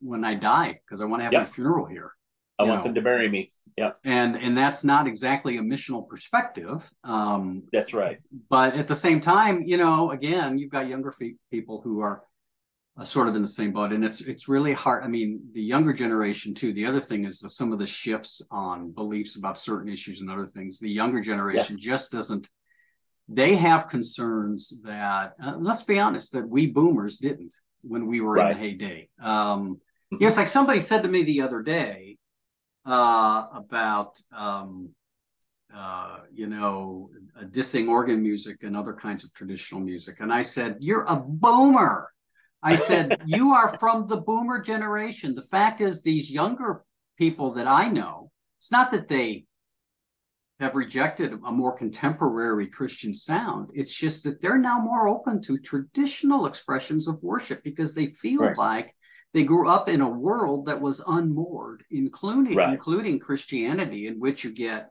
when 0.00 0.24
I 0.24 0.34
die 0.34 0.80
because 0.84 1.00
I 1.00 1.04
want 1.04 1.20
to 1.20 1.24
have 1.24 1.32
my 1.32 1.44
funeral 1.44 1.86
here. 1.86 2.12
I 2.58 2.64
want 2.64 2.78
know? 2.78 2.84
them 2.84 2.94
to 2.94 3.02
bury 3.02 3.28
me. 3.28 3.52
Yeah. 3.76 3.92
And 4.04 4.36
and 4.36 4.56
that's 4.56 4.84
not 4.84 5.06
exactly 5.06 5.56
a 5.56 5.62
missional 5.62 6.06
perspective. 6.06 6.90
Um, 7.04 7.64
that's 7.72 7.94
right. 7.94 8.18
But 8.50 8.74
at 8.74 8.88
the 8.88 8.94
same 8.94 9.20
time, 9.20 9.62
you 9.64 9.76
know, 9.76 10.10
again, 10.10 10.58
you've 10.58 10.70
got 10.70 10.88
younger 10.88 11.12
people 11.50 11.80
who 11.82 12.00
are 12.00 12.22
uh, 12.98 13.04
sort 13.04 13.28
of 13.28 13.34
in 13.34 13.40
the 13.40 13.48
same 13.48 13.72
boat, 13.72 13.92
and 13.92 14.04
it's 14.04 14.20
it's 14.20 14.48
really 14.48 14.74
hard. 14.74 15.02
I 15.02 15.08
mean, 15.08 15.40
the 15.54 15.62
younger 15.62 15.94
generation 15.94 16.52
too. 16.52 16.74
The 16.74 16.84
other 16.84 17.00
thing 17.00 17.24
is 17.24 17.40
the, 17.40 17.48
some 17.48 17.72
of 17.72 17.78
the 17.78 17.86
shifts 17.86 18.42
on 18.50 18.90
beliefs 18.90 19.36
about 19.36 19.58
certain 19.58 19.90
issues 19.90 20.20
and 20.20 20.30
other 20.30 20.46
things. 20.46 20.78
The 20.78 20.90
younger 20.90 21.20
generation 21.20 21.66
yes. 21.70 21.78
just 21.78 22.12
doesn't. 22.12 22.50
They 23.28 23.54
have 23.56 23.88
concerns 23.88 24.80
that, 24.84 25.34
uh, 25.42 25.56
let's 25.58 25.84
be 25.84 25.98
honest, 25.98 26.32
that 26.32 26.48
we 26.48 26.66
boomers 26.66 27.18
didn't 27.18 27.54
when 27.82 28.06
we 28.06 28.20
were 28.20 28.34
right. 28.34 28.52
in 28.52 28.56
the 28.56 28.68
heyday. 28.68 29.08
Um, 29.20 29.80
mm-hmm. 30.12 30.24
It's 30.24 30.36
like 30.36 30.48
somebody 30.48 30.80
said 30.80 31.02
to 31.02 31.08
me 31.08 31.22
the 31.22 31.42
other 31.42 31.62
day 31.62 32.18
uh, 32.84 33.46
about 33.54 34.20
um, 34.36 34.90
uh, 35.74 36.18
you 36.32 36.46
know 36.46 37.10
dissing 37.46 37.88
organ 37.88 38.22
music 38.22 38.62
and 38.62 38.76
other 38.76 38.92
kinds 38.92 39.24
of 39.24 39.32
traditional 39.34 39.80
music, 39.80 40.20
and 40.20 40.32
I 40.32 40.42
said, 40.42 40.76
"You're 40.80 41.04
a 41.04 41.16
boomer." 41.16 42.08
I 42.62 42.76
said, 42.76 43.22
"You 43.26 43.52
are 43.52 43.68
from 43.78 44.06
the 44.06 44.18
boomer 44.18 44.60
generation." 44.60 45.34
The 45.34 45.42
fact 45.42 45.80
is, 45.80 46.02
these 46.02 46.30
younger 46.30 46.84
people 47.18 47.52
that 47.52 47.66
I 47.66 47.88
know, 47.88 48.30
it's 48.58 48.72
not 48.72 48.90
that 48.90 49.08
they 49.08 49.46
have 50.62 50.76
rejected 50.76 51.32
a 51.44 51.50
more 51.50 51.72
contemporary 51.72 52.68
Christian 52.68 53.12
sound. 53.12 53.70
It's 53.74 53.92
just 53.92 54.22
that 54.22 54.40
they're 54.40 54.58
now 54.58 54.78
more 54.78 55.08
open 55.08 55.42
to 55.42 55.58
traditional 55.58 56.46
expressions 56.46 57.08
of 57.08 57.20
worship 57.20 57.64
because 57.64 57.94
they 57.94 58.06
feel 58.06 58.42
right. 58.42 58.56
like 58.56 58.96
they 59.34 59.42
grew 59.42 59.68
up 59.68 59.88
in 59.88 60.00
a 60.00 60.08
world 60.08 60.66
that 60.66 60.80
was 60.80 61.02
unmoored, 61.04 61.84
including 61.90 62.54
right. 62.54 62.72
including 62.72 63.18
Christianity, 63.18 64.06
in 64.06 64.20
which 64.20 64.44
you 64.44 64.52
get 64.52 64.90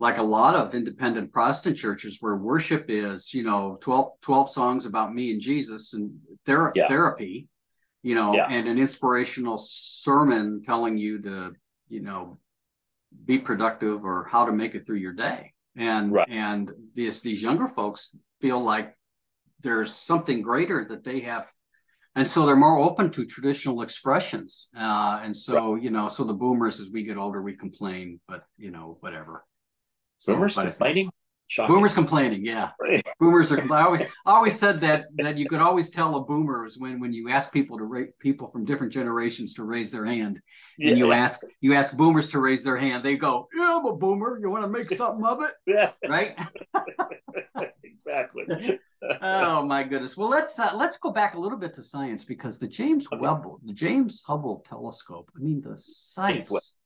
like 0.00 0.18
a 0.18 0.22
lot 0.22 0.56
of 0.56 0.74
independent 0.74 1.32
Protestant 1.32 1.76
churches 1.76 2.18
where 2.20 2.34
worship 2.34 2.86
is, 2.88 3.32
you 3.32 3.44
know, 3.44 3.78
12, 3.82 4.20
12 4.20 4.50
songs 4.50 4.84
about 4.84 5.14
me 5.14 5.30
and 5.30 5.40
Jesus 5.40 5.94
and 5.94 6.18
yeah. 6.74 6.88
therapy, 6.88 7.48
you 8.02 8.16
know, 8.16 8.34
yeah. 8.34 8.48
and 8.50 8.66
an 8.66 8.78
inspirational 8.78 9.58
sermon 9.58 10.60
telling 10.62 10.98
you 10.98 11.22
to, 11.22 11.52
you 11.88 12.00
know, 12.00 12.38
be 13.24 13.38
productive 13.38 14.04
or 14.04 14.28
how 14.30 14.44
to 14.46 14.52
make 14.52 14.74
it 14.74 14.86
through 14.86 14.96
your 14.96 15.12
day. 15.12 15.52
And 15.76 16.12
right. 16.12 16.28
and 16.28 16.70
these 16.94 17.20
these 17.20 17.42
younger 17.42 17.66
folks 17.66 18.16
feel 18.40 18.60
like 18.60 18.96
there's 19.60 19.92
something 19.92 20.42
greater 20.42 20.86
that 20.90 21.02
they 21.02 21.20
have 21.20 21.52
and 22.14 22.28
so 22.28 22.46
they're 22.46 22.54
more 22.54 22.78
open 22.78 23.10
to 23.10 23.24
traditional 23.24 23.82
expressions 23.82 24.68
uh, 24.76 25.20
and 25.22 25.34
so 25.34 25.74
right. 25.74 25.82
you 25.82 25.90
know 25.90 26.06
so 26.06 26.24
the 26.24 26.34
boomers 26.34 26.78
as 26.78 26.90
we 26.92 27.02
get 27.02 27.16
older 27.16 27.42
we 27.42 27.54
complain 27.54 28.20
but 28.28 28.44
you 28.56 28.70
know 28.70 28.98
whatever 29.00 29.44
so, 30.18 30.34
boomers 30.34 30.54
complaining 30.54 31.10
Shocking. 31.46 31.74
Boomers 31.74 31.92
complaining, 31.92 32.44
yeah. 32.44 32.70
Right. 32.80 33.06
Boomers 33.20 33.52
are. 33.52 33.60
I 33.72 33.84
always, 33.84 34.00
I 34.26 34.32
always 34.32 34.58
said 34.58 34.80
that 34.80 35.06
that 35.16 35.36
you 35.36 35.46
could 35.46 35.60
always 35.60 35.90
tell 35.90 36.16
a 36.16 36.24
boomer 36.24 36.64
is 36.64 36.78
when 36.78 37.00
when 37.00 37.12
you 37.12 37.28
ask 37.28 37.52
people 37.52 37.76
to 37.78 37.84
rate 37.84 38.18
people 38.18 38.48
from 38.48 38.64
different 38.64 38.92
generations 38.92 39.52
to 39.54 39.64
raise 39.64 39.92
their 39.92 40.06
hand, 40.06 40.40
yeah. 40.78 40.90
and 40.90 40.98
you 40.98 41.12
ask 41.12 41.40
you 41.60 41.74
ask 41.74 41.96
boomers 41.96 42.30
to 42.30 42.38
raise 42.38 42.64
their 42.64 42.78
hand, 42.78 43.02
they 43.02 43.16
go, 43.16 43.46
"Yeah, 43.54 43.76
I'm 43.78 43.84
a 43.84 43.94
boomer. 43.94 44.38
You 44.40 44.48
want 44.50 44.64
to 44.64 44.70
make 44.70 44.90
something 44.96 45.24
of 45.24 45.42
it?" 45.42 45.52
yeah. 45.66 45.92
Right. 46.08 46.38
exactly. 47.84 48.78
oh 49.20 49.62
my 49.66 49.82
goodness. 49.82 50.16
Well, 50.16 50.30
let's 50.30 50.58
uh, 50.58 50.70
let's 50.74 50.96
go 50.96 51.10
back 51.10 51.34
a 51.34 51.38
little 51.38 51.58
bit 51.58 51.74
to 51.74 51.82
science 51.82 52.24
because 52.24 52.58
the 52.58 52.68
James 52.68 53.06
okay. 53.12 53.20
Webb, 53.20 53.44
the 53.62 53.74
James 53.74 54.22
Hubble 54.26 54.64
telescope. 54.66 55.30
I 55.36 55.40
mean, 55.40 55.60
the 55.60 55.76
science. 55.76 56.78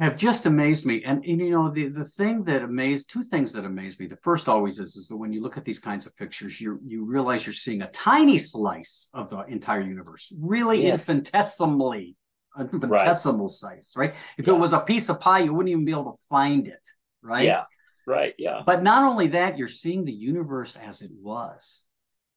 Have 0.00 0.16
just 0.16 0.46
amazed 0.46 0.86
me. 0.86 1.04
And, 1.04 1.22
and, 1.26 1.40
you 1.40 1.50
know, 1.50 1.68
the, 1.68 1.88
the 1.88 2.04
thing 2.04 2.42
that 2.44 2.62
amazed, 2.62 3.10
two 3.10 3.22
things 3.22 3.52
that 3.52 3.66
amaze 3.66 3.98
me. 4.00 4.06
The 4.06 4.16
first 4.16 4.48
always 4.48 4.80
is, 4.80 4.96
is 4.96 5.08
that 5.08 5.16
when 5.18 5.30
you 5.30 5.42
look 5.42 5.58
at 5.58 5.64
these 5.66 5.78
kinds 5.78 6.06
of 6.06 6.16
pictures, 6.16 6.58
you 6.58 6.80
you 6.86 7.04
realize 7.04 7.44
you're 7.44 7.52
seeing 7.52 7.82
a 7.82 7.90
tiny 7.90 8.38
slice 8.38 9.10
of 9.12 9.28
the 9.28 9.40
entire 9.42 9.82
universe, 9.82 10.32
really 10.40 10.84
yes. 10.84 11.06
infinitesimally, 11.06 12.16
infinitesimal 12.58 13.46
right. 13.46 13.52
size, 13.52 13.92
right? 13.94 14.14
If 14.38 14.46
yeah. 14.46 14.54
it 14.54 14.56
was 14.56 14.72
a 14.72 14.80
piece 14.80 15.10
of 15.10 15.20
pie, 15.20 15.40
you 15.40 15.52
wouldn't 15.52 15.70
even 15.70 15.84
be 15.84 15.92
able 15.92 16.12
to 16.12 16.22
find 16.30 16.66
it, 16.66 16.86
right? 17.20 17.44
Yeah, 17.44 17.64
right, 18.06 18.34
yeah. 18.38 18.62
But 18.64 18.82
not 18.82 19.04
only 19.04 19.28
that, 19.28 19.58
you're 19.58 19.68
seeing 19.68 20.06
the 20.06 20.12
universe 20.12 20.76
as 20.76 21.02
it 21.02 21.10
was. 21.20 21.84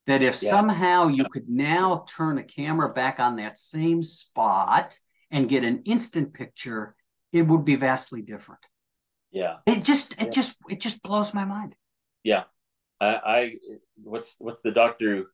That 0.05 0.21
if 0.21 0.43
yeah. 0.43 0.49
somehow 0.49 1.07
you 1.07 1.23
could 1.31 1.47
now 1.47 2.03
turn 2.09 2.37
a 2.37 2.43
camera 2.43 2.91
back 2.91 3.21
on 3.21 3.37
that 3.37 3.57
same 3.57 4.03
spot 4.03 4.99
and 5.31 5.47
get 5.47 5.63
an 5.63 5.83
instant 5.85 6.33
picture 6.33 6.93
it 7.33 7.41
would 7.47 7.65
be 7.65 7.75
vastly 7.75 8.21
different. 8.21 8.61
Yeah. 9.31 9.57
It 9.65 9.83
just 9.83 10.13
it 10.13 10.25
yeah. 10.25 10.29
just 10.29 10.57
it 10.69 10.79
just 10.79 11.01
blows 11.01 11.33
my 11.33 11.43
mind. 11.43 11.75
Yeah. 12.23 12.43
I, 13.01 13.07
I 13.25 13.55
what's 14.03 14.35
what's 14.39 14.61
the 14.61 14.71
Doctor 14.71 15.25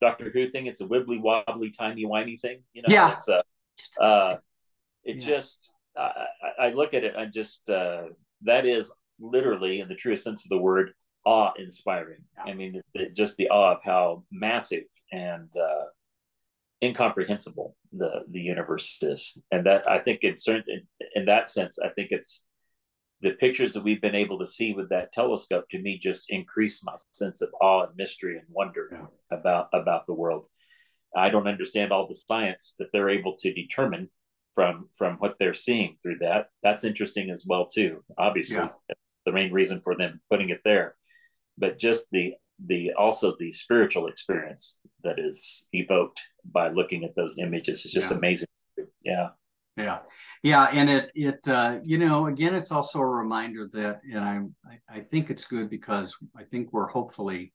Doctor 0.00 0.30
Who 0.30 0.48
thing? 0.48 0.66
It's 0.66 0.80
a 0.80 0.86
wibbly 0.86 1.20
wobbly 1.20 1.70
timey 1.70 2.06
wimey 2.06 2.40
thing. 2.40 2.62
You 2.72 2.82
know, 2.82 2.88
yeah. 2.88 3.12
it's 3.12 3.28
a 3.28 3.40
uh, 4.00 4.02
uh 4.02 4.36
it 5.04 5.16
yeah. 5.16 5.26
just 5.26 5.74
I, 5.96 6.26
I 6.58 6.70
look 6.70 6.94
at 6.94 7.04
it 7.04 7.14
and 7.14 7.32
just 7.32 7.68
uh 7.68 8.04
that 8.42 8.64
is 8.66 8.92
literally 9.20 9.80
in 9.80 9.88
the 9.88 9.94
truest 9.94 10.24
sense 10.24 10.44
of 10.44 10.48
the 10.48 10.58
word 10.58 10.94
awe 11.24 11.52
inspiring. 11.58 12.24
Yeah. 12.38 12.52
I 12.52 12.54
mean, 12.54 12.82
it, 12.94 13.14
just 13.14 13.36
the 13.36 13.50
awe 13.50 13.72
of 13.72 13.82
how 13.84 14.24
massive 14.32 14.84
and 15.12 15.48
uh, 15.56 15.84
incomprehensible 16.82 17.76
the 17.92 18.24
the 18.30 18.40
universe 18.40 18.98
is. 19.02 19.36
And 19.50 19.66
that 19.66 19.88
i 19.88 19.98
think 19.98 20.20
in 20.22 20.38
certain 20.38 20.64
in, 20.68 21.06
in, 21.14 21.24
that 21.26 21.48
sense 21.48 21.78
i 21.78 21.88
think 21.88 22.08
it's 22.10 22.44
the 23.22 23.30
pictures 23.30 23.72
that 23.72 23.84
we've 23.84 24.00
been 24.00 24.16
able 24.16 24.38
to 24.40 24.46
see 24.46 24.74
with 24.74 24.88
that 24.90 25.12
telescope 25.12 25.64
to 25.70 25.80
me 25.80 25.96
just 25.96 26.26
increase 26.28 26.84
my 26.84 26.94
sense 27.12 27.40
of 27.40 27.50
awe 27.60 27.84
and 27.84 27.96
mystery 27.96 28.36
and 28.36 28.46
wonder 28.50 28.88
yeah. 28.92 29.38
about 29.38 29.68
about 29.72 30.06
the 30.06 30.12
world. 30.12 30.46
I 31.16 31.30
don't 31.30 31.46
understand 31.46 31.92
all 31.92 32.08
the 32.08 32.14
science 32.14 32.74
that 32.78 32.88
they're 32.92 33.10
able 33.10 33.36
to 33.38 33.54
determine 33.54 34.10
from 34.54 34.88
from 34.98 35.16
what 35.16 35.36
they're 35.38 35.54
seeing 35.54 35.96
through 36.02 36.18
that. 36.20 36.48
That's 36.62 36.84
interesting 36.84 37.30
as 37.30 37.46
well 37.48 37.66
too 37.66 38.04
obviously. 38.18 38.56
Yeah. 38.56 38.70
the 39.24 39.32
main 39.32 39.52
reason 39.52 39.80
for 39.84 39.96
them 39.96 40.20
putting 40.28 40.50
it 40.50 40.60
there. 40.64 40.96
But 41.56 41.78
just 41.78 42.06
the 42.10 42.34
the 42.66 42.92
also 42.94 43.34
the 43.38 43.50
spiritual 43.52 44.06
experience 44.06 44.78
that 45.04 45.18
is 45.18 45.66
evoked 45.72 46.20
by 46.44 46.68
looking 46.68 47.04
at 47.04 47.14
those 47.14 47.38
images 47.38 47.84
is 47.84 47.92
just 47.92 48.10
yeah. 48.10 48.16
amazing. 48.16 48.48
Yeah. 49.04 49.28
Yeah. 49.76 49.98
Yeah. 50.42 50.64
And 50.72 50.90
it, 50.90 51.12
it, 51.14 51.48
uh, 51.48 51.78
you 51.86 51.98
know, 51.98 52.26
again, 52.26 52.54
it's 52.54 52.70
also 52.70 53.00
a 53.00 53.08
reminder 53.08 53.68
that, 53.72 54.00
and 54.04 54.24
I'm, 54.24 54.54
I, 54.66 54.98
I 54.98 55.00
think 55.00 55.30
it's 55.30 55.46
good 55.46 55.70
because 55.70 56.16
I 56.36 56.44
think 56.44 56.72
we're 56.72 56.88
hopefully 56.88 57.52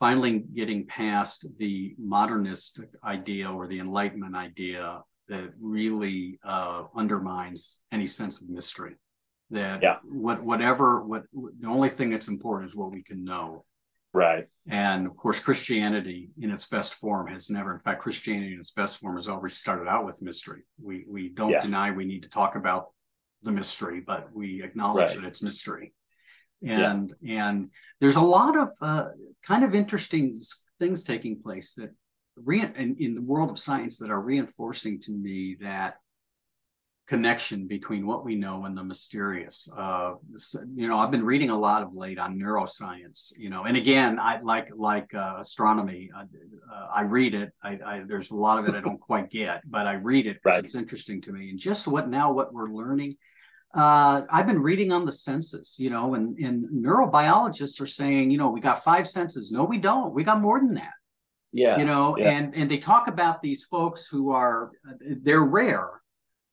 finally 0.00 0.40
getting 0.54 0.86
past 0.86 1.46
the 1.58 1.94
modernist 1.98 2.80
idea 3.04 3.50
or 3.50 3.66
the 3.66 3.78
enlightenment 3.78 4.34
idea 4.34 5.02
that 5.28 5.52
really 5.60 6.40
uh, 6.44 6.84
undermines 6.96 7.80
any 7.92 8.06
sense 8.06 8.40
of 8.40 8.48
mystery 8.48 8.96
that 9.52 9.82
yeah. 9.82 9.96
what 10.04 10.42
whatever 10.42 11.02
what 11.02 11.24
the 11.32 11.68
only 11.68 11.88
thing 11.88 12.10
that's 12.10 12.28
important 12.28 12.68
is 12.68 12.74
what 12.74 12.90
we 12.90 13.02
can 13.02 13.22
know 13.22 13.64
Right. 14.14 14.46
And 14.68 15.06
of 15.06 15.16
course, 15.16 15.40
Christianity 15.40 16.30
in 16.38 16.50
its 16.50 16.66
best 16.66 16.94
form 16.94 17.28
has 17.28 17.50
never, 17.50 17.72
in 17.72 17.80
fact, 17.80 18.02
Christianity 18.02 18.52
in 18.52 18.60
its 18.60 18.70
best 18.70 18.98
form 18.98 19.16
has 19.16 19.28
always 19.28 19.54
started 19.54 19.88
out 19.88 20.04
with 20.04 20.22
mystery. 20.22 20.62
We 20.80 21.04
we 21.08 21.28
don't 21.30 21.50
yeah. 21.50 21.60
deny 21.60 21.90
we 21.90 22.04
need 22.04 22.22
to 22.24 22.28
talk 22.28 22.54
about 22.54 22.90
the 23.42 23.52
mystery, 23.52 24.00
but 24.00 24.28
we 24.32 24.62
acknowledge 24.62 25.10
right. 25.10 25.16
that 25.16 25.24
it's 25.24 25.42
mystery. 25.42 25.94
And 26.64 27.12
yeah. 27.20 27.46
and 27.46 27.70
there's 28.00 28.16
a 28.16 28.20
lot 28.20 28.56
of 28.56 28.68
uh, 28.80 29.08
kind 29.44 29.64
of 29.64 29.74
interesting 29.74 30.38
things 30.78 31.04
taking 31.04 31.42
place 31.42 31.74
that 31.74 31.90
re- 32.36 32.70
in, 32.76 32.96
in 32.98 33.14
the 33.14 33.22
world 33.22 33.50
of 33.50 33.58
science 33.58 33.98
that 33.98 34.10
are 34.10 34.20
reinforcing 34.20 35.00
to 35.00 35.12
me 35.12 35.56
that 35.60 35.96
connection 37.06 37.66
between 37.66 38.06
what 38.06 38.24
we 38.24 38.36
know 38.36 38.64
and 38.64 38.76
the 38.76 38.84
mysterious. 38.84 39.68
Uh, 39.76 40.14
you 40.74 40.86
know, 40.86 40.98
I've 40.98 41.10
been 41.10 41.24
reading 41.24 41.50
a 41.50 41.58
lot 41.58 41.82
of 41.82 41.94
late 41.94 42.18
on 42.18 42.38
neuroscience. 42.38 43.32
You 43.36 43.50
know, 43.50 43.64
and 43.64 43.76
again, 43.76 44.18
I 44.20 44.40
like 44.40 44.70
like 44.74 45.14
uh, 45.14 45.36
astronomy. 45.38 46.10
I, 46.14 46.22
uh, 46.22 46.86
I 46.94 47.02
read 47.02 47.34
it. 47.34 47.52
I, 47.62 47.78
I, 47.84 48.02
there's 48.06 48.30
a 48.30 48.36
lot 48.36 48.58
of 48.58 48.68
it 48.68 48.74
I 48.74 48.80
don't 48.80 49.00
quite 49.00 49.30
get, 49.30 49.62
but 49.68 49.86
I 49.86 49.94
read 49.94 50.26
it 50.26 50.38
because 50.42 50.56
right. 50.56 50.64
it's 50.64 50.74
interesting 50.74 51.20
to 51.22 51.32
me. 51.32 51.50
And 51.50 51.58
just 51.58 51.88
what 51.88 52.08
now 52.08 52.32
what 52.32 52.54
we're 52.54 52.70
learning. 52.70 53.16
Uh, 53.74 54.22
I've 54.30 54.46
been 54.46 54.60
reading 54.60 54.92
on 54.92 55.06
the 55.06 55.12
senses, 55.12 55.76
you 55.78 55.88
know, 55.88 56.14
and, 56.14 56.36
and 56.38 56.68
neurobiologists 56.68 57.80
are 57.80 57.86
saying, 57.86 58.30
you 58.30 58.36
know, 58.36 58.50
we 58.50 58.60
got 58.60 58.84
five 58.84 59.08
senses. 59.08 59.50
No, 59.50 59.64
we 59.64 59.78
don't. 59.78 60.12
We 60.12 60.24
got 60.24 60.42
more 60.42 60.60
than 60.60 60.74
that. 60.74 60.92
Yeah. 61.52 61.78
You 61.78 61.86
know, 61.86 62.16
yeah. 62.18 62.30
and 62.32 62.54
and 62.54 62.70
they 62.70 62.78
talk 62.78 63.08
about 63.08 63.42
these 63.42 63.64
folks 63.64 64.08
who 64.08 64.30
are 64.30 64.72
they're 65.00 65.42
rare 65.42 66.01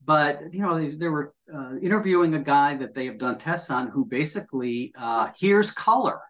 but 0.04 0.54
you 0.54 0.62
know 0.62 0.78
they, 0.80 0.96
they 0.96 1.08
were 1.08 1.34
uh, 1.54 1.76
interviewing 1.82 2.36
a 2.36 2.40
guy 2.40 2.76
that 2.76 2.94
they 2.94 3.06
have 3.06 3.18
done 3.18 3.38
tests 3.38 3.70
on 3.70 3.88
who 3.88 4.06
basically 4.06 4.94
uh, 4.98 5.30
hears 5.38 5.72
color 5.72 6.22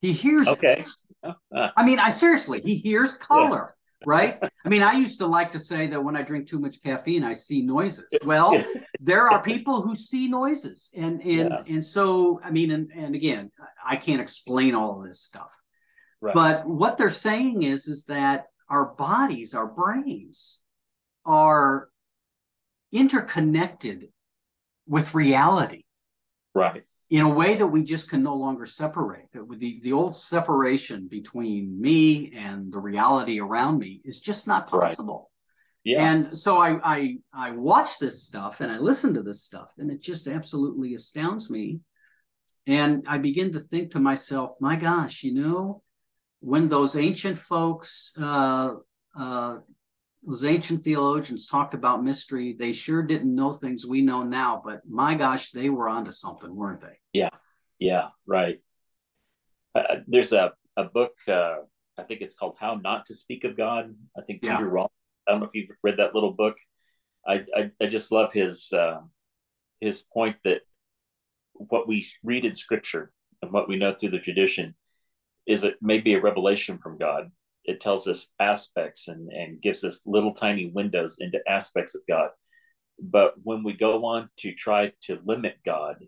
He 0.00 0.12
hears. 0.12 0.46
Okay. 0.46 0.84
I 1.52 1.84
mean, 1.84 1.98
I 1.98 2.10
seriously, 2.10 2.60
he 2.62 2.76
hears 2.76 3.12
color. 3.12 3.74
Yeah. 4.00 4.04
right? 4.06 4.38
I 4.64 4.68
mean, 4.68 4.82
I 4.82 4.92
used 4.92 5.18
to 5.18 5.26
like 5.26 5.52
to 5.52 5.58
say 5.58 5.86
that 5.88 6.02
when 6.02 6.16
I 6.16 6.22
drink 6.22 6.48
too 6.48 6.58
much 6.58 6.82
caffeine, 6.82 7.22
I 7.22 7.34
see 7.34 7.60
noises. 7.60 8.06
Well, 8.24 8.62
there 9.00 9.28
are 9.28 9.42
people 9.42 9.82
who 9.82 9.94
see 9.94 10.28
noises, 10.28 10.90
and 10.96 11.20
and 11.20 11.50
yeah. 11.50 11.62
and 11.74 11.84
so 11.84 12.40
I 12.42 12.50
mean, 12.50 12.70
and 12.70 12.90
and 12.94 13.14
again, 13.14 13.50
I 13.84 13.96
can't 13.96 14.20
explain 14.20 14.74
all 14.74 14.98
of 14.98 15.06
this 15.06 15.20
stuff, 15.20 15.52
right. 16.22 16.34
but 16.34 16.66
what 16.66 16.96
they're 16.96 17.10
saying 17.10 17.62
is 17.62 17.86
is 17.86 18.06
that 18.06 18.46
our 18.70 18.94
bodies, 18.94 19.54
our 19.54 19.66
brains, 19.66 20.62
are 21.26 21.89
interconnected 22.92 24.08
with 24.86 25.14
reality. 25.14 25.84
Right. 26.54 26.84
In 27.10 27.22
a 27.22 27.28
way 27.28 27.56
that 27.56 27.66
we 27.66 27.82
just 27.82 28.08
can 28.08 28.22
no 28.22 28.34
longer 28.34 28.66
separate. 28.66 29.26
That 29.32 29.48
the, 29.58 29.80
the 29.82 29.92
old 29.92 30.14
separation 30.14 31.08
between 31.08 31.80
me 31.80 32.32
and 32.36 32.72
the 32.72 32.78
reality 32.78 33.40
around 33.40 33.78
me 33.78 34.00
is 34.04 34.20
just 34.20 34.46
not 34.46 34.68
possible. 34.68 35.30
Right. 35.84 35.92
Yeah. 35.92 36.12
And 36.12 36.38
so 36.38 36.58
I, 36.58 36.78
I 36.84 37.18
I 37.32 37.50
watch 37.52 37.98
this 37.98 38.22
stuff 38.22 38.60
and 38.60 38.70
I 38.70 38.78
listen 38.78 39.14
to 39.14 39.22
this 39.22 39.42
stuff 39.42 39.72
and 39.78 39.90
it 39.90 40.02
just 40.02 40.28
absolutely 40.28 40.94
astounds 40.94 41.50
me. 41.50 41.80
And 42.66 43.04
I 43.08 43.18
begin 43.18 43.52
to 43.52 43.60
think 43.60 43.92
to 43.92 43.98
myself, 43.98 44.52
my 44.60 44.76
gosh, 44.76 45.22
you 45.22 45.34
know, 45.34 45.82
when 46.40 46.68
those 46.68 46.96
ancient 46.96 47.38
folks 47.38 48.12
uh, 48.20 48.74
uh, 49.18 49.58
those 50.26 50.44
ancient 50.44 50.82
theologians 50.82 51.46
talked 51.46 51.74
about 51.74 52.04
mystery. 52.04 52.52
They 52.52 52.72
sure 52.72 53.02
didn't 53.02 53.34
know 53.34 53.52
things 53.52 53.86
we 53.86 54.02
know 54.02 54.22
now, 54.22 54.60
but 54.64 54.82
my 54.88 55.14
gosh, 55.14 55.50
they 55.50 55.70
were 55.70 55.88
onto 55.88 56.10
something, 56.10 56.54
weren't 56.54 56.80
they? 56.80 56.98
Yeah, 57.12 57.30
yeah, 57.78 58.08
right. 58.26 58.60
Uh, 59.74 59.96
there's 60.06 60.32
a 60.32 60.52
a 60.76 60.84
book. 60.84 61.12
Uh, 61.26 61.58
I 61.98 62.02
think 62.02 62.20
it's 62.20 62.34
called 62.34 62.56
"How 62.58 62.74
Not 62.74 63.06
to 63.06 63.14
Speak 63.14 63.44
of 63.44 63.56
God." 63.56 63.94
I 64.16 64.22
think 64.22 64.40
yeah. 64.42 64.56
Peter 64.56 64.68
Rollins. 64.68 64.90
I 65.26 65.32
don't 65.32 65.40
know 65.40 65.46
if 65.46 65.54
you've 65.54 65.76
read 65.82 65.98
that 65.98 66.14
little 66.14 66.32
book. 66.32 66.56
I 67.26 67.44
I, 67.56 67.70
I 67.80 67.86
just 67.86 68.12
love 68.12 68.32
his 68.32 68.72
uh, 68.72 69.00
his 69.80 70.02
point 70.02 70.36
that 70.44 70.62
what 71.54 71.88
we 71.88 72.06
read 72.22 72.44
in 72.44 72.54
Scripture 72.54 73.12
and 73.42 73.52
what 73.52 73.68
we 73.68 73.76
know 73.76 73.94
through 73.94 74.10
the 74.10 74.18
tradition 74.18 74.74
is 75.46 75.64
it 75.64 75.76
may 75.80 75.98
be 75.98 76.14
a 76.14 76.20
revelation 76.20 76.78
from 76.78 76.98
God, 76.98 77.30
it 77.70 77.80
tells 77.80 78.08
us 78.08 78.28
aspects 78.40 79.06
and, 79.06 79.30
and 79.30 79.62
gives 79.62 79.84
us 79.84 80.02
little 80.04 80.34
tiny 80.34 80.66
windows 80.66 81.18
into 81.20 81.38
aspects 81.48 81.94
of 81.94 82.00
God. 82.08 82.30
But 83.00 83.34
when 83.44 83.62
we 83.62 83.74
go 83.74 84.04
on 84.06 84.28
to 84.38 84.52
try 84.52 84.92
to 85.02 85.20
limit 85.24 85.58
God 85.64 86.04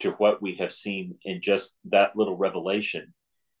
to 0.00 0.10
what 0.12 0.42
we 0.42 0.56
have 0.56 0.72
seen 0.72 1.14
in 1.24 1.40
just 1.40 1.72
that 1.90 2.16
little 2.16 2.36
revelation, 2.36 3.14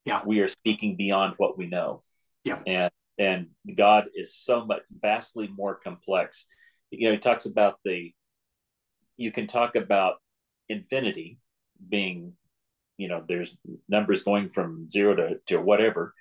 yeah. 0.04 0.22
we 0.26 0.40
are 0.40 0.48
speaking 0.48 0.96
beyond 0.96 1.34
what 1.36 1.56
we 1.56 1.66
know. 1.66 2.02
Yeah. 2.44 2.58
And 2.66 2.90
and 3.18 3.46
God 3.76 4.06
is 4.16 4.34
so 4.34 4.64
much 4.64 4.82
vastly 4.90 5.48
more 5.54 5.76
complex. 5.76 6.48
You 6.90 7.08
know, 7.08 7.12
he 7.12 7.20
talks 7.20 7.46
about 7.46 7.78
the 7.84 8.12
you 9.16 9.30
can 9.30 9.46
talk 9.46 9.76
about 9.76 10.16
infinity 10.68 11.38
being, 11.88 12.32
you 12.96 13.06
know, 13.06 13.22
there's 13.28 13.56
numbers 13.88 14.24
going 14.24 14.48
from 14.48 14.88
zero 14.88 15.14
to, 15.14 15.38
to 15.46 15.60
whatever 15.60 16.14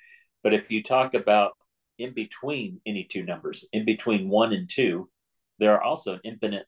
but 0.44 0.54
if 0.54 0.72
you 0.72 0.84
talk 0.84 1.14
about 1.14 1.54
in 1.98 2.14
between 2.14 2.82
any 2.86 3.04
two 3.04 3.24
numbers, 3.24 3.68
in 3.74 3.86
between 3.86 4.30
one 4.30 4.54
and 4.54 4.70
two, 4.70 5.10
there 5.60 5.74
are 5.74 5.84
also 5.84 6.14
an 6.14 6.22
infinite 6.24 6.66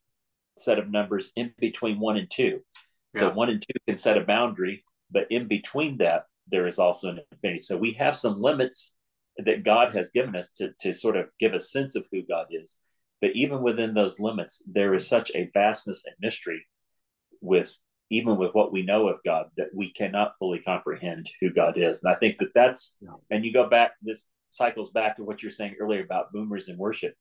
set 0.57 0.79
of 0.79 0.89
numbers 0.89 1.31
in 1.35 1.51
between 1.59 1.99
one 1.99 2.17
and 2.17 2.29
two. 2.29 2.61
Yeah. 3.13 3.21
So 3.21 3.29
one 3.31 3.49
and 3.49 3.61
two 3.61 3.79
can 3.87 3.97
set 3.97 4.17
a 4.17 4.21
boundary, 4.21 4.83
but 5.11 5.27
in 5.29 5.47
between 5.47 5.97
that, 5.97 6.25
there 6.47 6.67
is 6.67 6.79
also 6.79 7.09
an 7.09 7.19
infinity. 7.31 7.61
So 7.61 7.77
we 7.77 7.93
have 7.93 8.15
some 8.15 8.41
limits 8.41 8.95
that 9.37 9.63
God 9.63 9.95
has 9.95 10.11
given 10.11 10.35
us 10.35 10.51
to, 10.51 10.73
to 10.81 10.93
sort 10.93 11.17
of 11.17 11.27
give 11.39 11.53
a 11.53 11.59
sense 11.59 11.95
of 11.95 12.05
who 12.11 12.21
God 12.21 12.47
is. 12.51 12.77
But 13.21 13.31
even 13.35 13.61
within 13.61 13.93
those 13.93 14.19
limits, 14.19 14.61
there 14.67 14.93
is 14.93 15.07
such 15.07 15.31
a 15.33 15.49
vastness 15.53 16.03
and 16.05 16.15
mystery 16.19 16.65
with 17.41 17.75
even 18.13 18.37
with 18.37 18.53
what 18.53 18.71
we 18.71 18.83
know 18.83 19.07
of 19.07 19.17
God, 19.25 19.47
that 19.57 19.69
we 19.73 19.91
cannot 19.91 20.33
fully 20.37 20.59
comprehend 20.59 21.27
who 21.41 21.51
God 21.51 21.77
is. 21.77 22.03
And 22.03 22.13
I 22.13 22.17
think 22.17 22.37
that 22.39 22.53
that's, 22.53 22.95
yeah. 23.01 23.09
and 23.31 23.43
you 23.43 23.51
go 23.51 23.67
back, 23.67 23.93
this 24.03 24.27
cycles 24.49 24.91
back 24.91 25.17
to 25.17 25.23
what 25.23 25.41
you're 25.41 25.51
saying 25.51 25.75
earlier 25.79 26.03
about 26.03 26.31
boomers 26.31 26.67
and 26.67 26.77
worship. 26.77 27.15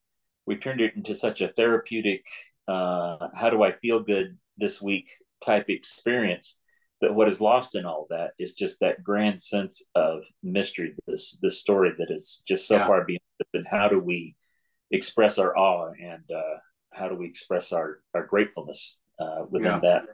We 0.46 0.56
turned 0.56 0.82
it 0.82 0.94
into 0.94 1.14
such 1.14 1.40
a 1.40 1.48
therapeutic, 1.48 2.24
uh, 2.68 3.28
how 3.34 3.48
do 3.48 3.62
I 3.62 3.72
feel 3.72 4.00
good 4.00 4.36
this 4.58 4.82
week 4.82 5.10
type 5.42 5.70
experience 5.70 6.58
that 7.00 7.14
what 7.14 7.26
is 7.26 7.40
lost 7.40 7.74
in 7.74 7.86
all 7.86 8.06
that 8.10 8.32
is 8.38 8.52
just 8.52 8.78
that 8.80 9.02
grand 9.02 9.42
sense 9.42 9.82
of 9.94 10.24
mystery, 10.42 10.94
this, 11.06 11.38
this 11.40 11.58
story 11.58 11.92
that 11.98 12.10
is 12.10 12.42
just 12.46 12.68
so 12.68 12.76
yeah. 12.76 12.86
far 12.86 13.04
beyond 13.04 13.20
and 13.54 13.66
how 13.66 13.88
do 13.88 13.98
we 13.98 14.36
express 14.90 15.38
our 15.38 15.56
awe 15.56 15.90
and 16.00 16.22
uh, 16.30 16.58
how 16.92 17.08
do 17.08 17.16
we 17.16 17.26
express 17.26 17.72
our, 17.72 18.00
our 18.14 18.26
gratefulness 18.26 18.98
uh, 19.18 19.44
within 19.50 19.72
yeah. 19.72 19.80
that 19.80 20.04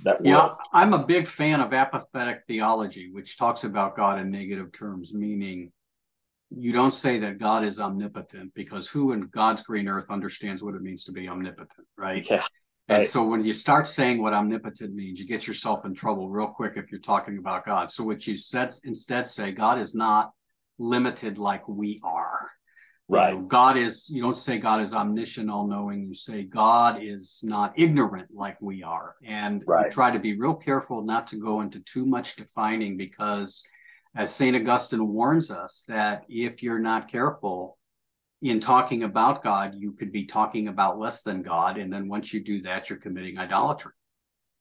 that 0.00 0.24
yeah 0.24 0.50
i'm 0.72 0.92
a 0.92 1.06
big 1.06 1.26
fan 1.26 1.60
of 1.60 1.70
apophatic 1.70 2.40
theology 2.46 3.10
which 3.12 3.38
talks 3.38 3.64
about 3.64 3.96
god 3.96 4.18
in 4.18 4.30
negative 4.30 4.70
terms 4.72 5.14
meaning 5.14 5.72
you 6.50 6.72
don't 6.72 6.92
say 6.92 7.18
that 7.18 7.38
god 7.38 7.64
is 7.64 7.80
omnipotent 7.80 8.52
because 8.54 8.88
who 8.88 9.12
in 9.12 9.22
god's 9.22 9.62
green 9.62 9.88
earth 9.88 10.10
understands 10.10 10.62
what 10.62 10.74
it 10.74 10.82
means 10.82 11.04
to 11.04 11.12
be 11.12 11.28
omnipotent 11.28 11.86
right? 11.96 12.26
Yeah 12.30 12.44
and 12.88 12.98
right. 12.98 13.08
so 13.08 13.24
when 13.24 13.44
you 13.44 13.52
start 13.52 13.86
saying 13.86 14.22
what 14.22 14.32
omnipotent 14.32 14.94
means 14.94 15.18
you 15.18 15.26
get 15.26 15.46
yourself 15.46 15.84
in 15.84 15.92
trouble 15.94 16.30
real 16.30 16.46
quick 16.46 16.74
if 16.76 16.90
you're 16.90 17.00
talking 17.00 17.38
about 17.38 17.64
god. 17.64 17.90
So 17.90 18.04
what 18.04 18.26
you 18.26 18.36
said 18.36 18.72
instead 18.84 19.26
say 19.26 19.52
god 19.52 19.78
is 19.78 19.94
not 19.94 20.32
limited 20.78 21.38
like 21.38 21.66
we 21.68 22.00
are 22.04 22.50
Right. 23.08 23.34
You 23.34 23.40
know, 23.40 23.44
God 23.44 23.76
is, 23.76 24.10
you 24.10 24.20
don't 24.20 24.36
say 24.36 24.58
God 24.58 24.80
is 24.80 24.92
omniscient, 24.92 25.48
all 25.48 25.66
knowing. 25.66 26.02
You 26.02 26.14
say 26.14 26.42
God 26.42 27.02
is 27.02 27.42
not 27.44 27.78
ignorant 27.78 28.28
like 28.34 28.60
we 28.60 28.82
are. 28.82 29.14
And 29.24 29.62
right. 29.66 29.90
try 29.90 30.10
to 30.10 30.18
be 30.18 30.36
real 30.36 30.54
careful 30.54 31.02
not 31.02 31.28
to 31.28 31.36
go 31.36 31.60
into 31.60 31.80
too 31.80 32.04
much 32.04 32.36
defining 32.36 32.96
because, 32.96 33.64
as 34.16 34.34
St. 34.34 34.56
Augustine 34.56 35.06
warns 35.06 35.50
us, 35.50 35.84
that 35.88 36.24
if 36.28 36.62
you're 36.62 36.80
not 36.80 37.10
careful 37.10 37.78
in 38.42 38.58
talking 38.60 39.04
about 39.04 39.42
God, 39.42 39.74
you 39.76 39.92
could 39.92 40.10
be 40.10 40.24
talking 40.24 40.68
about 40.68 40.98
less 40.98 41.22
than 41.22 41.42
God. 41.42 41.78
And 41.78 41.92
then 41.92 42.08
once 42.08 42.34
you 42.34 42.42
do 42.42 42.60
that, 42.62 42.90
you're 42.90 42.98
committing 42.98 43.38
idolatry. 43.38 43.92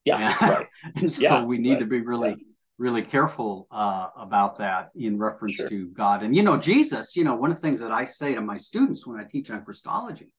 Yeah. 0.03 0.35
And, 0.39 0.49
right. 0.49 0.67
and 0.95 1.11
so 1.11 1.21
yeah, 1.21 1.43
we 1.43 1.57
need 1.57 1.73
right. 1.73 1.79
to 1.79 1.85
be 1.87 2.01
really. 2.01 2.35
Really 2.77 3.03
careful 3.03 3.67
uh, 3.71 4.07
about 4.17 4.57
that 4.57 4.89
in 4.95 5.17
reference 5.17 5.55
sure. 5.55 5.69
to 5.69 5.87
God. 5.87 6.23
And 6.23 6.35
you 6.35 6.43
know, 6.43 6.57
Jesus, 6.57 7.15
you 7.15 7.23
know, 7.23 7.35
one 7.35 7.49
of 7.49 7.57
the 7.57 7.61
things 7.61 7.79
that 7.79 7.91
I 7.91 8.03
say 8.03 8.35
to 8.35 8.41
my 8.41 8.57
students 8.57 9.07
when 9.07 9.19
I 9.19 9.23
teach 9.23 9.49
on 9.49 9.63
Christology 9.63 10.31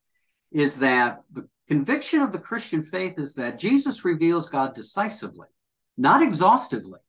is 0.53 0.79
that 0.81 1.21
the 1.33 1.49
conviction 1.67 2.21
of 2.21 2.33
the 2.33 2.39
Christian 2.39 2.83
faith 2.83 3.15
is 3.19 3.35
that 3.35 3.59
Jesus 3.59 4.05
reveals 4.05 4.49
God 4.49 4.75
decisively, 4.75 5.49
not 5.97 6.23
exhaustively. 6.23 7.01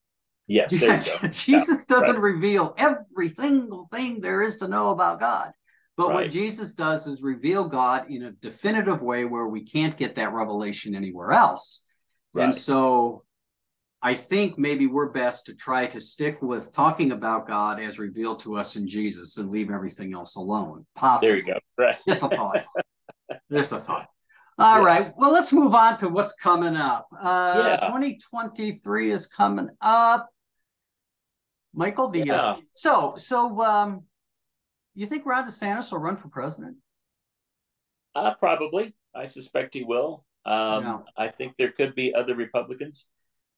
Yes, 0.47 0.71
Jesus 1.31 1.85
yeah, 1.89 1.99
doesn't 1.99 2.15
right. 2.15 2.21
reveal 2.21 2.73
every 2.77 3.33
single 3.33 3.89
thing 3.93 4.21
there 4.21 4.43
is 4.43 4.57
to 4.57 4.67
know 4.67 4.91
about 4.91 5.19
God. 5.19 5.51
But 5.97 6.09
right. 6.09 6.13
what 6.15 6.31
Jesus 6.31 6.73
does 6.73 7.07
is 7.07 7.21
reveal 7.21 7.65
God 7.65 8.09
in 8.09 8.23
a 8.23 8.31
definitive 8.31 9.01
way 9.01 9.25
where 9.25 9.47
we 9.47 9.63
can't 9.63 9.97
get 9.97 10.15
that 10.15 10.31
revelation 10.31 10.95
anywhere 10.95 11.31
else. 11.31 11.83
Right. 12.33 12.45
And 12.45 12.55
so 12.55 13.23
I 14.01 14.13
think 14.13 14.59
maybe 14.59 14.85
we're 14.85 15.09
best 15.09 15.47
to 15.47 15.55
try 15.55 15.87
to 15.87 15.99
stick 15.99 16.41
with 16.41 16.71
talking 16.71 17.11
about 17.11 17.47
God 17.47 17.79
as 17.79 17.97
revealed 17.97 18.39
to 18.41 18.55
us 18.55 18.75
in 18.75 18.87
Jesus 18.87 19.37
and 19.37 19.49
leave 19.49 19.71
everything 19.71 20.13
else 20.13 20.35
alone. 20.35 20.85
Possibly. 20.95 21.29
There 21.29 21.37
you 21.37 21.45
go. 21.45 21.59
Right. 21.77 21.97
Just 22.07 22.21
a 22.21 22.29
thought. 22.29 22.65
Just 23.51 23.71
a 23.71 23.79
thought. 23.79 24.07
All 24.59 24.79
yeah. 24.79 24.85
right. 24.85 25.13
Well, 25.17 25.31
let's 25.31 25.51
move 25.51 25.73
on 25.73 25.97
to 25.99 26.09
what's 26.09 26.35
coming 26.35 26.75
up. 26.75 27.07
Uh, 27.19 27.77
yeah. 27.81 27.87
2023 27.87 29.11
is 29.11 29.27
coming 29.27 29.69
up. 29.81 30.29
Michael, 31.73 32.09
the 32.09 32.25
yeah. 32.25 32.55
so 32.73 33.15
so 33.17 33.61
um, 33.63 34.03
you 34.95 35.05
think 35.05 35.25
Ron 35.25 35.45
DeSantis 35.45 35.91
will 35.91 35.99
run 35.99 36.17
for 36.17 36.27
president? 36.27 36.77
Uh, 38.15 38.33
probably. 38.33 38.95
I 39.13 39.25
suspect 39.25 39.75
he 39.75 39.83
will. 39.83 40.25
Um, 40.45 41.03
I 41.15 41.27
think 41.27 41.53
there 41.57 41.71
could 41.71 41.93
be 41.93 42.15
other 42.15 42.33
Republicans 42.33 43.09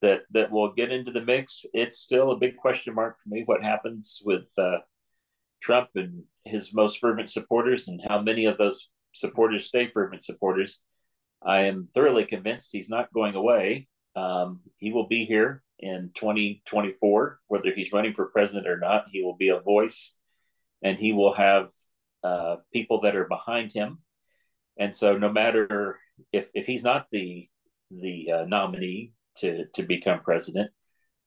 that 0.01 0.21
that 0.31 0.51
will 0.51 0.73
get 0.73 0.91
into 0.91 1.11
the 1.11 1.21
mix. 1.21 1.65
It's 1.73 1.99
still 1.99 2.31
a 2.31 2.37
big 2.37 2.57
question 2.57 2.93
mark 2.93 3.17
for 3.21 3.29
me. 3.29 3.43
What 3.45 3.63
happens 3.63 4.21
with 4.23 4.45
uh, 4.57 4.79
Trump 5.61 5.89
and 5.95 6.23
his 6.45 6.73
most 6.73 6.99
fervent 6.99 7.29
supporters, 7.29 7.87
and 7.87 8.01
how 8.07 8.21
many 8.21 8.45
of 8.45 8.57
those 8.57 8.89
supporters 9.13 9.65
stay 9.65 9.87
fervent 9.87 10.23
supporters? 10.23 10.79
I 11.45 11.63
am 11.63 11.89
thoroughly 11.93 12.25
convinced 12.25 12.69
he's 12.71 12.89
not 12.89 13.13
going 13.13 13.35
away. 13.35 13.87
Um, 14.15 14.61
he 14.77 14.91
will 14.91 15.07
be 15.07 15.25
here 15.25 15.63
in 15.79 16.11
2024, 16.15 17.39
whether 17.47 17.73
he's 17.73 17.93
running 17.93 18.13
for 18.13 18.25
president 18.25 18.67
or 18.67 18.77
not. 18.77 19.05
He 19.11 19.23
will 19.23 19.37
be 19.37 19.49
a 19.49 19.59
voice, 19.59 20.15
and 20.83 20.97
he 20.97 21.13
will 21.13 21.33
have 21.33 21.69
uh, 22.23 22.57
people 22.73 23.01
that 23.01 23.15
are 23.15 23.27
behind 23.27 23.71
him. 23.71 23.99
And 24.77 24.95
so, 24.95 25.17
no 25.17 25.31
matter 25.31 25.99
if 26.31 26.49
if 26.53 26.65
he's 26.65 26.83
not 26.83 27.07
the 27.11 27.47
the 27.91 28.31
uh, 28.31 28.45
nominee 28.45 29.13
to 29.37 29.65
to 29.75 29.83
become 29.83 30.21
president, 30.21 30.71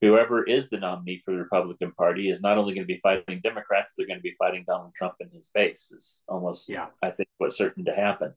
whoever 0.00 0.44
is 0.44 0.68
the 0.68 0.78
nominee 0.78 1.22
for 1.24 1.30
the 1.30 1.38
Republican 1.38 1.92
Party 1.92 2.30
is 2.30 2.42
not 2.42 2.58
only 2.58 2.74
going 2.74 2.86
to 2.86 2.94
be 2.94 3.00
fighting 3.02 3.40
Democrats, 3.42 3.94
they're 3.96 4.06
going 4.06 4.18
to 4.18 4.22
be 4.22 4.36
fighting 4.38 4.64
Donald 4.66 4.94
Trump 4.94 5.14
and 5.20 5.32
his 5.32 5.50
base. 5.54 5.92
Is 5.92 6.22
almost, 6.28 6.68
yeah. 6.68 6.88
I 7.02 7.10
think, 7.10 7.28
what's 7.38 7.56
certain 7.56 7.84
to 7.86 7.94
happen. 7.94 8.34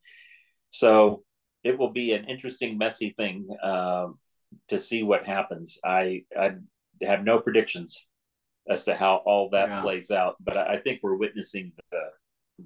So 0.70 1.24
it 1.64 1.78
will 1.80 1.92
be 1.92 2.14
an 2.14 2.26
interesting, 2.26 2.78
messy 2.78 3.16
thing 3.18 3.48
um, 3.64 4.20
to 4.68 4.78
see 4.78 5.04
what 5.04 5.26
happens. 5.26 5.80
I 5.84 6.24
I 6.38 6.56
have 7.02 7.24
no 7.24 7.40
predictions 7.40 8.08
as 8.70 8.86
to 8.86 8.96
how 8.96 9.22
all 9.26 9.50
that 9.52 9.70
yeah. 9.70 9.82
plays 9.82 10.12
out, 10.12 10.36
but 10.40 10.58
I, 10.58 10.74
I 10.74 10.78
think 10.80 11.02
we're 11.02 11.16
witnessing 11.16 11.72
the, 11.92 12.00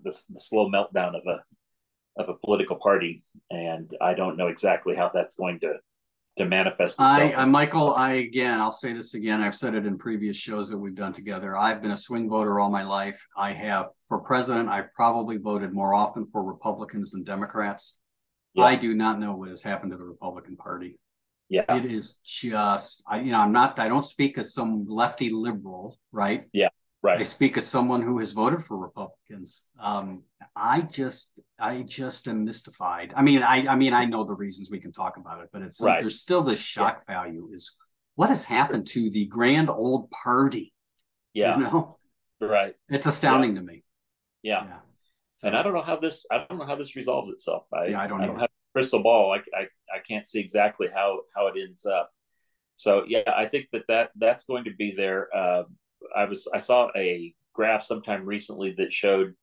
the, 0.03 0.23
the 0.29 0.39
slow 0.39 0.69
meltdown 0.69 1.15
of 1.15 1.23
a 1.27 1.43
of 2.21 2.29
a 2.29 2.33
political 2.33 2.75
party, 2.75 3.23
and 3.49 3.95
I 4.01 4.13
don't 4.13 4.37
know 4.37 4.47
exactly 4.47 4.95
how 4.95 5.09
that's 5.13 5.37
going 5.37 5.61
to 5.61 5.75
to 6.39 6.45
manifest 6.45 6.95
itself. 6.99 7.19
I, 7.19 7.33
I, 7.33 7.45
Michael, 7.45 7.93
I 7.93 8.13
again, 8.13 8.59
I'll 8.59 8.71
say 8.71 8.93
this 8.93 9.13
again. 9.13 9.41
I've 9.41 9.55
said 9.55 9.75
it 9.75 9.85
in 9.85 9.97
previous 9.97 10.35
shows 10.35 10.69
that 10.69 10.77
we've 10.77 10.95
done 10.95 11.13
together. 11.13 11.55
I've 11.55 11.81
been 11.81 11.91
a 11.91 11.97
swing 11.97 12.29
voter 12.29 12.59
all 12.59 12.69
my 12.69 12.83
life. 12.83 13.27
I 13.37 13.51
have 13.53 13.87
for 14.07 14.19
president. 14.19 14.69
I 14.69 14.83
probably 14.95 15.37
voted 15.37 15.73
more 15.73 15.93
often 15.93 16.27
for 16.31 16.43
Republicans 16.43 17.11
than 17.11 17.23
Democrats. 17.23 17.99
Yeah. 18.53 18.63
I 18.63 18.75
do 18.75 18.95
not 18.95 19.19
know 19.19 19.35
what 19.35 19.49
has 19.49 19.61
happened 19.61 19.91
to 19.91 19.97
the 19.97 20.05
Republican 20.05 20.55
Party. 20.55 20.97
Yeah, 21.49 21.65
it 21.75 21.85
is 21.85 22.19
just. 22.23 23.03
I, 23.07 23.19
you 23.19 23.31
know, 23.31 23.39
I'm 23.39 23.51
not. 23.51 23.77
I 23.79 23.87
don't 23.87 24.05
speak 24.05 24.37
as 24.37 24.53
some 24.53 24.85
lefty 24.87 25.29
liberal, 25.29 25.99
right? 26.11 26.45
Yeah, 26.53 26.69
right. 27.01 27.19
I 27.19 27.23
speak 27.23 27.57
as 27.57 27.65
someone 27.65 28.01
who 28.01 28.19
has 28.19 28.31
voted 28.31 28.63
for 28.63 28.77
Republicans. 28.77 29.67
Um, 29.79 30.23
I 30.55 30.81
just 30.81 31.39
I 31.59 31.81
just 31.83 32.27
am 32.27 32.45
mystified. 32.45 33.13
I 33.15 33.21
mean, 33.21 33.43
I 33.43 33.67
I 33.67 33.75
mean, 33.75 33.93
I 33.93 34.05
know 34.05 34.23
the 34.23 34.33
reasons 34.33 34.69
we 34.71 34.79
can 34.79 34.91
talk 34.91 35.17
about 35.17 35.41
it, 35.41 35.49
but 35.51 35.61
it's 35.61 35.81
right. 35.81 36.01
there's 36.01 36.21
still 36.21 36.41
this 36.41 36.59
shock 36.59 37.03
yeah. 37.07 37.15
value 37.15 37.49
is 37.53 37.75
what 38.15 38.29
has 38.29 38.43
happened 38.43 38.87
to 38.87 39.09
the 39.09 39.25
grand 39.27 39.69
old 39.69 40.11
party. 40.11 40.73
Yeah. 41.33 41.55
You 41.57 41.63
know? 41.63 41.97
Right. 42.41 42.75
It's 42.89 43.05
astounding 43.05 43.53
yeah. 43.53 43.59
to 43.59 43.65
me. 43.65 43.83
Yeah. 44.41 44.63
yeah. 44.63 44.79
So, 45.37 45.47
and 45.47 45.57
I 45.57 45.63
don't 45.63 45.73
know 45.73 45.81
how 45.81 45.95
this 45.95 46.25
I 46.29 46.45
don't 46.49 46.57
know 46.57 46.65
how 46.65 46.75
this 46.75 46.95
resolves 46.95 47.29
itself. 47.29 47.63
I, 47.73 47.87
yeah, 47.87 48.01
I 48.01 48.07
don't, 48.07 48.21
I 48.21 48.25
don't 48.25 48.39
have 48.39 48.49
a 48.49 48.73
crystal 48.73 49.01
ball. 49.01 49.31
I, 49.31 49.37
I 49.57 49.63
I 49.95 49.99
can't 50.05 50.27
see 50.27 50.39
exactly 50.39 50.87
how 50.93 51.21
how 51.35 51.47
it 51.47 51.53
ends 51.57 51.85
up. 51.85 52.11
So 52.75 53.03
yeah, 53.07 53.23
I 53.27 53.45
think 53.45 53.67
that, 53.71 53.83
that 53.87 54.09
that's 54.15 54.43
going 54.43 54.65
to 54.65 54.71
be 54.73 54.93
there. 54.95 55.27
Uh, 55.35 55.63
I 56.15 56.25
was 56.25 56.47
I 56.53 56.59
saw 56.59 56.89
a 56.95 57.33
graph 57.53 57.83
sometime 57.83 58.25
recently 58.25 58.75
that 58.77 58.93
showed 58.93 59.33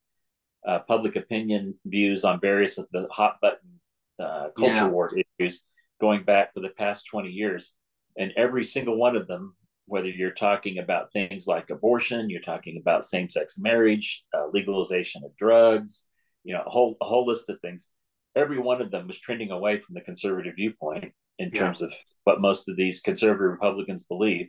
uh, 0.66 0.80
public 0.80 1.16
opinion 1.16 1.74
views 1.84 2.24
on 2.24 2.40
various 2.40 2.78
of 2.78 2.86
the 2.92 3.06
hot 3.10 3.36
button 3.40 3.80
uh, 4.18 4.48
culture 4.58 4.74
yeah. 4.74 4.88
war 4.88 5.10
issues 5.38 5.62
going 6.00 6.24
back 6.24 6.52
for 6.52 6.60
the 6.60 6.70
past 6.70 7.06
20 7.10 7.28
years. 7.28 7.72
And 8.18 8.32
every 8.36 8.64
single 8.64 8.96
one 8.96 9.16
of 9.16 9.26
them, 9.26 9.54
whether 9.86 10.08
you're 10.08 10.30
talking 10.32 10.78
about 10.78 11.12
things 11.12 11.46
like 11.46 11.70
abortion, 11.70 12.30
you're 12.30 12.40
talking 12.40 12.78
about 12.80 13.04
same 13.04 13.28
sex 13.28 13.58
marriage, 13.58 14.24
uh, 14.34 14.46
legalization 14.52 15.22
of 15.24 15.36
drugs, 15.36 16.06
you 16.44 16.54
know, 16.54 16.62
a 16.66 16.70
whole, 16.70 16.96
a 17.00 17.04
whole 17.04 17.26
list 17.26 17.48
of 17.48 17.60
things, 17.60 17.90
every 18.34 18.58
one 18.58 18.80
of 18.80 18.90
them 18.90 19.06
was 19.06 19.20
trending 19.20 19.50
away 19.50 19.78
from 19.78 19.94
the 19.94 20.00
conservative 20.00 20.54
viewpoint 20.56 21.12
in 21.38 21.50
yeah. 21.52 21.60
terms 21.60 21.82
of 21.82 21.92
what 22.24 22.40
most 22.40 22.68
of 22.68 22.76
these 22.76 23.00
conservative 23.00 23.50
Republicans 23.50 24.06
believe. 24.06 24.48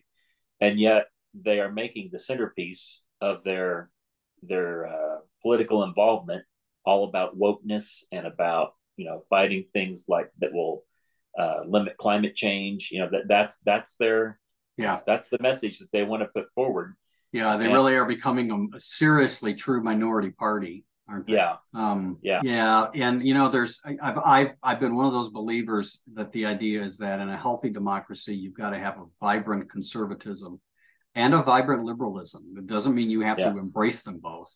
And 0.62 0.80
yet 0.80 1.06
they 1.44 1.60
are 1.60 1.72
making 1.72 2.10
the 2.12 2.20
centerpiece 2.20 3.04
of 3.22 3.44
their 3.44 3.90
their 4.44 4.88
uh, 4.88 5.18
political 5.42 5.84
involvement 5.84 6.44
all 6.86 7.04
about 7.04 7.38
wokeness 7.38 8.04
and 8.12 8.26
about 8.26 8.74
you 8.96 9.06
know 9.06 9.24
fighting 9.30 9.66
things 9.74 10.06
like 10.08 10.30
that 10.40 10.54
will 10.54 10.84
uh, 11.38 11.62
limit 11.68 11.98
climate 11.98 12.36
change. 12.36 12.90
You 12.92 13.02
know 13.02 13.10
that 13.12 13.28
that's 13.28 13.60
that's 13.60 13.96
their 13.98 14.40
yeah 14.78 15.02
that's 15.06 15.30
the 15.30 15.40
message 15.40 15.80
that 15.80 15.92
they 15.92 16.04
want 16.04 16.24
to 16.24 16.28
put 16.28 16.52
forward. 16.56 16.96
Yeah, 17.32 17.58
they 17.58 17.66
and, 17.66 17.74
really 17.74 17.96
are 17.96 18.06
becoming 18.06 18.72
a, 18.74 18.80
seriously 18.80 19.54
true 19.54 19.84
minority 19.84 20.32
party, 20.32 20.86
aren't 21.10 21.28
they? 21.28 21.34
Yeah, 21.34 21.58
um, 21.74 22.18
yeah, 22.22 22.42
yeah. 22.44 22.88
And 22.96 23.22
you 23.22 23.34
know, 23.34 23.50
there's 23.50 23.82
I've 24.02 24.18
I've 24.18 24.52
I've 24.64 24.80
been 24.80 24.96
one 24.96 25.06
of 25.06 25.14
those 25.14 25.30
believers 25.30 26.04
that 26.14 26.32
the 26.32 26.46
idea 26.46 26.84
is 26.84 26.98
that 27.00 27.20
in 27.20 27.30
a 27.30 27.38
healthy 27.38 27.70
democracy, 27.70 28.36
you've 28.36 28.58
got 28.58 28.70
to 28.70 28.80
have 28.80 28.98
a 28.98 29.06
vibrant 29.20 29.70
conservatism 29.70 30.60
and 31.18 31.34
a 31.34 31.42
vibrant 31.42 31.84
liberalism. 31.84 32.54
It 32.58 32.68
doesn't 32.68 32.94
mean 32.94 33.10
you 33.10 33.22
have 33.22 33.40
yeah. 33.40 33.52
to 33.52 33.58
embrace 33.58 34.04
them 34.04 34.20
both. 34.20 34.56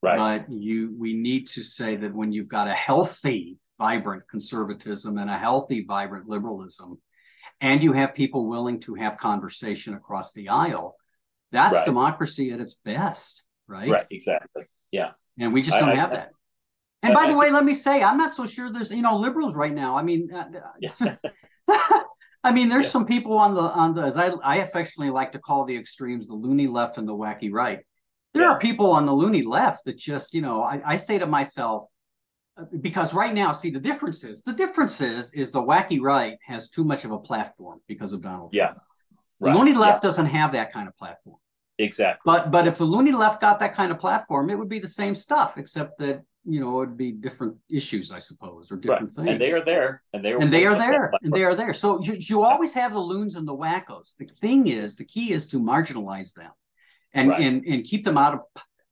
Right. 0.00 0.16
But 0.16 0.52
you 0.52 0.94
we 0.96 1.14
need 1.14 1.48
to 1.48 1.64
say 1.64 1.96
that 1.96 2.14
when 2.14 2.30
you've 2.32 2.48
got 2.48 2.68
a 2.68 2.72
healthy, 2.72 3.58
vibrant 3.78 4.22
conservatism 4.30 5.18
and 5.18 5.28
a 5.28 5.36
healthy, 5.36 5.84
vibrant 5.84 6.28
liberalism, 6.28 6.98
and 7.60 7.82
you 7.82 7.92
have 7.92 8.14
people 8.14 8.46
willing 8.46 8.78
to 8.80 8.94
have 8.94 9.16
conversation 9.16 9.94
across 9.94 10.32
the 10.32 10.48
aisle, 10.48 10.94
that's 11.50 11.74
right. 11.74 11.84
democracy 11.84 12.52
at 12.52 12.60
its 12.60 12.74
best, 12.74 13.46
right? 13.66 13.90
Right, 13.90 14.06
exactly. 14.10 14.62
Yeah. 14.92 15.10
And 15.40 15.52
we 15.52 15.60
just 15.60 15.76
don't 15.78 15.88
I, 15.88 15.96
have 15.96 16.12
I, 16.12 16.16
that. 16.16 16.30
And 17.02 17.14
by 17.14 17.26
the 17.26 17.34
way, 17.36 17.50
let 17.50 17.64
me 17.64 17.74
say, 17.74 18.02
I'm 18.02 18.16
not 18.16 18.32
so 18.32 18.46
sure 18.46 18.70
there's, 18.70 18.92
you 18.92 19.02
know, 19.02 19.16
liberals 19.16 19.54
right 19.54 19.72
now. 19.72 19.96
I 19.96 20.02
mean, 20.02 20.30
uh, 20.32 21.16
I 22.46 22.52
mean, 22.52 22.68
there's 22.68 22.84
yeah. 22.84 22.90
some 22.90 23.06
people 23.06 23.36
on 23.38 23.54
the 23.54 23.60
on 23.60 23.94
the 23.94 24.02
as 24.02 24.16
I 24.16 24.28
I 24.44 24.56
affectionately 24.58 25.10
like 25.10 25.32
to 25.32 25.40
call 25.40 25.64
the 25.64 25.76
extremes, 25.76 26.28
the 26.28 26.34
loony 26.34 26.68
left 26.68 26.96
and 26.96 27.08
the 27.08 27.12
wacky 27.12 27.52
right. 27.52 27.80
There 28.32 28.44
yeah. 28.44 28.50
are 28.50 28.58
people 28.58 28.92
on 28.92 29.04
the 29.04 29.12
loony 29.12 29.42
left 29.42 29.84
that 29.86 29.96
just, 29.96 30.32
you 30.32 30.42
know, 30.42 30.62
I, 30.62 30.80
I 30.84 30.96
say 30.96 31.18
to 31.18 31.26
myself, 31.26 31.88
uh, 32.56 32.64
because 32.80 33.12
right 33.14 33.34
now, 33.34 33.50
see 33.52 33.70
the 33.70 33.80
difference 33.80 34.22
is 34.22 34.44
the 34.44 34.52
difference 34.52 35.00
is 35.00 35.34
is 35.34 35.50
the 35.50 35.62
wacky 35.62 36.00
right 36.00 36.38
has 36.46 36.70
too 36.70 36.84
much 36.84 37.04
of 37.04 37.10
a 37.10 37.18
platform 37.18 37.80
because 37.88 38.12
of 38.12 38.20
Donald 38.22 38.54
yeah. 38.54 38.66
Trump. 38.66 38.82
Right. 39.40 39.52
The 39.52 39.58
loony 39.58 39.74
left 39.74 40.04
yeah. 40.04 40.08
doesn't 40.08 40.26
have 40.26 40.52
that 40.52 40.72
kind 40.72 40.86
of 40.86 40.96
platform. 40.96 41.38
Exactly. 41.78 42.22
But 42.24 42.52
but 42.52 42.68
if 42.68 42.78
the 42.78 42.84
loony 42.84 43.12
left 43.12 43.40
got 43.40 43.58
that 43.58 43.74
kind 43.74 43.90
of 43.90 43.98
platform, 43.98 44.50
it 44.50 44.58
would 44.58 44.68
be 44.68 44.78
the 44.78 44.94
same 45.02 45.16
stuff, 45.16 45.58
except 45.58 45.98
that 45.98 46.22
you 46.46 46.60
know, 46.60 46.68
it 46.68 46.88
would 46.88 46.96
be 46.96 47.12
different 47.12 47.56
issues, 47.68 48.12
I 48.12 48.18
suppose, 48.18 48.70
or 48.70 48.76
different 48.76 49.14
right. 49.16 49.26
things. 49.26 49.28
And 49.28 49.40
they 49.40 49.52
are 49.52 49.64
there, 49.64 50.02
and 50.12 50.24
they 50.24 50.32
are 50.32 50.40
and 50.40 50.52
they 50.52 50.64
are 50.64 50.76
there, 50.76 51.12
and 51.22 51.32
they 51.32 51.44
are 51.44 51.54
there. 51.54 51.72
So 51.72 52.00
you, 52.02 52.14
you 52.18 52.42
always 52.42 52.72
have 52.74 52.92
the 52.92 53.00
loons 53.00 53.34
and 53.34 53.46
the 53.46 53.56
wackos. 53.56 54.16
The 54.16 54.28
thing 54.40 54.68
is, 54.68 54.96
the 54.96 55.04
key 55.04 55.32
is 55.32 55.48
to 55.48 55.58
marginalize 55.58 56.34
them, 56.34 56.52
and 57.12 57.30
right. 57.30 57.40
and 57.40 57.64
and 57.64 57.84
keep 57.84 58.04
them 58.04 58.16
out 58.16 58.34
of 58.34 58.40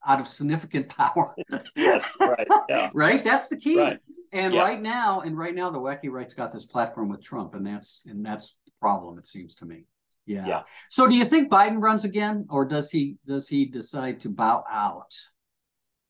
out 0.06 0.20
of 0.20 0.26
significant 0.26 0.88
power. 0.88 1.34
yes, 1.76 2.12
right, 2.20 2.46
yeah. 2.68 2.90
right. 2.94 3.24
That's 3.24 3.48
the 3.48 3.56
key. 3.56 3.78
Right. 3.78 3.98
And 4.32 4.52
yeah. 4.52 4.62
right 4.62 4.82
now, 4.82 5.20
and 5.20 5.38
right 5.38 5.54
now, 5.54 5.70
the 5.70 5.78
wacky 5.78 6.10
right's 6.10 6.34
got 6.34 6.50
this 6.50 6.66
platform 6.66 7.08
with 7.08 7.22
Trump, 7.22 7.54
and 7.54 7.66
that's 7.66 8.04
and 8.06 8.26
that's 8.26 8.58
the 8.66 8.72
problem. 8.80 9.18
It 9.18 9.26
seems 9.26 9.54
to 9.56 9.66
me. 9.66 9.86
Yeah. 10.26 10.46
yeah. 10.46 10.62
So, 10.88 11.06
do 11.06 11.14
you 11.14 11.24
think 11.24 11.50
Biden 11.50 11.80
runs 11.80 12.04
again, 12.04 12.46
or 12.50 12.64
does 12.64 12.90
he 12.90 13.16
does 13.26 13.48
he 13.48 13.66
decide 13.66 14.20
to 14.20 14.30
bow 14.30 14.64
out? 14.70 15.14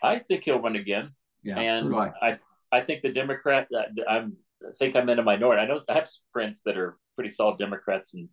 I 0.02 0.20
think 0.20 0.44
he'll 0.44 0.60
run 0.60 0.76
again. 0.76 1.10
Yeah, 1.44 1.60
and 1.60 1.78
so 1.78 1.98
I. 1.98 2.12
I. 2.20 2.38
I 2.72 2.80
think 2.80 3.02
the 3.02 3.12
Democrat. 3.12 3.68
I'm. 4.08 4.36
I 4.66 4.72
think 4.78 4.96
I'm 4.96 5.08
in 5.08 5.18
a 5.18 5.22
minority. 5.22 5.62
I 5.62 5.66
know 5.66 5.80
I 5.88 5.94
have 5.94 6.08
friends 6.32 6.62
that 6.64 6.76
are 6.76 6.96
pretty 7.14 7.30
solid 7.30 7.58
Democrats, 7.58 8.14
and 8.14 8.28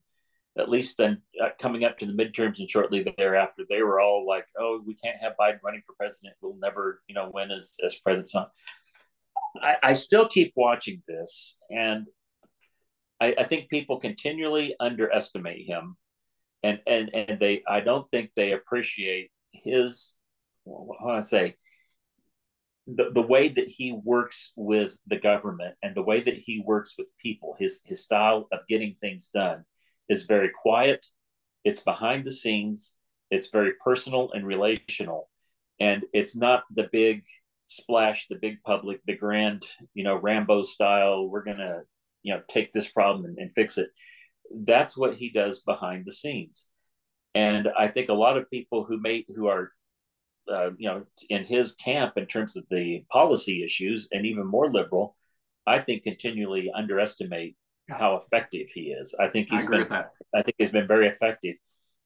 at 0.57 0.70
least 0.70 0.97
then 0.97 1.22
uh, 1.41 1.49
coming 1.59 1.84
up 1.84 1.97
to 1.99 2.05
the 2.05 2.14
midterms 2.14 2.59
and 2.59 2.70
shortly 2.70 3.05
thereafter, 3.18 3.64
they 3.70 3.82
were 3.84 3.99
all 3.99 4.26
like, 4.26 4.45
"Oh, 4.57 4.82
we 4.86 4.95
can't 4.95 5.22
have 5.22 5.34
Biden 5.39 5.59
running 5.64 5.84
for 5.86 5.93
president. 5.99 6.36
We'll 6.41 6.57
never, 6.59 7.01
you 7.07 7.16
know, 7.16 7.30
win 7.34 7.51
as 7.51 7.78
as 7.86 7.99
president." 7.99 8.47
I, 9.62 9.76
I 9.84 9.93
still 9.93 10.28
keep 10.28 10.53
watching 10.55 11.03
this, 11.07 11.57
and 11.70 12.07
I, 13.20 13.36
I 13.38 13.43
think 13.43 13.70
people 13.70 13.99
continually 13.99 14.76
underestimate 14.80 15.68
him, 15.68 15.97
and 16.64 16.80
and 16.88 17.14
and 17.14 17.39
they. 17.39 17.64
I 17.68 17.82
don't 17.82 18.09
think 18.12 18.32
they 18.36 18.53
appreciate 18.53 19.32
his. 19.51 20.16
What 20.64 20.99
do 21.01 21.09
I 21.09 21.22
say? 21.22 21.55
The, 22.88 23.11
the 23.13 23.21
way 23.21 23.49
that 23.49 23.67
he 23.67 23.91
works 24.03 24.53
with 24.55 24.97
the 25.07 25.19
government 25.19 25.75
and 25.84 25.95
the 25.95 26.01
way 26.01 26.21
that 26.21 26.38
he 26.38 26.63
works 26.65 26.95
with 26.97 27.07
people, 27.21 27.55
his 27.59 27.82
his 27.86 28.03
style 28.03 28.47
of 28.51 28.59
getting 28.67 28.95
things 28.99 29.29
done 29.34 29.63
is 30.09 30.25
very 30.25 30.49
quiet. 30.49 31.05
It's 31.63 31.82
behind 31.82 32.25
the 32.25 32.32
scenes. 32.32 32.95
It's 33.29 33.49
very 33.49 33.73
personal 33.84 34.32
and 34.34 34.45
relational, 34.45 35.29
and 35.79 36.03
it's 36.11 36.36
not 36.36 36.63
the 36.71 36.89
big 36.91 37.23
splash, 37.67 38.27
the 38.27 38.36
big 38.36 38.57
public, 38.65 38.99
the 39.05 39.15
grand, 39.15 39.63
you 39.93 40.03
know, 40.03 40.15
Rambo 40.15 40.63
style. 40.63 41.29
We're 41.29 41.43
gonna, 41.43 41.82
you 42.23 42.34
know, 42.34 42.41
take 42.49 42.73
this 42.73 42.91
problem 42.91 43.25
and, 43.25 43.38
and 43.38 43.51
fix 43.53 43.77
it. 43.77 43.89
That's 44.53 44.97
what 44.97 45.15
he 45.15 45.29
does 45.29 45.61
behind 45.61 46.03
the 46.05 46.11
scenes, 46.11 46.67
and 47.36 47.69
I 47.77 47.88
think 47.88 48.09
a 48.09 48.13
lot 48.13 48.38
of 48.38 48.49
people 48.49 48.84
who 48.84 48.99
may 48.99 49.23
who 49.34 49.47
are 49.47 49.71
uh, 50.52 50.72
you 50.78 50.89
know, 50.89 51.04
in 51.30 51.45
his 51.45 51.76
camp 51.76 52.14
in 52.18 52.26
terms 52.26 52.56
of 52.56 52.66
the 52.70 53.04
policy 53.10 53.64
issues, 53.64 54.08
and 54.12 54.26
even 54.26 54.45
more 54.45 54.72
liberal, 54.72 55.16
I 55.66 55.80
think 55.80 56.04
continually 56.04 56.72
underestimate 56.76 57.56
how 57.89 58.18
effective 58.18 58.68
he 58.74 58.91
is. 58.91 59.16
I 59.20 59.28
think 59.28 59.49
he's 59.49 59.66
I 59.66 59.70
been. 59.70 60.06
I 60.34 60.41
think 60.41 60.56
he's 60.58 60.70
been 60.70 60.88
very 60.88 61.08
effective, 61.08 61.56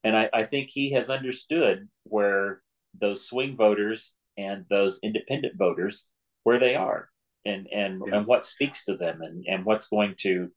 and 0.04 0.16
I, 0.16 0.30
I 0.32 0.44
think 0.44 0.70
he 0.70 0.92
has 0.92 1.10
understood 1.10 1.88
where 2.04 2.62
those 2.94 3.26
swing 3.26 3.56
voters 3.56 4.14
and 4.38 4.64
those 4.70 4.98
independent 5.02 5.58
voters 5.58 6.06
where 6.44 6.58
they 6.58 6.74
are, 6.74 7.08
and 7.44 7.66
and 7.72 8.02
yeah. 8.06 8.16
and 8.16 8.26
what 8.26 8.46
speaks 8.46 8.84
to 8.84 8.96
them, 8.96 9.20
and 9.22 9.44
and 9.48 9.64
what's 9.64 9.88
going 9.88 10.14
to 10.20 10.50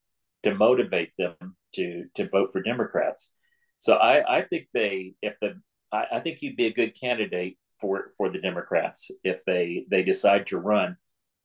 to 0.43 0.55
motivate 0.55 1.11
them 1.17 1.35
to 1.75 2.05
to 2.15 2.29
vote 2.29 2.51
for 2.51 2.61
Democrats. 2.61 3.33
So 3.79 3.95
I, 3.95 4.39
I 4.39 4.41
think 4.43 4.67
they, 4.73 5.13
if 5.21 5.35
the, 5.41 5.59
I, 5.91 6.05
I 6.13 6.19
think 6.19 6.39
he'd 6.39 6.57
be 6.57 6.67
a 6.67 6.73
good 6.73 6.99
candidate 6.99 7.57
for 7.79 8.09
for 8.17 8.29
the 8.29 8.39
Democrats 8.39 9.11
if 9.23 9.43
they 9.45 9.85
they 9.89 10.03
decide 10.03 10.47
to 10.47 10.57
run. 10.57 10.97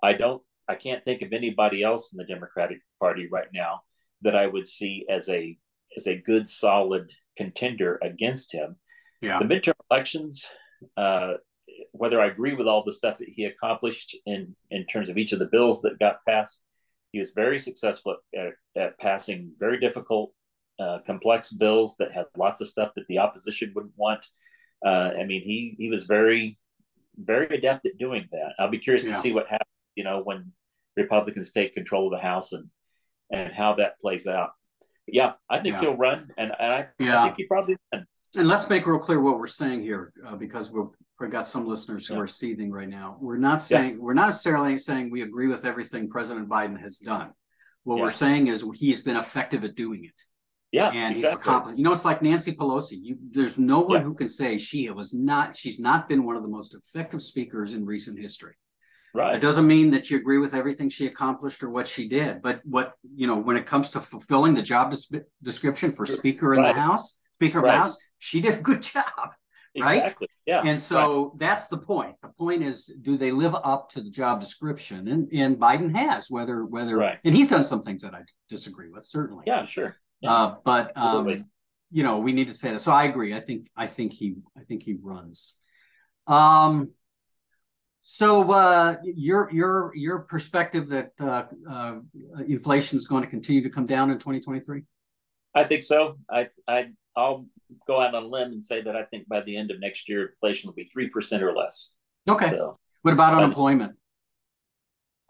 I 0.03 0.13
don't, 0.13 0.43
I 0.69 0.75
can't 0.75 1.05
think 1.05 1.23
of 1.23 1.33
anybody 1.33 1.83
else 1.83 2.13
in 2.13 2.19
the 2.19 2.25
Democratic 2.25 2.79
Party 3.01 3.29
right 3.31 3.49
now 3.53 3.83
that 4.23 4.37
I 4.37 4.47
would 4.47 4.67
see 4.67 5.07
as 5.09 5.29
a 5.29 5.59
as 5.97 6.07
a 6.07 6.17
good 6.17 6.49
solid 6.49 7.13
contender 7.37 7.99
against 8.03 8.53
him. 8.53 8.77
Yeah. 9.23 9.39
The 9.39 9.47
midterm 9.47 9.75
elections, 9.91 10.51
uh, 10.97 11.35
whether 11.93 12.21
I 12.21 12.27
agree 12.27 12.55
with 12.55 12.67
all 12.67 12.85
the 12.85 12.93
stuff 12.93 13.19
that 13.19 13.29
he 13.29 13.45
accomplished 13.45 14.17
in 14.27 14.55
in 14.71 14.87
terms 14.87 15.09
of 15.09 15.19
each 15.19 15.33
of 15.33 15.39
the 15.39 15.47
bills 15.47 15.83
that 15.83 15.99
got 15.99 16.25
passed, 16.27 16.63
he 17.13 17.19
was 17.19 17.31
very 17.31 17.59
successful 17.59 18.17
at, 18.35 18.41
at, 18.41 18.53
at 18.77 18.99
passing 18.99 19.53
very 19.59 19.79
difficult, 19.79 20.33
uh, 20.79 20.99
complex 21.07 21.53
bills 21.53 21.97
that 21.99 22.13
had 22.13 22.27
lots 22.37 22.61
of 22.61 22.69
stuff 22.69 22.93
that 22.97 23.07
the 23.09 23.19
opposition 23.19 23.73
wouldn't 23.75 23.95
want. 23.97 24.27
Uh, 24.85 25.11
I 25.19 25.25
mean, 25.25 25.43
he 25.43 25.75
he 25.79 25.89
was 25.89 26.05
very 26.05 26.59
very 27.17 27.47
adept 27.47 27.87
at 27.87 27.99
doing 27.99 28.29
that. 28.33 28.55
I'll 28.59 28.71
be 28.71 28.79
curious 28.79 29.05
yeah. 29.05 29.15
to 29.15 29.19
see 29.19 29.33
what 29.33 29.47
happens. 29.47 29.71
You 29.95 30.05
know, 30.05 30.23
when 30.23 30.53
Republicans 30.97 31.53
take 31.53 31.75
control 31.75 32.07
of 32.07 32.13
the 32.13 32.27
House 32.27 32.53
and 32.53 32.69
and 33.33 33.53
how 33.53 33.75
that 33.75 34.01
plays 34.01 34.27
out. 34.27 34.51
But 35.07 35.15
yeah, 35.15 35.33
I 35.49 35.61
think 35.61 35.75
yeah. 35.75 35.81
he'll 35.81 35.97
run, 35.97 36.29
and, 36.37 36.53
and 36.59 36.73
I, 36.73 36.87
yeah. 36.99 37.21
I 37.21 37.25
think 37.25 37.37
he 37.37 37.45
probably. 37.47 37.77
And 37.93 38.49
let's 38.49 38.69
make 38.69 38.87
real 38.87 38.99
clear 38.99 39.21
what 39.21 39.39
we're 39.39 39.47
saying 39.47 39.83
here, 39.83 40.13
uh, 40.27 40.35
because 40.37 40.71
we're 40.71 40.89
we've 41.21 41.31
got 41.31 41.47
some 41.47 41.67
listeners 41.67 42.07
who 42.07 42.15
yeah. 42.15 42.21
are 42.21 42.27
seething 42.27 42.71
right 42.71 42.89
now. 42.89 43.17
We're 43.21 43.37
not 43.37 43.63
saying 43.63 44.01
we're 44.01 44.15
not 44.15 44.27
necessarily 44.27 44.79
saying 44.79 45.11
we 45.11 45.23
agree 45.23 45.47
with 45.47 45.65
everything 45.65 46.11
President 46.11 46.49
Biden 46.49 46.81
has 46.81 46.99
done. 46.99 47.33
What 47.85 47.99
we're 47.99 48.11
saying 48.11 48.47
is 48.47 48.65
he's 48.75 49.03
been 49.03 49.17
effective 49.17 49.63
at 49.63 49.75
doing 49.75 50.05
it. 50.05 50.21
Yeah, 50.75 50.91
and 50.93 51.15
exactly. 51.15 51.23
he's 51.23 51.39
accomplished. 51.39 51.79
You 51.79 51.85
know, 51.85 51.93
it's 51.93 52.05
like 52.05 52.21
Nancy 52.21 52.51
Pelosi. 52.51 52.99
You, 53.01 53.17
there's 53.31 53.59
no 53.61 53.79
one 53.79 54.03
who 54.03 54.13
can 54.13 54.27
say 54.27 54.59
she 54.59 54.91
was 54.91 55.15
not. 55.15 55.57
She's 55.57 55.79
not 55.79 56.09
been 56.09 56.25
one 56.25 56.35
of 56.35 56.43
the 56.43 56.49
most 56.49 56.75
effective 56.75 57.23
speakers 57.23 57.75
in 57.75 57.87
recent 57.87 58.19
history. 58.19 58.55
Right. 59.15 59.37
It 59.37 59.41
doesn't 59.41 59.69
mean 59.69 59.93
that 59.93 60.11
you 60.11 60.17
agree 60.17 60.39
with 60.39 60.53
everything 60.53 60.89
she 60.89 61.07
accomplished 61.07 61.63
or 61.63 61.71
what 61.71 61.87
she 61.87 62.09
did, 62.09 62.43
but 62.43 62.61
what 62.65 62.95
you 63.15 63.29
know 63.29 63.37
when 63.37 63.57
it 63.57 63.67
comes 63.67 63.91
to 63.91 64.01
fulfilling 64.01 64.55
the 64.57 64.63
job 64.63 64.91
des- 64.91 65.21
description 65.45 65.93
for 65.93 66.07
Speaker 66.07 66.55
in 66.55 66.63
the 66.63 66.73
House, 66.73 67.21
Speaker 67.37 67.61
right. 67.61 67.69
of 67.69 67.73
the 67.73 67.79
House, 67.79 67.97
she 68.19 68.41
did 68.41 68.55
a 68.55 68.61
good 68.61 68.83
job. 68.95 69.05
Right. 69.79 69.99
Exactly. 69.99 70.27
Yeah. 70.45 70.63
And 70.65 70.81
so 70.81 71.27
right. 71.27 71.39
that's 71.39 71.69
the 71.69 71.79
point. 71.79 72.17
The 72.21 72.31
point 72.31 72.65
is, 72.65 72.93
do 73.01 73.17
they 73.17 73.31
live 73.31 73.55
up 73.55 73.91
to 73.91 74.01
the 74.01 74.11
job 74.11 74.41
description? 74.41 75.07
And 75.07 75.29
and 75.33 75.57
Biden 75.57 75.95
has, 75.95 76.27
whether 76.29 76.65
whether 76.65 76.97
right. 76.97 77.21
and 77.25 77.33
he's 77.33 77.51
done 77.51 77.65
some 77.65 77.83
things 77.83 78.03
that 78.03 78.15
I 78.15 78.23
disagree 78.49 78.89
with, 78.89 79.05
certainly. 79.05 79.45
Yeah, 79.47 79.67
sure. 79.67 79.99
Uh, 80.27 80.55
but 80.65 80.97
um, 80.97 81.47
you 81.91 82.03
know, 82.03 82.19
we 82.19 82.33
need 82.33 82.49
to 82.49 82.53
say 82.53 82.73
that. 82.73 82.81
So 82.81 82.93
I 82.93 83.05
agree. 83.05 83.35
I 83.35 83.41
think 83.41 83.69
I 83.77 83.87
think 83.87 84.13
he 84.13 84.37
I 84.57 84.63
think 84.65 84.83
he 84.83 84.97
runs. 85.01 85.59
Um 86.27 86.89
so 88.07 88.51
uh, 88.53 88.97
your 89.03 89.51
your 89.51 89.91
your 89.97 90.19
perspective 90.21 90.89
that 90.89 91.13
uh, 91.19 91.45
uh, 91.69 91.95
inflation 92.47 92.99
is 92.99 93.07
going 93.07 93.23
to 93.23 93.29
continue 93.29 93.63
to 93.63 93.71
come 93.71 93.87
down 93.87 94.11
in 94.11 94.19
2023? 94.19 94.83
I 95.55 95.65
think 95.65 95.83
so. 95.83 96.19
I 96.31 96.49
I 96.69 96.89
I'll 97.17 97.47
go 97.87 98.03
out 98.03 98.15
on 98.15 98.23
a 98.23 98.27
limb 98.27 98.53
and 98.53 98.63
say 98.63 98.83
that 98.83 98.95
I 98.95 99.05
think 99.05 99.27
by 99.27 99.41
the 99.41 99.57
end 99.57 99.71
of 99.71 99.81
next 99.81 100.07
year, 100.07 100.27
inflation 100.27 100.69
will 100.69 100.75
be 100.75 100.85
three 100.85 101.09
percent 101.09 101.43
or 101.43 101.55
less. 101.55 101.93
Okay. 102.29 102.51
So, 102.51 102.79
what 103.01 103.15
about 103.15 103.33
unemployment? 103.33 103.97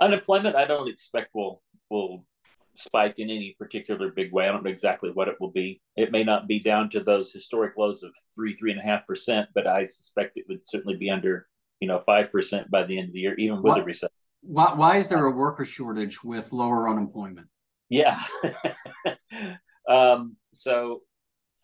Unemployment, 0.01 0.57
I 0.57 0.65
don't 0.65 0.89
expect 0.89 1.29
will 1.33 1.63
will 1.91 2.27
spike 2.75 3.15
in 3.19 3.31
any 3.31 3.55
particular 3.59 4.11
big 4.11 4.33
way. 4.33 4.49
I 4.49 4.53
don't 4.53 4.65
know 4.65 4.71
exactly 4.71 5.11
what 5.11 5.29
it 5.29 5.37
will 5.41 5.51
be. 5.51 5.81
It 5.97 6.13
may 6.13 6.25
not 6.25 6.49
be 6.49 6.61
down 6.61 6.91
to 6.91 7.01
those 7.01 7.33
historic 7.33 7.77
lows 7.77 8.03
of 8.03 8.13
three, 8.35 8.55
three 8.55 8.73
and 8.73 8.81
a 8.81 8.85
half 8.85 9.07
percent, 9.07 9.49
but 9.55 9.67
I 9.67 9.87
suspect 9.87 10.37
it 10.37 10.45
would 10.49 10.67
certainly 10.67 10.97
be 10.97 11.11
under 11.11 11.47
you 11.85 11.89
know, 11.89 12.03
5% 12.09 12.71
by 12.71 12.85
the 12.85 12.99
end 12.99 13.09
of 13.09 13.13
the 13.13 13.21
year, 13.21 13.35
even 13.37 13.57
with 13.57 13.65
what, 13.65 13.81
a 13.81 13.85
recession. 13.85 14.15
Why, 14.41 14.73
why 14.75 14.97
is 14.97 15.11
there 15.11 15.25
a 15.27 15.31
worker 15.31 15.67
shortage 15.67 16.25
with 16.25 16.51
lower 16.53 16.89
unemployment? 16.89 17.49
Yeah. 17.91 18.19
um, 19.89 20.37
so, 20.55 21.03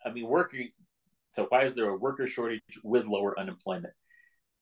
I 0.05 0.11
mean, 0.11 0.27
working, 0.27 0.69
so 1.31 1.47
why 1.49 1.63
is 1.63 1.73
there 1.73 1.89
a 1.89 1.97
worker 1.97 2.27
shortage 2.27 2.61
with 2.83 3.05
lower 3.05 3.39
unemployment? 3.39 3.93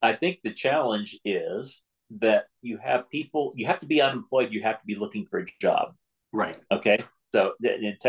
I 0.01 0.13
think 0.13 0.39
the 0.43 0.53
challenge 0.53 1.19
is 1.25 1.83
that 2.21 2.45
you 2.61 2.79
have 2.81 3.09
people, 3.09 3.51
you 3.55 3.67
have 3.67 3.81
to 3.81 3.85
be 3.85 4.01
unemployed, 4.01 4.53
you 4.53 4.63
have 4.63 4.79
to 4.79 4.85
be 4.85 4.95
looking 4.95 5.25
for 5.25 5.39
a 5.39 5.45
job. 5.61 5.93
Right. 6.31 6.57
Okay. 6.71 7.03
So 7.33 7.53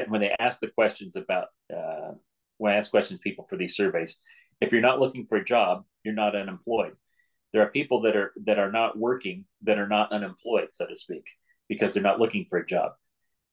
when 0.09 0.21
they 0.21 0.35
ask 0.39 0.61
the 0.61 0.69
questions 0.69 1.17
about, 1.17 1.49
uh, 1.75 2.13
when 2.59 2.73
I 2.73 2.77
ask 2.77 2.91
questions 2.91 3.21
people 3.21 3.47
for 3.49 3.57
these 3.57 3.77
surveys, 3.77 4.19
if 4.61 4.73
you're 4.73 4.81
not 4.81 5.01
looking 5.01 5.25
for 5.25 5.37
a 5.37 5.45
job, 5.45 5.85
you're 6.05 6.15
not 6.15 6.35
unemployed 6.35 6.97
there 7.53 7.63
are 7.63 7.71
people 7.71 8.01
that 8.03 8.17
are 8.17 8.33
that 8.45 8.59
are 8.59 8.71
not 8.71 8.99
working 8.99 9.45
that 9.63 9.79
are 9.79 9.89
not 9.89 10.13
unemployed 10.13 10.69
so 10.73 10.87
to 10.87 10.97
speak 10.97 11.27
because 11.69 11.93
they're 11.93 12.03
not 12.03 12.21
looking 12.21 12.47
for 12.49 12.59
a 12.59 12.67
job 12.67 12.93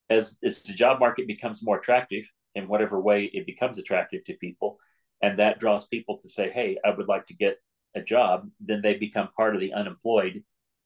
as, 0.10 0.38
as 0.44 0.64
the 0.64 0.74
job 0.74 1.00
market 1.00 1.28
becomes 1.28 1.64
more 1.64 1.78
attractive 1.78 2.26
in 2.56 2.68
whatever 2.68 3.00
way 3.00 3.26
it 3.26 3.46
becomes 3.46 3.78
attractive 3.78 4.24
to 4.26 4.34
people 4.36 4.78
and 5.22 5.40
that 5.40 5.60
draws 5.60 5.88
people 5.88 6.18
to 6.18 6.30
say 6.30 6.50
hey 6.50 6.78
i 6.86 6.92
would 6.92 7.08
like 7.08 7.26
to 7.28 7.34
get 7.34 7.58
a 7.96 8.02
job 8.02 8.48
then 8.60 8.82
they 8.82 8.96
become 8.96 9.30
part 9.36 9.56
of 9.56 9.62
the 9.62 9.74
unemployed 9.74 10.44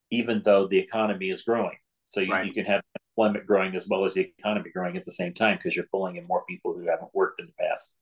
even 0.09 0.41
though 0.43 0.67
the 0.67 0.79
economy 0.79 1.29
is 1.29 1.43
growing 1.43 1.77
so 2.05 2.19
you, 2.19 2.31
right. 2.31 2.45
you 2.45 2.53
can 2.53 2.65
have 2.65 2.81
employment 3.21 3.47
growing 3.47 3.75
as 3.75 3.87
well 3.87 4.05
as 4.05 4.13
the 4.13 4.31
economy 4.37 4.69
growing 4.71 4.97
at 4.97 5.05
the 5.05 5.11
same 5.11 5.33
time 5.33 5.57
because 5.57 5.75
you're 5.75 5.85
pulling 5.91 6.15
in 6.15 6.27
more 6.27 6.43
people 6.47 6.73
who 6.73 6.87
haven't 6.87 7.13
worked 7.13 7.39
in 7.39 7.47
the 7.47 7.53
past 7.63 7.95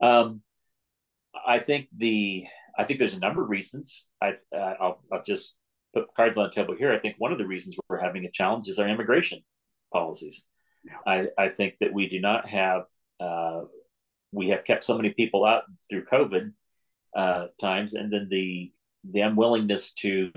um, 0.00 0.40
i 1.46 1.58
think 1.58 1.88
the 1.96 2.46
I 2.76 2.84
think 2.84 2.98
there's 2.98 3.14
a 3.14 3.20
number 3.20 3.42
of 3.42 3.50
reasons. 3.50 4.06
I, 4.20 4.34
uh, 4.54 4.74
I'll, 4.80 5.00
I'll 5.12 5.22
just 5.22 5.54
put 5.94 6.12
cards 6.16 6.36
on 6.36 6.44
the 6.44 6.50
table 6.50 6.74
here. 6.76 6.92
I 6.92 6.98
think 6.98 7.16
one 7.18 7.32
of 7.32 7.38
the 7.38 7.46
reasons 7.46 7.76
we're 7.88 8.00
having 8.00 8.24
a 8.24 8.30
challenge 8.30 8.68
is 8.68 8.78
our 8.78 8.88
immigration 8.88 9.40
policies. 9.92 10.46
I, 11.06 11.28
I 11.38 11.48
think 11.48 11.76
that 11.80 11.92
we 11.92 12.08
do 12.08 12.20
not 12.20 12.48
have, 12.48 12.84
uh, 13.20 13.62
we 14.32 14.48
have 14.48 14.64
kept 14.64 14.84
so 14.84 14.96
many 14.96 15.10
people 15.10 15.44
out 15.44 15.62
through 15.88 16.06
COVID 16.06 16.52
uh, 17.16 17.46
times, 17.60 17.94
and 17.94 18.12
then 18.12 18.28
the 18.28 18.72
the 19.10 19.20
unwillingness 19.20 19.92
to 19.92 20.30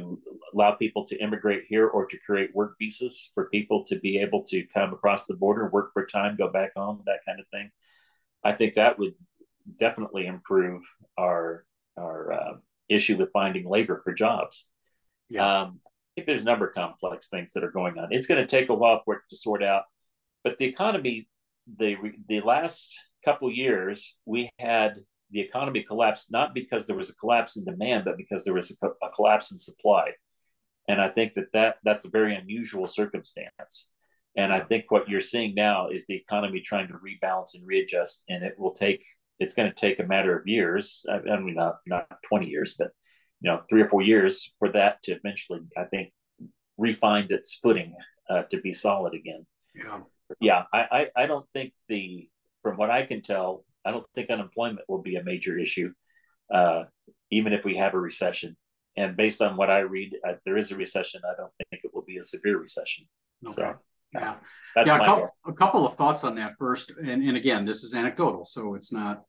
allow 0.54 0.72
people 0.72 1.06
to 1.06 1.18
immigrate 1.22 1.64
here 1.68 1.88
or 1.88 2.06
to 2.06 2.18
create 2.26 2.54
work 2.54 2.76
visas 2.80 3.30
for 3.34 3.50
people 3.50 3.84
to 3.86 4.00
be 4.00 4.20
able 4.20 4.44
to 4.44 4.66
come 4.74 4.94
across 4.94 5.26
the 5.26 5.36
border, 5.36 5.70
work 5.70 5.92
for 5.94 6.04
a 6.04 6.08
time, 6.08 6.36
go 6.36 6.50
back 6.50 6.72
home, 6.76 7.02
that 7.06 7.20
kind 7.26 7.40
of 7.40 7.48
thing. 7.48 7.72
I 8.44 8.54
think 8.54 8.76
that 8.76 9.00
would 9.00 9.14
definitely 9.80 10.26
improve 10.26 10.84
our 11.18 11.66
our 11.98 12.34
uh, 12.34 12.54
issue 12.90 13.18
with 13.18 13.32
finding 13.32 13.68
labor 13.68 14.00
for 14.04 14.14
jobs. 14.14 14.68
Yeah. 15.30 15.62
Um, 15.62 15.80
I 15.86 15.90
think 16.16 16.28
there's 16.28 16.44
a 16.44 16.46
number 16.46 16.68
of 16.68 16.76
complex 16.76 17.30
things 17.30 17.54
that 17.54 17.64
are 17.64 17.72
going 17.72 17.98
on. 17.98 18.10
It's 18.12 18.28
going 18.28 18.42
to 18.42 18.48
take 18.48 18.70
a 18.70 18.76
while 18.76 19.02
for 19.04 19.16
it 19.16 19.22
to 19.30 19.38
sort 19.38 19.64
out, 19.64 19.84
but 20.44 20.58
the 20.58 20.66
economy, 20.66 21.28
the 21.78 21.96
the 22.28 22.42
last 22.42 23.00
couple 23.24 23.52
years, 23.52 24.18
we 24.26 24.50
had 24.60 24.98
the 25.32 25.42
economy 25.42 25.84
collapsed 25.84 26.32
not 26.32 26.54
because 26.54 26.88
there 26.88 26.96
was 26.96 27.10
a 27.10 27.16
collapse 27.16 27.58
in 27.58 27.66
demand, 27.66 28.06
but 28.06 28.18
because 28.18 28.44
there 28.44 28.54
was 28.54 28.76
a, 28.82 28.88
a 28.88 29.10
collapse 29.14 29.52
in 29.52 29.58
supply. 29.58 30.12
And 30.88 31.02
I 31.02 31.10
think 31.10 31.34
that, 31.36 31.52
that 31.54 31.78
that's 31.84 32.06
a 32.06 32.10
very 32.10 32.36
unusual 32.36 32.88
circumstance. 32.88 33.90
And 34.38 34.54
I 34.54 34.62
think 34.62 34.86
what 34.90 35.10
you're 35.10 35.20
seeing 35.20 35.56
now 35.56 35.90
is 35.90 36.06
the 36.06 36.16
economy 36.16 36.62
trying 36.62 36.88
to 36.90 36.94
rebalance 36.94 37.56
and 37.56 37.66
readjust, 37.66 38.24
and 38.30 38.44
it 38.44 38.54
will 38.58 38.72
take 38.72 39.04
it's 39.40 39.54
going 39.54 39.70
to 39.70 39.76
take 39.76 40.00
a 40.00 40.04
matter 40.04 40.38
of 40.38 40.48
years. 40.48 41.06
I, 41.10 41.16
I 41.30 41.40
mean, 41.40 41.56
not 41.56 41.78
not 41.86 42.08
twenty 42.24 42.48
years, 42.48 42.76
but 42.78 42.90
you 43.42 43.52
know, 43.52 43.62
three 43.70 43.82
or 43.82 43.88
four 43.88 44.02
years 44.02 44.52
for 44.60 44.72
that 44.72 45.04
to 45.04 45.14
eventually, 45.14 45.60
I 45.76 45.84
think, 45.86 46.14
refine 46.78 47.28
its 47.30 47.56
footing 47.56 47.96
uh, 48.30 48.44
to 48.50 48.62
be 48.62 48.74
solid 48.74 49.14
again. 49.14 49.46
Yeah, 49.76 50.00
yeah. 50.40 50.64
I, 50.72 51.10
I 51.18 51.24
I 51.24 51.26
don't 51.26 51.46
think 51.54 51.74
the 51.90 52.30
from 52.64 52.78
what 52.78 52.92
I 52.92 53.06
can 53.06 53.22
tell, 53.22 53.66
I 53.88 53.92
don't 53.92 54.06
think 54.14 54.30
unemployment 54.30 54.82
will 54.88 55.02
be 55.02 55.16
a 55.16 55.24
major 55.24 55.58
issue, 55.58 55.92
uh, 56.54 56.84
even 57.32 57.54
if 57.54 57.64
we 57.64 57.78
have 57.78 57.94
a 57.94 58.00
recession. 58.00 58.58
And 58.98 59.16
based 59.16 59.42
on 59.42 59.56
what 59.56 59.70
I 59.70 59.80
read, 59.80 60.16
if 60.24 60.40
there 60.44 60.58
is 60.58 60.72
a 60.72 60.76
recession, 60.76 61.22
I 61.24 61.36
don't 61.38 61.52
think 61.70 61.84
it 61.84 61.92
will 61.94 62.04
be 62.06 62.18
a 62.18 62.24
severe 62.24 62.60
recession. 62.60 63.06
Okay. 63.46 63.54
So 63.54 63.76
yeah, 64.14 64.36
That's 64.76 64.88
yeah. 64.88 64.98
A 64.98 65.06
couple, 65.06 65.28
a 65.46 65.54
couple, 65.54 65.86
of 65.86 65.96
thoughts 65.96 66.24
on 66.24 66.36
that 66.36 66.54
first, 66.58 66.92
and, 66.92 67.22
and 67.22 67.38
again, 67.38 67.66
this 67.66 67.84
is 67.84 67.94
anecdotal, 67.94 68.46
so 68.46 68.76
it's 68.76 68.92
not. 68.92 69.24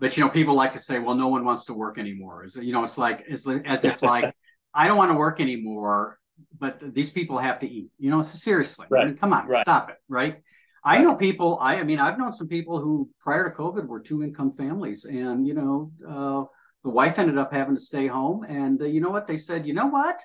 But 0.00 0.16
you 0.16 0.24
know, 0.24 0.30
people 0.30 0.54
like 0.54 0.72
to 0.72 0.78
say, 0.78 0.98
"Well, 0.98 1.14
no 1.14 1.28
one 1.28 1.44
wants 1.44 1.66
to 1.66 1.74
work 1.74 1.98
anymore." 1.98 2.44
Is 2.44 2.56
you 2.56 2.72
know, 2.72 2.84
it's 2.84 2.98
like 2.98 3.24
it's 3.26 3.46
as 3.46 3.84
if 3.84 4.02
like 4.02 4.34
I 4.74 4.86
don't 4.86 4.96
want 4.96 5.10
to 5.12 5.16
work 5.16 5.40
anymore, 5.40 6.18
but 6.58 6.94
these 6.94 7.10
people 7.10 7.38
have 7.38 7.58
to 7.60 7.68
eat. 7.68 7.90
You 7.98 8.10
know, 8.10 8.22
so 8.22 8.36
seriously, 8.38 8.86
right. 8.90 9.02
I 9.02 9.06
mean, 9.06 9.16
come 9.16 9.32
on, 9.32 9.46
right. 9.46 9.62
stop 9.62 9.90
it, 9.90 9.96
right? 10.08 10.42
I 10.84 10.98
know 10.98 11.14
people. 11.16 11.58
I, 11.60 11.76
I 11.76 11.82
mean, 11.82 11.98
I've 11.98 12.18
known 12.18 12.32
some 12.32 12.48
people 12.48 12.80
who 12.80 13.10
prior 13.20 13.48
to 13.48 13.56
COVID 13.56 13.86
were 13.86 14.00
two 14.00 14.22
income 14.22 14.52
families, 14.52 15.04
and 15.04 15.46
you 15.46 15.54
know, 15.54 15.92
uh, 16.08 16.44
the 16.84 16.90
wife 16.90 17.18
ended 17.18 17.38
up 17.38 17.52
having 17.52 17.74
to 17.74 17.80
stay 17.80 18.06
home, 18.06 18.44
and 18.44 18.80
uh, 18.80 18.84
you 18.86 19.00
know 19.00 19.10
what 19.10 19.26
they 19.26 19.36
said? 19.36 19.66
You 19.66 19.74
know 19.74 19.86
what? 19.86 20.20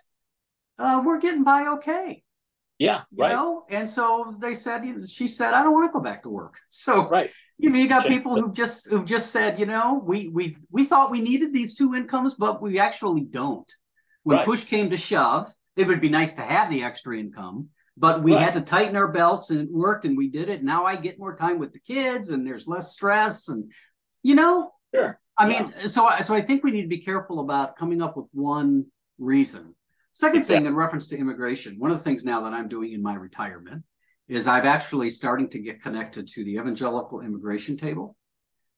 Uh, 0.79 1.01
we're 1.05 1.19
getting 1.19 1.43
by 1.43 1.67
okay 1.67 2.23
Yeah, 2.77 3.03
you 3.11 3.17
right. 3.17 3.35
know, 3.35 3.65
and 3.69 3.89
so 3.89 4.35
they 4.39 4.55
said 4.55 4.83
she 5.09 5.27
said 5.27 5.53
I 5.53 5.63
don't 5.63 5.73
want 5.73 5.89
to 5.89 5.93
go 5.93 6.03
back 6.03 6.23
to 6.23 6.29
work. 6.29 6.59
So 6.69 7.09
right. 7.09 7.31
You 7.59 7.69
know, 7.69 7.77
you 7.79 7.87
got 7.87 8.07
people 8.07 8.35
who 8.35 8.51
just 8.51 8.89
who 8.89 9.05
just 9.05 9.31
said, 9.31 9.59
you 9.59 9.65
know, 9.65 10.01
we 10.03 10.27
we 10.29 10.57
we 10.71 10.85
thought 10.85 11.11
we 11.11 11.21
needed 11.21 11.53
these 11.53 11.75
two 11.75 11.93
incomes, 11.95 12.35
but 12.35 12.61
we 12.61 12.79
actually 12.79 13.25
don't. 13.25 13.71
When 14.23 14.37
Right. 14.37 14.45
push 14.45 14.63
came 14.65 14.89
to 14.89 14.97
shove, 14.97 15.53
it 15.75 15.87
would 15.87 16.01
be 16.01 16.09
nice 16.09 16.35
to 16.35 16.41
have 16.41 16.69
the 16.69 16.83
extra 16.83 17.17
income, 17.17 17.69
but 17.97 18.23
we 18.23 18.33
Right. 18.33 18.41
had 18.43 18.53
to 18.53 18.61
tighten 18.61 18.95
our 18.95 19.07
belts 19.07 19.49
and 19.49 19.61
it 19.61 19.71
worked 19.71 20.05
and 20.05 20.17
we 20.17 20.29
did 20.29 20.49
it. 20.49 20.63
Now 20.63 20.85
I 20.85 20.95
get 20.95 21.19
more 21.19 21.35
time 21.35 21.59
with 21.59 21.73
the 21.73 21.79
kids 21.79 22.29
and 22.31 22.45
there's 22.45 22.67
less 22.67 22.93
stress 22.93 23.49
and 23.49 23.71
you 24.23 24.35
know, 24.35 24.71
Sure. 24.95 25.19
I 25.37 25.47
mean, 25.47 25.73
so 25.87 26.05
I 26.05 26.21
so 26.21 26.33
I 26.35 26.41
think 26.41 26.63
we 26.63 26.71
need 26.71 26.83
to 26.83 26.87
be 26.87 26.99
careful 26.99 27.39
about 27.39 27.75
coming 27.75 28.01
up 28.01 28.15
with 28.15 28.27
one 28.33 28.85
reason. 29.17 29.75
Second 30.11 30.45
thing, 30.45 30.65
in 30.67 30.75
reference 30.75 31.07
to 31.07 31.17
immigration, 31.17 31.75
one 31.79 31.89
of 31.89 31.97
the 31.97 32.03
things 32.03 32.23
now 32.23 32.41
that 32.41 32.53
I'm 32.53 32.67
doing 32.69 32.93
in 32.93 33.01
my 33.01 33.15
retirement 33.15 33.83
is 34.27 34.47
I've 34.47 34.65
actually 34.65 35.09
starting 35.09 35.49
to 35.49 35.59
get 35.59 35.81
connected 35.81 36.27
to 36.27 36.43
the 36.45 36.53
Evangelical 36.53 37.21
Immigration 37.21 37.75
Table, 37.77 38.15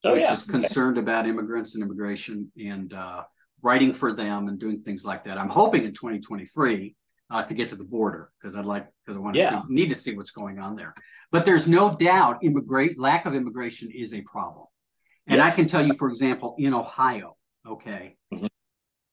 Oh, 0.06 0.14
which 0.14 0.22
yeah. 0.24 0.34
is 0.34 0.44
concerned 0.44 0.98
about 0.98 1.28
immigrants 1.28 1.76
and 1.76 1.84
immigration 1.84 2.52
and 2.58 2.94
uh, 2.94 3.24
writing 3.62 3.92
for 3.92 4.14
them 4.14 4.48
and 4.48 4.58
doing 4.58 4.82
things 4.82 5.04
like 5.06 5.26
that. 5.26 5.38
I'm 5.38 5.50
hoping 5.50 5.84
in 5.84 5.92
2023 5.92 6.96
uh, 7.30 7.44
to 7.44 7.54
get 7.54 7.70
to 7.70 7.76
the 7.76 7.84
border 7.84 8.32
because 8.40 8.56
I'd 8.56 8.66
like 8.66 8.88
because 9.04 9.18
I 9.18 9.20
want 9.20 9.36
to 9.36 9.42
Yeah. 9.42 9.62
see 9.62 9.74
need 9.74 9.90
to 9.90 9.96
see 9.96 10.16
what's 10.16 10.32
going 10.32 10.60
on 10.60 10.76
there. 10.76 10.94
But 11.32 11.46
there's 11.46 11.68
no 11.68 11.96
doubt 11.96 12.44
immigrate 12.44 13.00
lack 13.00 13.26
of 13.26 13.34
immigration 13.34 13.90
is 13.92 14.14
a 14.14 14.22
problem. 14.22 14.68
And 15.28 15.42
I 15.42 15.50
can 15.50 15.68
tell 15.68 15.86
you, 15.86 15.94
for 15.94 16.08
example, 16.08 16.56
in 16.60 16.74
Ohio, 16.74 17.36
okay, 17.68 18.16
Mhm. 18.32 18.48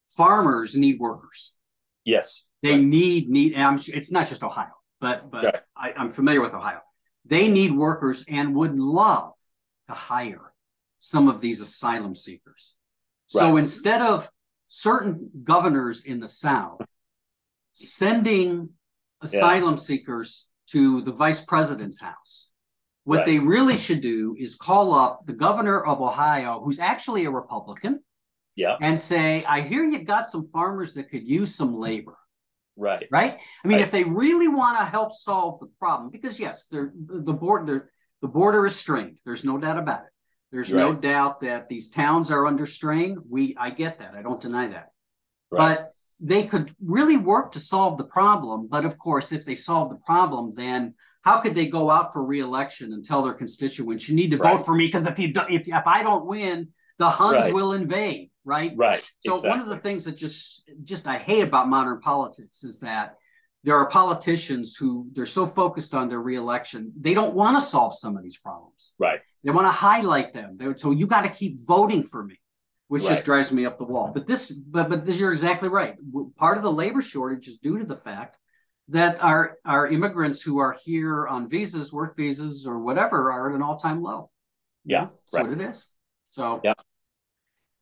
farmers 0.05 0.77
need 0.77 0.99
workers. 1.01 1.57
Yes. 2.05 2.45
They 2.63 2.83
need 2.83 3.29
need. 3.31 3.55
And 3.55 3.63
I'm, 3.63 3.79
it's 3.87 4.11
not 4.13 4.29
just 4.29 4.43
Ohio, 4.43 4.73
but 5.01 5.31
but 5.31 5.45
Right. 5.45 5.63
I, 5.77 5.93
I'm 5.95 6.11
familiar 6.11 6.41
with 6.43 6.55
Ohio. 6.55 6.81
They 7.25 7.49
need 7.49 7.73
workers 7.73 8.25
and 8.29 8.55
would 8.55 8.77
love 8.79 9.35
to 9.89 9.95
hire 9.95 10.53
some 10.99 11.29
of 11.29 11.41
these 11.41 11.61
asylum 11.61 12.15
seekers. 12.15 12.77
So 13.27 13.53
Right. 13.53 13.61
instead 13.61 14.03
of 14.03 14.31
certain 14.69 15.31
governors 15.45 16.05
in 16.05 16.21
the 16.21 16.29
South 16.29 16.81
sending 17.73 18.71
asylum 19.21 19.77
seekers 19.77 20.49
to 20.69 21.01
the 21.03 21.13
vice 21.13 21.45
president's 21.45 22.01
house, 22.01 22.51
what 23.05 23.19
Right. 23.19 23.27
they 23.27 23.39
really 23.39 23.77
should 23.77 24.01
do 24.01 24.35
is 24.39 24.57
call 24.57 24.95
up 24.95 25.27
the 25.27 25.33
governor 25.33 25.85
of 25.85 26.01
Ohio, 26.01 26.61
who's 26.61 26.79
actually 26.79 27.25
a 27.25 27.31
Republican, 27.31 28.03
Yeah. 28.55 28.77
and 28.81 28.99
say, 28.99 29.45
I 29.45 29.61
hear 29.61 29.85
you've 29.85 30.07
got 30.07 30.27
some 30.27 30.45
farmers 30.47 30.95
that 30.95 31.05
could 31.05 31.27
use 31.27 31.55
some 31.55 31.75
labor, 31.75 32.17
Right. 32.77 33.07
right? 33.11 33.39
I 33.65 33.69
mean, 33.69 33.79
Right. 33.79 33.83
if 33.83 33.91
they 33.91 34.05
really 34.05 34.49
want 34.49 34.79
to 34.79 34.85
help 34.85 35.13
solve 35.13 35.61
the 35.61 35.67
problem, 35.79 36.11
because 36.11 36.39
yes, 36.39 36.69
they're, 36.69 36.93
the 36.95 37.35
border 37.35 37.91
the 38.21 38.29
border 38.29 38.65
is 38.67 38.77
strained. 38.77 39.19
There's 39.25 39.45
no 39.45 39.59
doubt 39.59 39.79
about 39.79 40.05
it. 40.05 40.11
There's 40.53 40.73
no 40.73 40.95
doubt 40.95 41.41
that 41.41 41.69
these 41.69 41.91
towns 41.91 42.31
are 42.31 42.47
under 42.47 42.67
strain. 42.67 43.19
We 43.29 43.57
I 43.57 43.71
get 43.71 43.99
that. 43.99 44.15
I 44.15 44.23
don't 44.23 44.41
deny 44.41 44.69
that. 44.69 44.93
Right. 45.51 45.77
But 45.77 45.95
they 46.25 46.47
could 46.47 46.71
really 46.81 47.17
work 47.17 47.53
to 47.53 47.59
solve 47.61 47.99
the 47.99 48.05
problem. 48.05 48.69
But 48.71 48.85
of 48.85 48.97
course, 48.99 49.33
if 49.33 49.45
they 49.45 49.57
solve 49.57 49.91
the 49.91 49.97
problem, 49.97 50.53
then 50.55 50.95
how 51.23 51.41
could 51.41 51.55
they 51.55 51.69
go 51.69 51.91
out 51.91 52.13
for 52.13 52.25
reelection 52.25 52.93
and 52.93 53.05
tell 53.05 53.23
their 53.23 53.35
constituents, 53.35 54.09
"You 54.09 54.15
need 54.15 54.31
to 54.31 54.39
Right. 54.39 54.57
vote 54.57 54.65
for 54.65 54.75
me 54.75 54.87
because 54.87 55.07
if 55.07 55.19
you 55.19 55.33
if 55.51 55.69
if 55.69 55.87
I 55.87 56.03
don't 56.03 56.27
win, 56.27 56.69
the 56.99 57.11
Huns 57.11 57.45
Right. 57.45 57.55
will 57.55 57.73
invade." 57.73 58.31
Right. 58.45 58.73
Right. 58.77 59.03
So 59.19 59.41
one 59.41 59.61
of 59.61 59.69
the 59.69 59.77
things 59.77 60.05
that 60.05 60.17
just 60.17 60.69
just 60.83 61.07
I 61.07 61.19
hate 61.19 61.43
about 61.43 61.69
modern 61.69 62.01
politics 62.01 62.65
is 62.65 62.81
that 62.81 63.17
there 63.65 63.77
are 63.77 63.89
politicians 63.89 64.77
who 64.77 65.09
they're 65.13 65.27
so 65.27 65.47
focused 65.47 65.95
on 65.95 66.09
their 66.09 66.21
reelection, 66.21 66.93
they 66.99 67.15
don't 67.15 67.35
want 67.35 67.59
to 67.61 67.65
solve 67.65 67.97
some 67.97 68.17
of 68.17 68.23
these 68.25 68.39
problems. 68.39 68.95
Right. 68.99 69.21
They 69.45 69.53
want 69.53 69.67
to 69.69 69.71
highlight 69.73 70.35
them. 70.35 70.57
They, 70.57 70.67
so 70.77 70.91
you 70.91 71.07
got 71.07 71.23
to 71.23 71.29
keep 71.29 71.61
voting 71.65 72.03
for 72.03 72.25
me, 72.25 72.41
which 72.93 73.05
Right. 73.05 73.15
just 73.15 73.25
drives 73.25 73.51
me 73.51 73.65
up 73.65 73.79
the 73.79 73.85
wall. 73.85 74.11
But 74.13 74.27
this, 74.27 74.53
but 74.53 74.91
but 74.91 75.07
this, 75.07 75.19
you're 75.19 75.33
exactly 75.33 75.71
right. 75.71 75.97
Part 76.37 76.59
of 76.59 76.63
the 76.63 76.71
labor 76.71 77.01
shortage 77.01 77.49
is 77.49 77.57
due 77.59 77.79
to 77.79 77.87
the 77.87 77.97
fact 77.97 78.37
that 78.89 79.23
our 79.25 79.57
our 79.65 79.87
immigrants 79.87 80.43
who 80.43 80.59
are 80.59 80.77
here 80.85 81.27
on 81.27 81.49
visas, 81.49 81.91
work 81.91 82.19
visas, 82.19 82.67
or 82.67 82.79
whatever, 82.81 83.33
are 83.33 83.49
at 83.49 83.55
an 83.57 83.63
all 83.63 83.79
time 83.79 84.03
low. 84.03 84.31
Yeah, 84.85 85.07
that's 85.07 85.33
right. 85.33 85.49
what 85.49 85.59
it 85.59 85.67
is. 85.67 85.91
So 86.29 86.61
Yeah. 86.63 86.73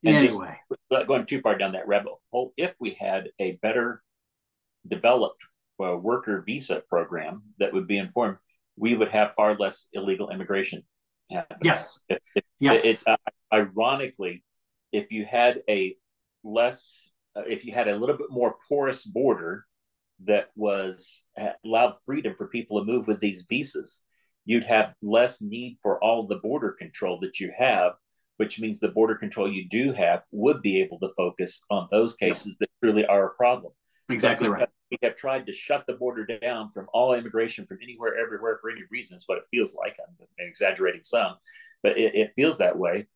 And 0.04 0.24
just- 0.24 0.36
anyway, 0.36 0.56
Without 0.88 1.08
going 1.08 1.26
too 1.26 1.40
far 1.40 1.58
down 1.58 1.72
that 1.72 1.88
rabbit 1.88 2.12
hole, 2.30 2.52
if 2.56 2.72
we 2.78 2.90
had 2.94 3.30
a 3.40 3.56
better 3.62 4.04
developed 4.86 5.42
uh, 5.82 5.96
worker 5.96 6.40
visa 6.46 6.82
program 6.88 7.42
that 7.58 7.72
would 7.72 7.88
be 7.88 7.98
informed, 7.98 8.36
we 8.76 8.96
would 8.96 9.08
have 9.08 9.34
far 9.34 9.56
less 9.56 9.88
illegal 9.92 10.30
immigration. 10.30 10.84
yes, 11.64 12.04
If, 12.08 12.18
if, 12.36 12.44
yes, 12.60 12.84
It, 12.84 13.02
uh, 13.08 13.16
ironically, 13.52 14.44
if 14.92 15.12
you 15.12 15.24
had 15.24 15.62
a 15.68 15.96
less, 16.42 17.12
uh, 17.36 17.42
if 17.46 17.64
you 17.64 17.72
had 17.72 17.88
a 17.88 17.96
little 17.96 18.16
bit 18.16 18.30
more 18.30 18.56
porous 18.68 19.04
border 19.04 19.66
that 20.24 20.50
was 20.54 21.24
allowed 21.64 21.94
freedom 22.04 22.34
for 22.36 22.48
people 22.48 22.78
to 22.78 22.90
move 22.90 23.06
with 23.06 23.20
these 23.20 23.46
visas, 23.48 24.02
you'd 24.44 24.64
have 24.64 24.94
less 25.02 25.40
need 25.40 25.78
for 25.82 26.02
all 26.02 26.26
the 26.26 26.36
border 26.36 26.72
control 26.72 27.18
that 27.20 27.40
you 27.40 27.52
have, 27.56 27.92
which 28.36 28.60
means 28.60 28.80
the 28.80 28.88
border 28.88 29.14
control 29.14 29.50
you 29.50 29.68
do 29.68 29.92
have 29.92 30.22
would 30.30 30.62
be 30.62 30.80
able 30.80 30.98
to 30.98 31.08
focus 31.16 31.62
on 31.70 31.88
those 31.90 32.16
cases 32.16 32.56
that 32.58 32.68
truly 32.82 33.06
are 33.06 33.26
a 33.26 33.34
problem. 33.34 33.72
exactly 34.08 34.48
right. 34.48 34.68
We 34.90 34.98
have 35.02 35.14
tried 35.14 35.46
to 35.46 35.52
shut 35.52 35.84
the 35.86 35.94
border 35.94 36.26
down 36.26 36.72
from 36.74 36.88
all 36.92 37.14
immigration 37.14 37.64
from 37.64 37.78
anywhere, 37.80 38.16
everywhere, 38.18 38.58
for 38.60 38.70
any 38.70 38.82
reason. 38.90 39.16
Is 39.16 39.24
what 39.26 39.38
it 39.38 39.44
feels 39.50 39.76
like. 39.76 39.96
I'm 40.00 40.26
exaggerating 40.38 41.02
some, 41.04 41.36
but 41.82 41.96
it, 41.96 42.16
it 42.16 42.32
feels 42.34 42.58
that 42.58 42.76
way. 42.76 43.06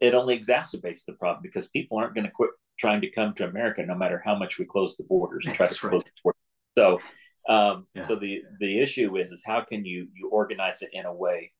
It 0.00 0.14
only 0.14 0.38
exacerbates 0.38 1.04
the 1.04 1.14
problem 1.14 1.42
because 1.42 1.68
people 1.70 1.98
aren't 1.98 2.14
going 2.14 2.24
to 2.26 2.30
quit 2.30 2.50
trying 2.78 3.00
to 3.02 3.10
come 3.10 3.34
to 3.34 3.44
America, 3.48 3.84
no 3.84 3.94
matter 3.94 4.20
how 4.24 4.34
much 4.36 4.58
we 4.58 4.64
close 4.64 4.96
the 4.96 5.04
borders 5.04 5.44
and 5.46 5.54
try 5.54 5.66
That's 5.66 5.78
to 5.80 5.86
right. 5.86 5.90
close 5.92 6.04
the 6.04 6.10
borders. 6.22 6.40
So, 6.78 7.00
um, 7.48 7.86
Yeah. 7.94 8.02
so 8.02 8.16
the 8.16 8.42
the 8.60 8.80
issue 8.80 9.16
is 9.16 9.30
is 9.32 9.42
how 9.44 9.60
can 9.62 9.84
you 9.84 10.08
you 10.14 10.28
organize 10.30 10.82
it 10.82 10.90
in 10.92 11.04
a 11.06 11.12
way 11.14 11.52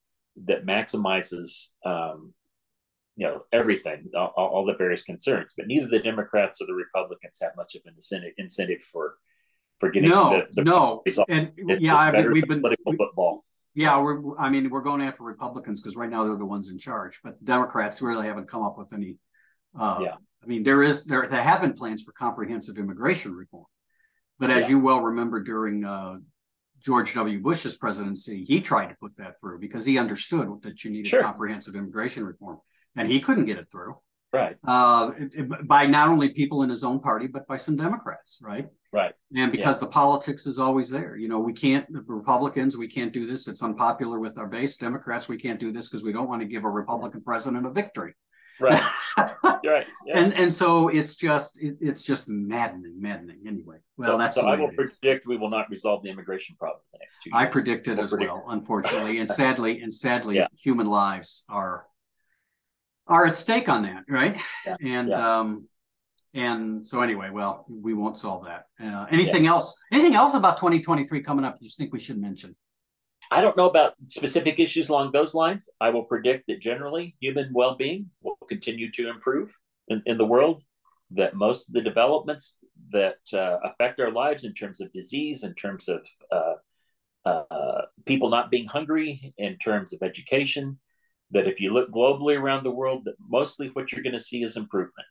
that 0.45 0.65
maximizes 0.65 1.69
um, 1.85 2.33
you 3.15 3.27
know 3.27 3.43
everything, 3.51 4.09
all, 4.15 4.33
all 4.37 4.65
the 4.65 4.73
various 4.75 5.03
concerns. 5.03 5.53
But 5.55 5.67
neither 5.67 5.87
the 5.87 5.99
Democrats 5.99 6.59
or 6.61 6.65
the 6.67 6.73
Republicans 6.73 7.37
have 7.41 7.51
much 7.55 7.75
of 7.75 7.81
an 7.85 7.93
incentive 7.95 8.33
incentive 8.37 8.81
for 8.81 9.17
for 9.79 9.89
getting 9.91 10.09
No, 10.09 10.29
the, 10.31 10.47
the 10.55 10.63
no, 10.63 11.01
result. 11.05 11.29
and 11.29 11.51
It's 11.57 11.81
yeah, 11.81 11.95
I 11.97 12.11
mean, 12.11 12.31
we've 12.31 12.47
been 12.47 12.61
political 12.61 12.91
we- 12.93 12.97
football. 12.97 13.43
Yeah, 13.75 14.01
we're. 14.01 14.37
I 14.37 14.49
mean, 14.49 14.69
we're 14.69 14.81
going 14.81 15.01
after 15.01 15.23
Republicans 15.23 15.81
because 15.81 15.95
right 15.95 16.09
now 16.09 16.23
they're 16.25 16.37
the 16.37 16.45
ones 16.45 16.69
in 16.69 16.77
charge, 16.77 17.19
but 17.23 17.43
Democrats 17.43 18.01
really 18.01 18.27
haven't 18.27 18.47
come 18.47 18.63
up 18.63 18.77
with 18.77 18.93
any. 18.93 19.17
Uh, 19.77 19.99
Yeah. 20.01 20.15
I 20.43 20.45
mean, 20.45 20.63
there 20.63 20.83
is 20.83 21.05
there 21.05 21.25
there 21.27 21.41
have 21.41 21.61
been 21.61 21.73
plans 21.73 22.03
for 22.03 22.11
comprehensive 22.11 22.77
immigration 22.77 23.33
reform, 23.33 23.65
but 24.39 24.49
as 24.51 24.63
Yeah. 24.65 24.71
you 24.71 24.79
well 24.79 25.01
remember, 25.01 25.41
during 25.41 25.85
uh, 25.85 26.17
George 26.79 27.13
W. 27.13 27.41
Bush's 27.41 27.77
presidency, 27.77 28.43
he 28.43 28.59
tried 28.61 28.87
to 28.87 28.95
put 28.99 29.15
that 29.15 29.39
through 29.39 29.59
because 29.59 29.85
he 29.85 29.97
understood 29.97 30.49
that 30.63 30.83
you 30.83 30.91
needed 30.91 31.07
Sure. 31.09 31.21
comprehensive 31.23 31.75
immigration 31.75 32.25
reform, 32.25 32.59
and 32.95 33.07
he 33.07 33.21
couldn't 33.21 33.45
get 33.45 33.57
it 33.57 33.71
through 33.71 33.95
Right, 34.33 34.57
uh, 34.65 35.11
it- 35.17 35.33
it- 35.35 35.67
by 35.67 35.85
not 35.85 36.09
only 36.09 36.33
people 36.33 36.61
in 36.63 36.69
his 36.69 36.83
own 36.83 36.99
party 36.99 37.27
but 37.27 37.47
by 37.47 37.55
some 37.57 37.77
Democrats, 37.77 38.39
right? 38.43 38.67
Right, 38.93 39.13
And 39.35 39.51
because 39.51 39.79
the 39.79 39.87
politics 39.87 40.45
is 40.47 40.57
always 40.59 40.89
there, 40.89 41.17
you 41.17 41.27
know, 41.27 41.39
we 41.39 41.51
can't, 41.53 41.85
the 41.91 42.03
Republicans, 42.07 42.77
we 42.77 42.87
can't 42.87 43.11
do 43.11 43.25
this. 43.27 43.47
It's 43.49 43.61
unpopular 43.63 44.19
with 44.19 44.37
our 44.37 44.47
base. 44.47 44.77
Democrats, 44.77 45.27
we 45.27 45.37
can't 45.37 45.59
do 45.59 45.71
this 45.73 45.89
because 45.89 46.03
we 46.03 46.13
don't 46.13 46.29
want 46.29 46.41
to 46.41 46.47
give 46.47 46.63
a 46.63 46.69
Republican 46.69 47.21
president 47.21 47.65
a 47.65 47.71
victory. 47.71 48.13
right, 48.59 48.83
right. 49.43 49.87
Yeah. 50.05 50.13
and 50.19 50.31
and 50.35 50.53
so 50.53 50.87
it's 50.89 51.17
just 51.17 51.59
it, 51.59 51.75
it's 51.81 52.03
just 52.03 52.29
maddening, 52.29 53.01
maddening. 53.01 53.39
Anyway, 53.47 53.77
well, 53.97 54.09
so, 54.11 54.17
that's 54.19 54.35
so 54.35 54.47
I 54.47 54.55
will 54.55 54.69
predict 54.69 55.25
we 55.25 55.37
will 55.37 55.49
not 55.49 55.71
resolve 55.71 56.03
the 56.03 56.11
immigration 56.11 56.55
problem 56.59 56.81
in 56.93 56.99
the 56.99 57.03
next 57.03 57.23
two 57.23 57.31
years. 57.31 57.41
I 57.41 57.45
predict 57.47 57.87
it 57.87 57.97
Will 57.97 58.03
as 58.03 58.11
predict- 58.11 58.31
well, 58.31 58.43
unfortunately, 58.49 59.17
and 59.17 59.27
sadly, 59.41 59.81
and 59.81 59.91
sadly, 59.91 60.35
Yeah. 60.35 60.45
human 60.55 60.85
lives 60.85 61.45
are 61.49 61.87
are 63.07 63.25
at 63.25 63.35
stake 63.35 63.69
on 63.69 63.81
that, 63.83 64.03
right? 64.07 64.37
Yeah. 64.67 64.75
And 64.85 65.11
um, 65.13 65.67
and 66.33 66.87
so 66.87 67.01
anyway, 67.01 67.29
well, 67.29 67.65
we 67.69 67.93
won't 67.93 68.17
solve 68.17 68.45
that. 68.45 68.65
Uh, 68.83 69.05
anything 69.11 69.45
else? 69.45 69.77
Anything 69.91 70.15
else 70.15 70.33
about 70.33 70.57
2023 70.57 71.21
coming 71.21 71.45
up? 71.45 71.57
You 71.59 71.69
think 71.69 71.93
we 71.93 71.99
should 71.99 72.17
mention? 72.17 72.55
I 73.31 73.41
don't 73.41 73.55
know 73.55 73.69
about 73.69 73.93
specific 74.05 74.59
issues 74.59 74.89
along 74.89 75.11
those 75.11 75.33
lines. 75.33 75.69
I 75.79 75.89
will 75.89 76.03
predict 76.03 76.47
that 76.47 76.59
generally 76.59 77.15
human 77.19 77.51
well 77.53 77.75
being 77.75 78.09
will 78.21 78.37
continue 78.49 78.91
to 78.91 79.09
improve 79.09 79.53
in, 79.87 80.01
in 80.05 80.17
the 80.17 80.25
world, 80.25 80.63
that 81.11 81.35
most 81.35 81.67
of 81.67 81.73
the 81.73 81.81
developments 81.81 82.57
that 82.91 83.19
uh, 83.33 83.57
affect 83.63 83.99
our 83.99 84.11
lives 84.11 84.43
in 84.43 84.53
terms 84.53 84.81
of 84.81 84.91
disease, 84.91 85.43
in 85.43 85.53
terms 85.55 85.87
of 85.87 86.07
uh, 86.31 86.53
uh, 87.25 87.81
people 88.05 88.29
not 88.29 88.51
being 88.51 88.67
hungry, 88.67 89.33
in 89.37 89.57
terms 89.57 89.93
of 89.93 90.01
education, 90.01 90.79
that 91.31 91.47
if 91.47 91.59
you 91.59 91.73
look 91.73 91.91
globally 91.91 92.39
around 92.39 92.63
the 92.63 92.71
world, 92.71 93.03
that 93.05 93.15
mostly 93.19 93.69
what 93.73 93.91
you're 93.91 94.03
going 94.03 94.13
to 94.13 94.19
see 94.19 94.43
is 94.43 94.57
improvement. 94.57 95.07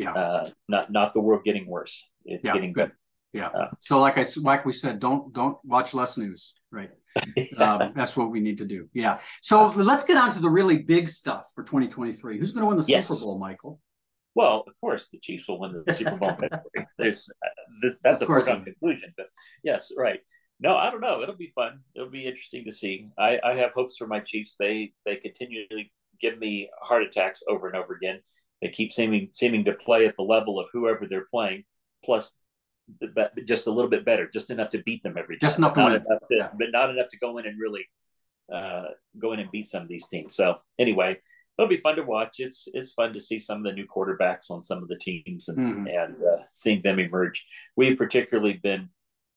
Yeah. 0.00 0.12
Uh, 0.14 0.48
not 0.66 0.90
not 0.90 1.12
the 1.12 1.20
world 1.20 1.44
getting 1.44 1.66
worse. 1.66 2.08
It's 2.24 2.42
Yeah, 2.42 2.54
getting 2.54 2.72
good. 2.72 2.92
Yeah. 3.34 3.48
Uh, 3.48 3.68
so 3.80 4.00
like 4.00 4.16
I 4.16 4.24
like 4.38 4.64
we 4.64 4.72
said, 4.72 4.98
don't 4.98 5.32
don't 5.34 5.58
watch 5.62 5.92
less 5.92 6.16
news, 6.16 6.54
right? 6.72 6.90
um, 7.58 7.92
that's 7.94 8.16
what 8.16 8.30
we 8.30 8.40
need 8.40 8.58
to 8.58 8.64
do. 8.64 8.88
Yeah. 8.94 9.18
So 9.42 9.68
let's 9.68 10.04
get 10.04 10.16
on 10.16 10.32
to 10.32 10.40
the 10.40 10.48
really 10.48 10.78
big 10.78 11.06
stuff 11.06 11.50
for 11.54 11.62
2023. 11.64 12.38
Who's 12.38 12.52
going 12.52 12.62
to 12.62 12.68
win 12.68 12.78
the 12.78 12.84
yes. 12.88 13.08
Super 13.08 13.24
Bowl, 13.24 13.38
Michael? 13.38 13.78
Well, 14.34 14.64
of 14.66 14.72
course, 14.80 15.08
the 15.08 15.18
Chiefs 15.18 15.46
will 15.48 15.60
win 15.60 15.82
the 15.84 15.92
Super 16.00 16.16
Bowl. 16.16 16.32
There's 16.96 17.28
uh, 17.44 17.90
that's 18.02 18.22
of 18.22 18.30
a 18.30 18.32
foregone 18.32 18.64
conclusion, 18.64 19.12
but 19.18 19.26
yes, 19.62 19.92
right. 19.98 20.20
No, 20.60 20.76
I 20.76 20.90
don't 20.90 21.00
know. 21.00 21.22
It'll 21.22 21.36
be 21.36 21.52
fun. 21.54 21.80
It'll 21.94 22.10
be 22.10 22.26
interesting 22.26 22.64
to 22.64 22.72
see. 22.72 23.08
I, 23.18 23.38
I 23.44 23.54
have 23.56 23.72
hopes 23.72 23.96
for 23.96 24.06
my 24.06 24.20
Chiefs. 24.20 24.56
They 24.58 24.92
they 25.04 25.16
continually 25.16 25.92
give 26.20 26.38
me 26.38 26.70
heart 26.80 27.02
attacks 27.02 27.42
over 27.48 27.66
and 27.66 27.76
over 27.76 27.94
again. 27.94 28.20
They 28.62 28.68
keep 28.68 28.92
seeming 28.92 29.30
seeming 29.32 29.64
to 29.64 29.72
play 29.72 30.06
at 30.06 30.16
the 30.16 30.22
level 30.22 30.60
of 30.60 30.66
whoever 30.72 31.06
they're 31.06 31.26
playing, 31.30 31.64
plus 32.04 32.30
just 33.46 33.66
a 33.66 33.70
little 33.70 33.90
bit 33.90 34.04
better, 34.04 34.28
just 34.28 34.50
enough 34.50 34.70
to 34.70 34.82
beat 34.82 35.02
them 35.02 35.16
every 35.16 35.38
time. 35.38 35.48
Just 35.48 35.58
enough 35.58 35.74
to 35.74 35.84
win, 35.84 35.92
enough 35.94 36.20
to, 36.28 36.36
yeah. 36.36 36.48
but 36.58 36.68
not 36.72 36.90
enough 36.90 37.08
to 37.08 37.18
go 37.18 37.38
in 37.38 37.46
and 37.46 37.58
really 37.58 37.86
uh, 38.52 38.86
go 39.18 39.32
in 39.32 39.40
and 39.40 39.50
beat 39.50 39.66
some 39.66 39.82
of 39.82 39.88
these 39.88 40.08
teams. 40.08 40.34
So 40.34 40.56
anyway, 40.78 41.18
it'll 41.58 41.68
be 41.68 41.76
fun 41.76 41.96
to 41.96 42.02
watch. 42.02 42.36
It's 42.38 42.68
it's 42.74 42.92
fun 42.92 43.12
to 43.12 43.20
see 43.20 43.38
some 43.38 43.58
of 43.58 43.64
the 43.64 43.72
new 43.72 43.86
quarterbacks 43.86 44.50
on 44.50 44.62
some 44.62 44.82
of 44.82 44.88
the 44.88 44.98
teams 44.98 45.48
and 45.48 45.58
mm-hmm. 45.58 45.86
and 45.86 46.16
uh, 46.16 46.42
seeing 46.52 46.82
them 46.82 46.98
emerge. 46.98 47.44
We've 47.76 47.96
particularly 47.96 48.54
been 48.54 48.90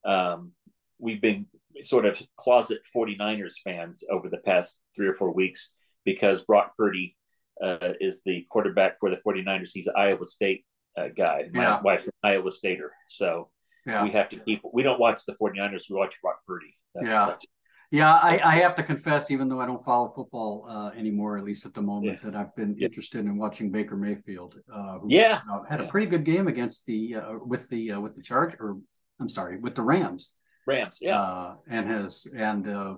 um, 0.06 0.52
we've 1.00 1.22
been 1.22 1.48
sort 1.82 2.06
of 2.06 2.22
closet 2.38 2.82
49ers 2.96 3.56
fans 3.64 4.04
over 4.10 4.30
the 4.30 4.38
past 4.38 4.80
three 4.96 5.08
or 5.08 5.14
four 5.14 5.32
weeks 5.32 5.74
because 6.06 6.44
Brock 6.44 6.74
Purdy 6.78 7.16
uh, 7.62 7.94
is 8.00 8.22
the 8.26 8.46
quarterback 8.50 9.00
for 9.00 9.10
the 9.10 9.18
49ers. 9.18 9.72
He's 9.74 9.88
an 9.88 9.94
Iowa 9.98 10.26
State 10.26 10.66
uh, 10.98 11.08
guy. 11.16 11.50
My 11.54 11.62
yeah. 11.62 11.82
wife's 11.82 12.08
an 12.08 12.14
Iowa 12.24 12.52
Stater. 12.52 12.92
So 13.08 13.50
yeah. 13.86 14.04
we 14.04 14.12
have 14.12 14.30
to 14.30 14.38
keep, 14.38 14.62
we 14.72 14.84
don't 14.84 15.00
watch 15.00 15.26
the 15.26 15.34
49ers, 15.34 15.84
we 15.90 15.96
watch 15.96 16.16
Brock 16.22 16.40
Purdy. 16.48 16.78
That's, 16.96 17.08
yeah. 17.08 17.26
That's, 17.28 17.46
yeah, 17.92 18.12
I, 18.12 18.40
I, 18.44 18.56
have 18.62 18.74
to 18.76 18.84
confess, 18.84 19.30
even 19.30 19.50
though 19.50 19.60
I 19.60 19.68
don't 19.68 19.84
follow 19.84 20.10
football 20.10 20.66
uh, 20.68 20.98
anymore, 20.98 21.38
at 21.38 21.44
least 21.44 21.68
at 21.68 21.76
the 21.76 21.82
moment, 21.84 22.22
yeah. 22.24 22.32
that 22.32 22.36
I've 22.36 22.56
been 22.56 22.76
yeah. 22.76 22.88
interested 22.88 23.24
in 23.24 23.38
watching 23.38 23.72
Baker 23.72 23.96
Mayfield. 23.96 24.60
Uh, 24.74 24.98
who, 24.98 25.10
yeah, 25.12 25.42
uh, 25.52 25.62
had 25.70 25.80
a 25.80 25.86
pretty 25.86 26.08
good 26.08 26.24
game 26.24 26.48
against 26.48 26.88
the 26.88 27.18
uh, 27.18 27.34
with 27.46 27.70
the 27.70 27.92
uh, 27.92 28.00
with 28.00 28.16
the 28.16 28.24
charge, 28.24 28.56
or 28.60 28.80
I'm 29.20 29.30
sorry, 29.30 29.60
with 29.60 29.76
the 29.76 29.84
Rams. 29.84 30.34
Rams, 30.66 30.98
yeah, 31.02 31.54
and 31.70 31.88
has 31.88 32.26
and 32.36 32.98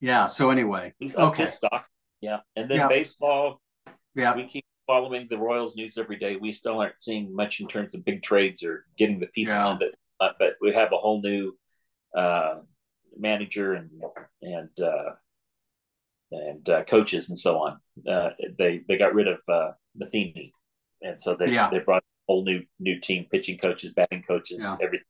yeah. 0.00 0.26
So 0.26 0.50
anyway, 0.50 0.94
he's 0.98 1.16
okay. 1.16 1.46
stock. 1.46 1.86
Yeah, 2.24 2.38
and 2.56 2.70
then 2.70 2.78
yeah. 2.78 2.88
baseball. 2.88 3.60
Yeah, 4.14 4.34
we 4.34 4.46
keep 4.46 4.64
following 4.86 5.26
the 5.28 5.36
Royals 5.36 5.76
news 5.76 5.98
every 5.98 6.16
day. 6.16 6.36
We 6.36 6.52
still 6.52 6.80
aren't 6.80 6.98
seeing 6.98 7.34
much 7.34 7.60
in 7.60 7.68
terms 7.68 7.94
of 7.94 8.04
big 8.04 8.22
trades 8.22 8.64
or 8.64 8.86
getting 8.96 9.20
the 9.20 9.26
people 9.26 9.52
yeah. 9.52 9.66
on, 9.66 9.78
but 9.78 9.88
uh, 10.24 10.32
but 10.38 10.54
we 10.62 10.72
have 10.72 10.92
a 10.92 10.96
whole 10.96 11.20
new 11.20 11.52
uh, 12.16 12.60
manager 13.18 13.74
and 13.74 13.90
and 14.40 14.80
uh, 14.80 15.10
and 16.30 16.68
uh, 16.68 16.84
coaches 16.84 17.28
and 17.28 17.38
so 17.38 17.58
on. 17.58 17.78
Uh, 18.08 18.30
they 18.58 18.80
they 18.88 18.96
got 18.96 19.14
rid 19.14 19.28
of 19.28 19.40
uh, 19.48 19.72
Matheny, 19.94 20.54
and 21.02 21.20
so 21.20 21.36
they 21.36 21.52
yeah. 21.52 21.68
they 21.68 21.80
brought 21.80 22.02
a 22.02 22.32
whole 22.32 22.42
new 22.42 22.62
new 22.80 22.98
team, 23.00 23.26
pitching 23.30 23.58
coaches, 23.58 23.92
batting 23.92 24.22
coaches, 24.22 24.62
yeah. 24.62 24.76
everything. 24.80 25.04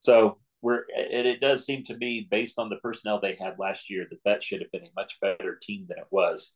So 0.00 0.38
we're 0.66 0.84
and 0.96 1.26
it 1.26 1.40
does 1.40 1.64
seem 1.64 1.84
to 1.84 1.96
me, 1.96 2.26
based 2.30 2.58
on 2.58 2.68
the 2.68 2.76
personnel 2.76 3.20
they 3.20 3.36
had 3.40 3.58
last 3.58 3.88
year, 3.90 4.06
that 4.10 4.24
that 4.24 4.42
should 4.42 4.60
have 4.60 4.72
been 4.72 4.84
a 4.84 5.00
much 5.00 5.18
better 5.20 5.58
team 5.62 5.86
than 5.88 5.98
it 5.98 6.08
was 6.10 6.52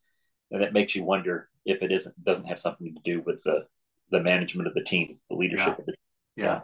and 0.50 0.62
it 0.62 0.72
makes 0.72 0.94
you 0.94 1.04
wonder 1.04 1.48
if 1.64 1.82
it 1.82 1.92
isn't 1.92 2.24
doesn't 2.24 2.46
have 2.46 2.58
something 2.58 2.94
to 2.94 3.00
do 3.04 3.22
with 3.24 3.42
the 3.44 3.66
the 4.10 4.20
management 4.20 4.66
of 4.66 4.74
the 4.74 4.82
team, 4.82 5.18
the 5.28 5.36
leadership 5.36 5.66
yeah. 5.66 5.78
of 5.78 5.86
the 5.86 5.92
team. 5.92 5.96
Yeah. 6.36 6.60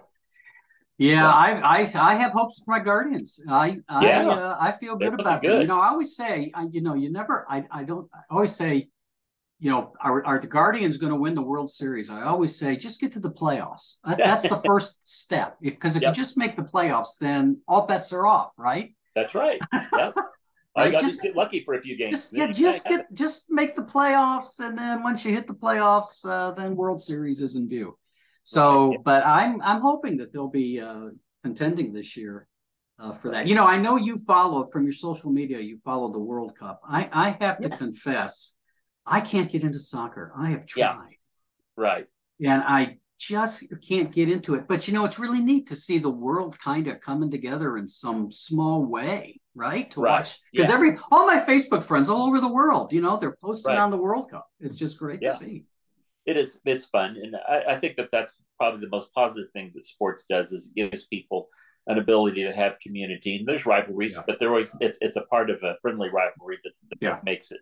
Yeah, 0.98 1.30
I, 1.30 1.82
I 1.82 1.90
I 1.94 2.14
have 2.14 2.32
hopes 2.32 2.62
for 2.64 2.70
my 2.70 2.80
Guardians. 2.80 3.38
I 3.46 3.76
I 3.86 4.06
yeah. 4.06 4.28
uh, 4.28 4.56
I 4.58 4.72
feel 4.72 4.96
good 4.96 5.12
about 5.12 5.42
good. 5.42 5.52
them. 5.52 5.60
You 5.60 5.66
know, 5.66 5.78
I 5.78 5.88
always 5.88 6.16
say, 6.16 6.50
I, 6.54 6.68
you 6.70 6.80
know, 6.80 6.94
you 6.94 7.12
never. 7.12 7.44
I 7.50 7.66
I 7.70 7.84
don't. 7.84 8.08
I 8.14 8.20
always 8.30 8.56
say, 8.56 8.88
you 9.58 9.70
know, 9.70 9.92
are 10.00 10.24
are 10.24 10.38
the 10.38 10.46
Guardians 10.46 10.96
going 10.96 11.12
to 11.12 11.18
win 11.18 11.34
the 11.34 11.42
World 11.42 11.70
Series? 11.70 12.10
I 12.10 12.22
always 12.22 12.58
say, 12.58 12.76
just 12.76 13.00
get 13.00 13.12
to 13.12 13.20
the 13.20 13.30
playoffs. 13.30 13.96
That, 14.04 14.18
that's 14.18 14.48
the 14.48 14.62
first 14.64 15.06
step. 15.06 15.56
Because 15.60 15.96
if 15.96 16.02
yep. 16.02 16.10
you 16.16 16.22
just 16.22 16.36
make 16.36 16.56
the 16.56 16.62
playoffs, 16.62 17.18
then 17.20 17.60
all 17.66 17.86
bets 17.86 18.12
are 18.12 18.26
off, 18.26 18.52
right? 18.56 18.94
That's 19.14 19.34
right. 19.34 19.60
Yeah. 19.72 20.12
I 20.76 20.90
got 20.90 21.02
just 21.02 21.22
get 21.22 21.34
lucky 21.34 21.64
for 21.64 21.74
a 21.74 21.80
few 21.80 21.96
games. 21.96 22.30
Just, 22.30 22.34
yeah, 22.34 22.52
just 22.52 22.86
get 22.86 23.12
just 23.14 23.46
make 23.48 23.76
the 23.76 23.82
playoffs, 23.82 24.60
and 24.60 24.76
then 24.76 25.02
once 25.02 25.24
you 25.24 25.32
hit 25.32 25.46
the 25.46 25.54
playoffs, 25.54 26.28
uh, 26.28 26.52
then 26.52 26.76
World 26.76 27.00
Series 27.00 27.40
is 27.40 27.56
in 27.56 27.66
view. 27.66 27.96
So, 28.44 28.90
right. 28.90 28.98
but 29.02 29.26
I'm 29.26 29.62
I'm 29.62 29.80
hoping 29.80 30.18
that 30.18 30.32
they'll 30.32 30.48
be 30.48 30.80
uh, 30.80 31.08
contending 31.42 31.94
this 31.94 32.14
year 32.16 32.46
uh, 32.98 33.12
for 33.12 33.30
that. 33.30 33.46
You 33.46 33.54
know, 33.54 33.64
I 33.64 33.78
know 33.78 33.96
you 33.96 34.18
followed 34.18 34.70
from 34.70 34.84
your 34.84 34.92
social 34.92 35.30
media. 35.30 35.58
You 35.60 35.78
followed 35.82 36.12
the 36.12 36.20
World 36.20 36.54
Cup. 36.56 36.80
I 36.86 37.08
I 37.10 37.36
have 37.40 37.58
to 37.60 37.70
yes. 37.70 37.78
confess, 37.78 38.54
I 39.06 39.20
can't 39.20 39.50
get 39.50 39.62
into 39.62 39.78
soccer. 39.78 40.32
I 40.36 40.50
have 40.50 40.66
tried. 40.66 40.96
Yeah. 41.08 41.16
Right. 41.76 42.06
And 42.44 42.62
I 42.62 42.98
just 43.18 43.64
can't 43.86 44.12
get 44.12 44.30
into 44.30 44.54
it. 44.54 44.68
But 44.68 44.86
you 44.86 44.94
know, 44.94 45.04
it's 45.04 45.18
really 45.18 45.40
neat 45.40 45.66
to 45.68 45.76
see 45.76 45.98
the 45.98 46.10
world 46.10 46.58
kind 46.58 46.86
of 46.86 47.00
coming 47.00 47.30
together 47.30 47.76
in 47.76 47.88
some 47.88 48.30
small 48.30 48.84
way, 48.84 49.40
right? 49.54 49.90
To 49.92 50.00
right. 50.00 50.18
watch 50.18 50.38
because 50.52 50.68
yeah. 50.68 50.74
every 50.74 50.98
all 51.10 51.26
my 51.26 51.40
Facebook 51.40 51.82
friends 51.82 52.08
all 52.08 52.26
over 52.26 52.40
the 52.40 52.48
world, 52.48 52.92
you 52.92 53.00
know, 53.00 53.16
they're 53.16 53.36
posting 53.42 53.72
right. 53.72 53.80
on 53.80 53.90
the 53.90 53.96
World 53.96 54.30
Cup. 54.30 54.48
It's 54.60 54.76
just 54.76 54.98
great 54.98 55.20
yeah. 55.22 55.32
to 55.32 55.36
see. 55.36 55.64
It 56.26 56.36
is. 56.36 56.60
It's 56.64 56.86
fun, 56.86 57.16
and 57.22 57.36
I, 57.36 57.74
I, 57.74 57.80
think 57.80 57.96
that 57.98 58.08
that's 58.10 58.44
probably 58.58 58.80
the 58.80 58.88
most 58.88 59.14
positive 59.14 59.48
thing 59.52 59.70
that 59.76 59.84
sports 59.84 60.26
does 60.28 60.50
is 60.50 60.72
gives 60.74 61.06
people 61.06 61.48
an 61.86 61.98
ability 61.98 62.42
to 62.42 62.52
have 62.52 62.80
community. 62.80 63.36
And 63.36 63.46
there's 63.46 63.64
rivalries, 63.64 64.16
yeah. 64.16 64.24
but 64.26 64.40
there 64.40 64.48
always 64.48 64.74
it's 64.80 64.98
it's 65.00 65.16
a 65.16 65.22
part 65.22 65.50
of 65.50 65.62
a 65.62 65.76
friendly 65.80 66.08
rivalry 66.08 66.58
that, 66.64 67.00
that 67.00 67.24
makes 67.24 67.52
it 67.52 67.60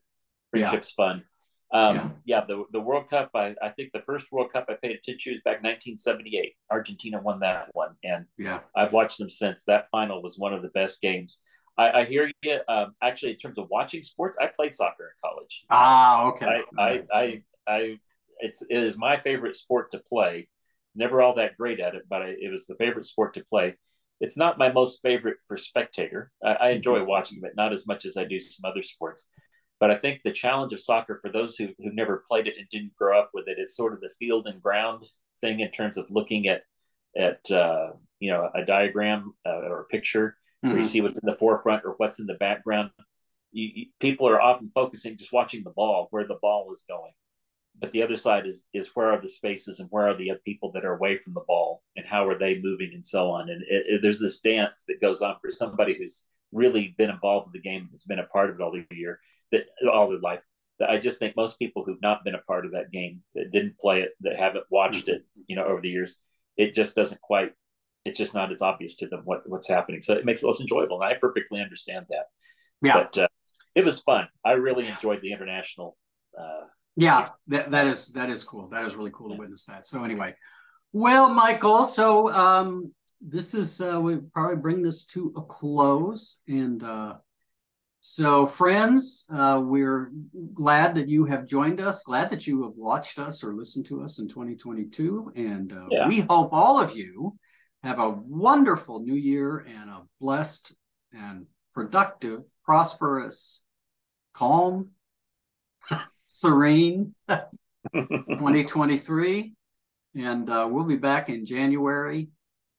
friendships 0.51 0.93
fun. 0.93 1.25
Um, 1.73 1.97
yeah. 1.97 2.11
yeah, 2.25 2.45
the 2.47 2.65
the 2.73 2.81
World 2.81 3.11
Cup. 3.11 3.31
I, 3.35 3.55
I 3.61 3.71
think 3.71 3.91
the 3.93 4.01
first 4.01 4.31
World 4.31 4.53
Cup 4.53 4.67
I 4.69 4.75
paid 4.81 4.93
attention 4.93 5.33
to 5.33 5.37
was 5.37 5.43
back 5.43 5.63
1978. 5.63 6.55
Argentina 6.71 7.21
won 7.21 7.41
that 7.41 7.69
one, 7.73 7.97
and 8.05 8.27
yeah, 8.39 8.61
I've 8.77 8.93
watched 8.93 9.19
them 9.19 9.31
since. 9.31 9.65
That 9.65 9.89
final 9.91 10.23
was 10.23 10.39
one 10.39 10.55
of 10.55 10.63
the 10.63 10.69
best 10.69 11.01
games. 11.01 11.41
I, 11.77 11.91
I 11.91 12.05
hear 12.05 12.31
you. 12.43 12.59
Um, 12.69 12.95
actually, 13.03 13.33
in 13.33 13.39
terms 13.39 13.59
of 13.59 13.69
watching 13.71 14.03
sports, 14.03 14.39
I 14.41 14.47
played 14.47 14.75
soccer 14.75 15.15
in 15.15 15.29
college. 15.29 15.65
Ah, 15.71 16.27
okay. 16.27 16.63
I, 16.79 16.83
I, 16.83 17.03
I, 17.13 17.43
I, 17.67 17.99
it's 18.41 18.63
it 18.63 18.77
is 18.77 18.97
my 18.97 19.17
favorite 19.17 19.57
sport 19.57 19.91
to 19.93 19.99
play. 19.99 20.49
Never 20.95 21.23
all 21.23 21.35
that 21.35 21.57
great 21.57 21.81
at 21.81 21.95
it, 21.95 22.05
but 22.09 22.23
I, 22.23 22.35
it 22.41 22.51
was 22.51 22.67
the 22.67 22.77
favorite 22.77 23.07
sport 23.07 23.35
to 23.35 23.45
play. 23.45 23.75
It's 24.21 24.37
not 24.37 24.59
my 24.59 24.71
most 24.71 25.03
favorite 25.03 25.39
for 25.47 25.57
spectator. 25.57 26.31
I, 26.45 26.53
I 26.53 26.69
enjoy 26.71 26.99
mm-hmm. 26.99 27.09
watching, 27.09 27.41
but 27.41 27.57
not 27.57 27.73
as 27.73 27.87
much 27.87 28.05
as 28.05 28.17
I 28.17 28.25
do 28.25 28.39
some 28.39 28.71
other 28.71 28.83
sports. 28.83 29.29
But 29.85 29.91
I 29.91 29.97
think 29.97 30.23
the 30.25 30.33
challenge 30.33 30.73
of 30.73 30.81
soccer 30.81 31.19
for 31.21 31.31
those 31.31 31.57
who 31.57 31.67
who 31.77 31.93
never 31.93 32.25
played 32.27 32.47
it 32.47 32.55
and 32.59 32.67
didn't 32.71 32.97
grow 32.97 33.21
up 33.21 33.33
with 33.35 33.49
it, 33.49 33.59
it's 33.59 33.77
sort 33.77 33.93
of 33.93 34.01
the 34.01 34.09
field 34.19 34.47
and 34.47 34.63
ground 34.63 35.05
thing 35.43 35.61
in 35.61 35.71
terms 35.73 35.99
of 35.99 36.11
looking 36.11 36.49
at 36.49 36.63
at 37.15 37.51
uh, 37.51 37.91
you 38.19 38.31
know 38.31 38.49
a 38.55 38.65
diagram 38.65 39.35
uh, 39.45 39.51
or 39.51 39.83
a 39.83 39.85
picture 39.85 40.39
mm-hmm. 40.65 40.69
where 40.69 40.79
you 40.79 40.85
mm-hmm. 40.85 40.91
see 40.91 41.01
what's 41.03 41.19
in 41.19 41.27
the 41.27 41.37
forefront 41.37 41.85
or 41.85 41.97
what's 41.99 42.19
in 42.19 42.25
the 42.25 42.33
background. 42.33 42.93
You, 43.53 43.69
you, 43.75 43.87
people 44.01 44.27
are 44.27 44.41
often 44.41 44.71
focusing 44.75 45.19
just 45.19 45.35
watching 45.35 45.65
the 45.65 45.69
ball, 45.77 46.09
where 46.13 46.27
the 46.27 46.39
ball 46.41 46.73
is 46.73 46.87
going. 46.89 47.13
But 47.79 47.93
the 47.93 48.05
other 48.05 48.17
side 48.17 48.47
is 48.47 48.65
is 48.73 48.91
where 48.95 49.13
are 49.13 49.21
the 49.21 49.29
spaces 49.29 49.81
and 49.81 49.91
where 49.91 50.09
are 50.09 50.17
the 50.17 50.33
people 50.47 50.73
that 50.73 50.87
are 50.87 50.95
away 50.95 51.19
from 51.19 51.35
the 51.35 51.45
ball 51.47 51.83
and 51.95 52.07
how 52.07 52.27
are 52.27 52.39
they 52.39 52.59
moving 52.59 52.93
and 52.95 53.05
so 53.05 53.29
on. 53.33 53.51
And 53.51 53.61
it, 53.65 53.85
it, 53.87 54.01
there's 54.01 54.19
this 54.19 54.41
dance 54.41 54.87
that 54.89 55.03
goes 55.03 55.21
on 55.21 55.37
for 55.43 55.51
somebody 55.51 55.95
who's 55.99 56.25
really 56.53 56.95
been 56.97 57.11
involved 57.11 57.49
in 57.49 57.53
the 57.53 57.69
game, 57.69 57.91
has 57.91 58.05
been 58.05 58.19
a 58.19 58.25
part 58.25 58.49
of 58.49 58.57
it 58.57 58.63
all 58.63 58.73
the 58.73 58.87
year 58.91 59.21
that 59.55 59.89
all 59.91 60.09
their 60.09 60.19
life. 60.19 60.43
That 60.81 60.91
I 60.91 60.99
just 60.99 61.21
think 61.21 61.37
most 61.37 61.59
people 61.59 61.85
who've 61.85 62.03
not 62.03 62.25
been 62.25 62.35
a 62.35 62.43
part 62.43 62.67
of 62.67 62.73
that 62.73 62.91
game, 62.91 63.23
that 63.37 63.53
didn't 63.53 63.79
play 63.79 64.01
it, 64.01 64.11
that 64.23 64.37
haven't 64.37 64.65
watched 64.71 65.09
it, 65.09 65.23
you 65.47 65.55
know, 65.55 65.65
over 65.65 65.81
the 65.81 65.89
years, 65.89 66.19
it 66.57 66.75
just 66.75 66.97
doesn't 66.97 67.21
quite. 67.21 67.53
It's 68.05 68.19
just 68.19 68.35
not 68.35 68.53
as 68.53 68.61
obvious 68.61 68.97
to 68.97 69.07
them 69.07 69.23
what 69.25 69.49
what's 69.49 69.69
happening. 69.69 70.03
So 70.03 70.15
it 70.15 70.25
makes 70.25 70.43
it 70.43 70.47
less 70.47 70.61
enjoyable, 70.61 71.01
and 71.01 71.11
I 71.11 71.17
perfectly 71.19 71.61
understand 71.61 72.07
that. 72.11 72.27
Yeah, 72.83 72.95
but 73.05 73.19
uh, 73.19 73.29
it 73.75 73.85
was 73.85 74.01
fun. 74.01 74.29
I 74.45 74.53
really 74.53 74.87
enjoyed 74.87 75.21
the 75.23 75.33
international. 75.33 75.97
Uh, 76.39 76.67
yeah, 76.97 77.27
that 77.49 77.71
that 77.71 77.87
is 77.87 78.09
that 78.13 78.31
is 78.31 78.45
cool. 78.45 78.69
That 78.69 78.85
is 78.85 78.95
really 78.95 79.13
cool 79.13 79.31
to 79.31 79.37
witness 79.37 79.65
that. 79.67 79.87
So 79.87 80.05
anyway, 80.05 80.35
well, 80.93 81.33
Michael, 81.33 81.85
so 81.85 82.33
um, 82.33 82.93
this 83.21 83.55
is 83.55 83.81
uh, 83.81 84.01
we 84.01 84.19
probably 84.33 84.57
bring 84.57 84.83
this 84.83 85.07
to 85.07 85.33
a 85.37 85.43
close, 85.43 86.43
and 86.47 86.83
uh, 86.83 87.15
so, 88.07 88.47
friends, 88.47 89.25
uh, 89.31 89.63
we're 89.65 90.13
glad 90.53 90.95
that 90.97 91.09
you 91.09 91.25
have 91.25 91.47
joined 91.47 91.81
us, 91.81 92.03
glad 92.03 92.29
that 92.29 92.47
you 92.47 92.65
have 92.65 92.75
watched 92.77 93.19
us 93.19 93.43
or 93.43 93.55
listened 93.55 93.87
to 93.87 94.03
us 94.03 94.19
in 94.19 94.29
2022. 94.29 95.33
And 95.35 95.73
uh, 95.73 95.87
yeah. 95.91 96.07
we 96.07 96.21
hope 96.21 96.51
all 96.53 96.79
of 96.79 96.95
you 96.95 97.39
have 97.83 97.99
a 97.99 98.11
wonderful 98.11 99.01
new 99.01 99.15
year 99.15 99.67
and 99.67 99.89
a 99.89 100.03
blessed 100.21 100.77
and 101.15 101.47
productive, 101.73 102.41
prosperous, 102.63 103.65
calm, 104.35 104.91
serene 106.27 107.15
2023. 107.95 109.55
And 110.15 110.51
uh, 110.51 110.69
we'll 110.71 110.85
be 110.85 110.97
back 110.97 111.31
in 111.31 111.47
January 111.47 112.29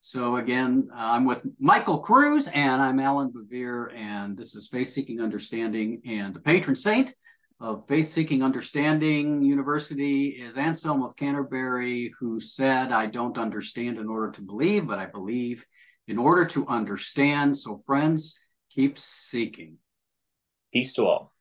So 0.07 0.35
again, 0.35 0.87
uh, 0.93 0.97
I'm 0.97 1.25
with 1.25 1.47
Michael 1.59 1.97
Cruz 1.97 2.47
and 2.49 2.79
I'm 2.79 2.99
Allan 2.99 3.31
Bevere, 3.31 3.91
and 3.95 4.37
this 4.37 4.55
is 4.55 4.67
Faith 4.67 4.89
Seeking 4.89 5.19
Understanding. 5.19 5.99
And 6.05 6.31
the 6.31 6.39
patron 6.39 6.75
saint 6.75 7.15
of 7.59 7.87
Faith 7.87 8.05
Seeking 8.05 8.43
Understanding 8.43 9.41
University 9.41 10.27
is 10.27 10.57
Anselm 10.57 11.01
of 11.01 11.15
Canterbury, 11.15 12.13
who 12.19 12.39
said, 12.39 12.91
I 12.91 13.07
don't 13.07 13.39
understand 13.39 13.97
in 13.97 14.07
order 14.07 14.29
to 14.29 14.43
believe, 14.43 14.85
but 14.85 14.99
I 14.99 15.07
believe 15.07 15.65
in 16.07 16.19
order 16.19 16.45
to 16.45 16.67
understand. 16.67 17.57
So, 17.57 17.79
friends, 17.79 18.39
keep 18.69 18.99
seeking. 18.99 19.79
Peace 20.71 20.93
to 20.93 21.07
all. 21.07 21.33